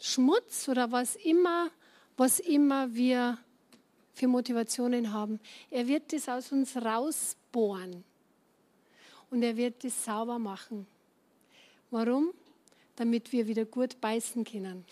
Schmutz 0.00 0.68
oder 0.68 0.92
was 0.92 1.16
immer, 1.16 1.70
was 2.16 2.40
immer 2.40 2.94
wir 2.94 3.38
für 4.12 4.28
Motivationen 4.28 5.12
haben, 5.12 5.40
er 5.70 5.86
wird 5.86 6.12
das 6.12 6.28
aus 6.28 6.50
uns 6.50 6.74
rausbohren 6.76 8.02
und 9.30 9.42
er 9.42 9.56
wird 9.56 9.84
das 9.84 10.04
sauber 10.04 10.38
machen. 10.38 10.86
Warum? 11.90 12.30
Damit 12.96 13.30
wir 13.32 13.46
wieder 13.46 13.66
gut 13.66 14.00
beißen 14.00 14.42
können 14.44 14.86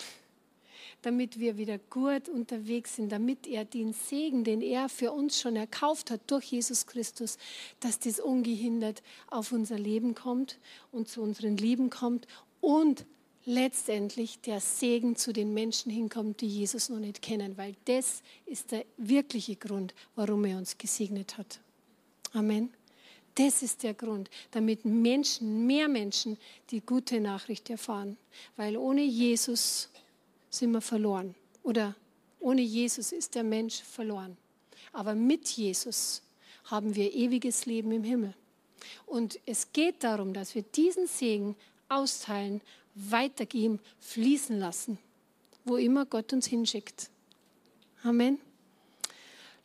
damit 1.05 1.39
wir 1.39 1.59
wieder 1.59 1.79
gut 1.79 2.29
unterwegs 2.29 2.97
sind, 2.97 3.13
damit 3.13 3.47
er 3.47 3.65
den 3.65 3.93
Segen, 3.93 4.43
den 4.45 4.61
er 4.61 4.89
für 4.89 5.13
uns 5.13 5.41
schon 5.41 5.57
erkauft 5.57 6.11
hat 6.11 6.21
durch 6.29 6.45
Jesus 6.45 6.87
Christus, 6.87 7.39
dass 7.81 7.99
das 7.99 8.21
ungehindert 8.21 9.03
auf 9.29 9.53
unser 9.53 9.79
Leben 9.79 10.15
kommt 10.15 10.59
und 10.93 11.09
zu 11.09 11.21
unseren 11.23 11.57
Lieben 11.57 11.91
kommt 11.91 12.27
und 12.61 13.05
letztendlich 13.45 14.41
der 14.41 14.61
Segen 14.61 15.17
zu 15.17 15.33
den 15.33 15.53
Menschen 15.53 15.91
hinkommt, 15.93 16.41
die 16.41 16.49
Jesus 16.49 16.89
noch 16.89 16.99
nicht 16.99 17.21
kennen, 17.21 17.59
weil 17.59 17.75
das 17.85 18.23
ist 18.47 18.73
der 18.73 18.87
wirkliche 18.97 19.57
Grund, 19.57 19.95
warum 20.15 20.45
er 20.47 20.57
uns 20.57 20.79
gesegnet 20.79 21.37
hat. 21.37 21.61
Amen. 22.33 22.71
Das 23.35 23.63
ist 23.63 23.83
der 23.83 23.95
Grund, 23.95 24.31
damit 24.53 24.85
Menschen, 24.85 25.67
mehr 25.67 25.89
Menschen 25.89 26.39
die 26.71 26.81
gute 26.81 27.21
Nachricht 27.21 27.69
erfahren. 27.69 28.17
Weil 28.57 28.77
ohne 28.77 29.03
Jesus 29.03 29.91
sind 30.55 30.73
wir 30.73 30.81
verloren. 30.81 31.35
Oder 31.63 31.95
ohne 32.41 32.63
Jesus 32.63 33.13
ist 33.13 33.35
der 33.35 33.45
Mensch 33.45 33.83
verloren. 33.83 34.37
Aber 34.93 35.15
mit 35.15 35.49
Jesus 35.49 36.23
haben 36.65 36.95
wir 36.95 37.15
ewiges 37.15 37.67
Leben 37.67 37.93
im 37.93 38.05
Himmel. 38.05 38.35
Und 39.07 39.39
es 39.47 39.73
geht 39.73 40.05
darum, 40.05 40.35
dass 40.35 40.55
wir 40.55 40.63
diesen 40.63 41.07
Segen 41.07 41.57
austeilen, 41.89 42.61
weitergeben, 42.95 43.81
fließen 44.01 44.59
lassen, 44.59 44.99
wo 45.65 45.77
immer 45.77 46.07
Gott 46.07 46.33
uns 46.33 46.47
hinschickt. 46.47 47.11
Amen. 48.03 48.39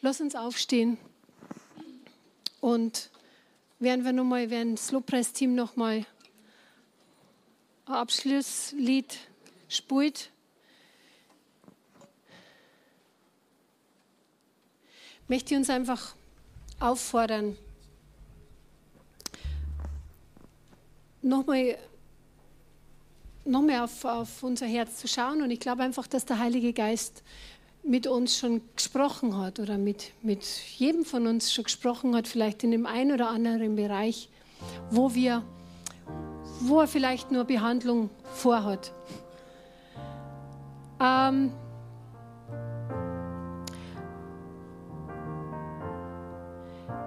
Lass 0.02 0.22
uns 0.22 0.36
aufstehen 0.36 0.98
und 2.62 3.10
werden 3.80 4.06
wir 4.06 4.14
nochmal, 4.14 4.50
werden 4.50 4.76
das 4.76 4.92
Lobpreisteam 4.92 5.56
nochmal 5.56 6.06
ein 7.86 7.94
Abschlusslied 7.94 9.18
spielt. 9.68 10.32
Möchte 15.30 15.54
ich 15.54 15.58
uns 15.60 15.70
einfach 15.70 16.16
auffordern, 16.80 17.56
nochmal 21.22 21.78
noch 23.46 23.62
mal 23.62 23.84
auf, 23.84 24.06
auf 24.06 24.44
unser 24.44 24.66
Herz 24.66 24.98
zu 24.98 25.08
schauen. 25.08 25.42
Und 25.42 25.52
ich 25.52 25.60
glaube 25.60 25.84
einfach, 25.84 26.08
dass 26.08 26.26
der 26.26 26.40
Heilige 26.40 26.74
Geist 26.74 27.24
mit 27.84 28.08
uns 28.08 28.38
schon 28.38 28.62
gesprochen 28.76 29.38
hat 29.38 29.60
oder 29.60 29.78
mit, 29.78 30.12
mit 30.22 30.46
jedem 30.78 31.06
von 31.06 31.26
uns 31.28 31.54
schon 31.54 31.64
gesprochen 31.64 32.16
hat, 32.16 32.28
vielleicht 32.28 32.64
in 32.64 32.72
dem 32.72 32.86
einen 32.86 33.12
oder 33.12 33.30
anderen 33.30 33.76
Bereich, 33.76 34.30
wo, 34.92 35.14
wir, 35.16 35.44
wo 36.60 36.82
er 36.82 36.88
vielleicht 36.88 37.32
nur 37.32 37.46
Behandlung 37.46 38.10
vorhat. 38.34 38.92
Ähm, 41.00 41.52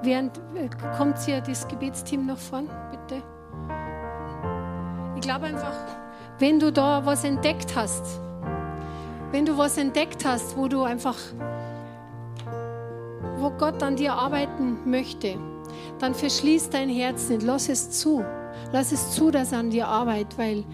während 0.02 0.38
äh, 0.54 0.68
kommt 0.96 1.18
hier 1.18 1.40
das 1.40 1.66
Gebetsteam 1.68 2.26
noch 2.26 2.38
vorn, 2.38 2.68
bitte. 2.90 3.22
Ich 5.16 5.22
glaube 5.22 5.46
einfach, 5.46 5.74
wenn 6.38 6.58
du 6.58 6.72
da 6.72 7.04
was 7.04 7.24
entdeckt 7.24 7.74
hast, 7.76 8.20
wenn 9.30 9.46
du 9.46 9.56
was 9.56 9.78
entdeckt 9.78 10.24
hast, 10.24 10.56
wo 10.56 10.68
du 10.68 10.82
einfach, 10.82 11.16
wo 13.38 13.50
Gott 13.50 13.82
an 13.82 13.96
dir 13.96 14.12
arbeiten 14.12 14.78
möchte, 14.84 15.38
dann 15.98 16.14
verschließ 16.14 16.70
dein 16.70 16.88
Herz 16.88 17.28
nicht, 17.28 17.42
lass 17.42 17.68
es 17.68 17.90
zu. 17.90 18.24
Lass 18.72 18.92
es 18.92 19.12
zu, 19.12 19.30
dass 19.30 19.52
er 19.52 19.60
an 19.60 19.70
dir 19.70 19.86
arbeitet, 19.86 20.36
weil 20.38 20.64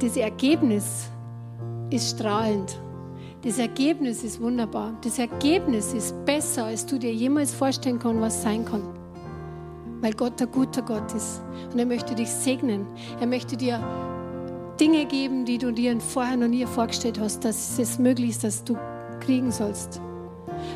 das 0.00 0.16
Ergebnis 0.16 1.08
ist 1.90 2.16
strahlend. 2.16 2.78
Das 3.46 3.60
Ergebnis 3.60 4.24
ist 4.24 4.40
wunderbar. 4.40 4.94
Das 5.04 5.20
Ergebnis 5.20 5.92
ist 5.92 6.24
besser, 6.24 6.64
als 6.64 6.84
du 6.84 6.98
dir 6.98 7.14
jemals 7.14 7.54
vorstellen 7.54 8.00
kannst, 8.00 8.20
was 8.20 8.42
sein 8.42 8.64
kann. 8.64 8.82
Weil 10.00 10.14
Gott 10.14 10.42
ein 10.42 10.50
guter 10.50 10.82
Gott 10.82 11.14
ist. 11.14 11.42
Und 11.72 11.78
er 11.78 11.86
möchte 11.86 12.16
dich 12.16 12.28
segnen. 12.28 12.88
Er 13.20 13.28
möchte 13.28 13.56
dir 13.56 13.78
Dinge 14.80 15.06
geben, 15.06 15.44
die 15.44 15.58
du 15.58 15.70
dir 15.70 16.00
vorher 16.00 16.36
noch 16.36 16.48
nie 16.48 16.66
vorgestellt 16.66 17.20
hast, 17.20 17.44
dass 17.44 17.78
es 17.78 18.00
möglich 18.00 18.30
ist, 18.30 18.42
dass 18.42 18.64
du 18.64 18.76
kriegen 19.20 19.52
sollst. 19.52 20.00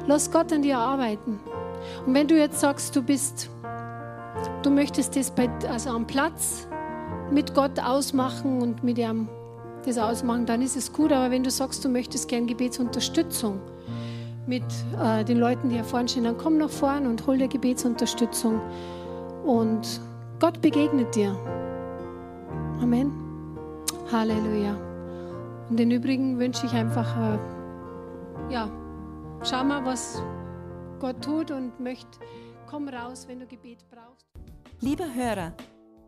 Lass 0.07 0.31
Gott 0.31 0.53
an 0.53 0.63
dir 0.63 0.79
arbeiten. 0.79 1.41
Und 2.07 2.15
wenn 2.15 2.29
du 2.29 2.39
jetzt 2.39 2.61
sagst, 2.61 2.95
du 2.95 3.03
bist, 3.03 3.51
du 4.63 4.71
möchtest 4.71 5.17
das 5.17 5.33
bei, 5.33 5.51
also 5.69 5.91
am 5.91 6.07
Platz 6.07 6.69
mit 7.33 7.53
Gott 7.53 7.81
ausmachen 7.81 8.63
und 8.63 8.85
mit 8.85 8.97
ihm 8.97 9.29
das 9.87 9.99
ausmachen, 9.99 10.47
dann 10.47 10.63
ist 10.63 10.77
es 10.77 10.93
gut. 10.93 11.13
Aber 11.13 11.31
wenn 11.31 11.43
du 11.43 11.51
sagst, 11.51 11.85
du 11.85 11.89
möchtest 11.89 12.29
gern 12.29 12.47
Gebetsunterstützung 12.47 13.61
mit 14.47 14.65
äh, 15.03 15.25
den 15.25 15.39
Leuten, 15.39 15.69
die 15.69 15.77
hier 15.77 15.85
vorne 15.85 16.09
stehen, 16.09 16.25
dann 16.25 16.37
komm 16.37 16.59
nach 16.59 16.71
vorne 16.71 17.09
und 17.09 17.27
hol 17.27 17.39
dir 17.39 17.49
Gebetsunterstützung. 17.49 18.61
Und 19.45 20.01
Gott 20.39 20.61
begegnet 20.61 21.15
dir. 21.15 21.37
Amen. 22.81 23.13
Halleluja. 24.11 24.77
Und 25.69 25.79
den 25.79 25.91
übrigen 25.91 26.39
wünsche 26.39 26.67
ich 26.67 26.73
einfach, 26.73 27.17
äh, 27.17 27.39
ja, 28.53 28.69
schau 29.43 29.65
mal, 29.65 29.85
was 29.85 30.23
Gott 30.99 31.23
tut 31.23 31.51
und 31.51 31.79
möchte, 31.79 32.19
komm 32.69 32.89
raus, 32.89 33.27
wenn 33.29 33.41
du 33.41 33.47
Gebet 33.47 33.79
brauchst. 33.91 34.27
Lieber 34.81 35.07
Hörer, 35.15 35.53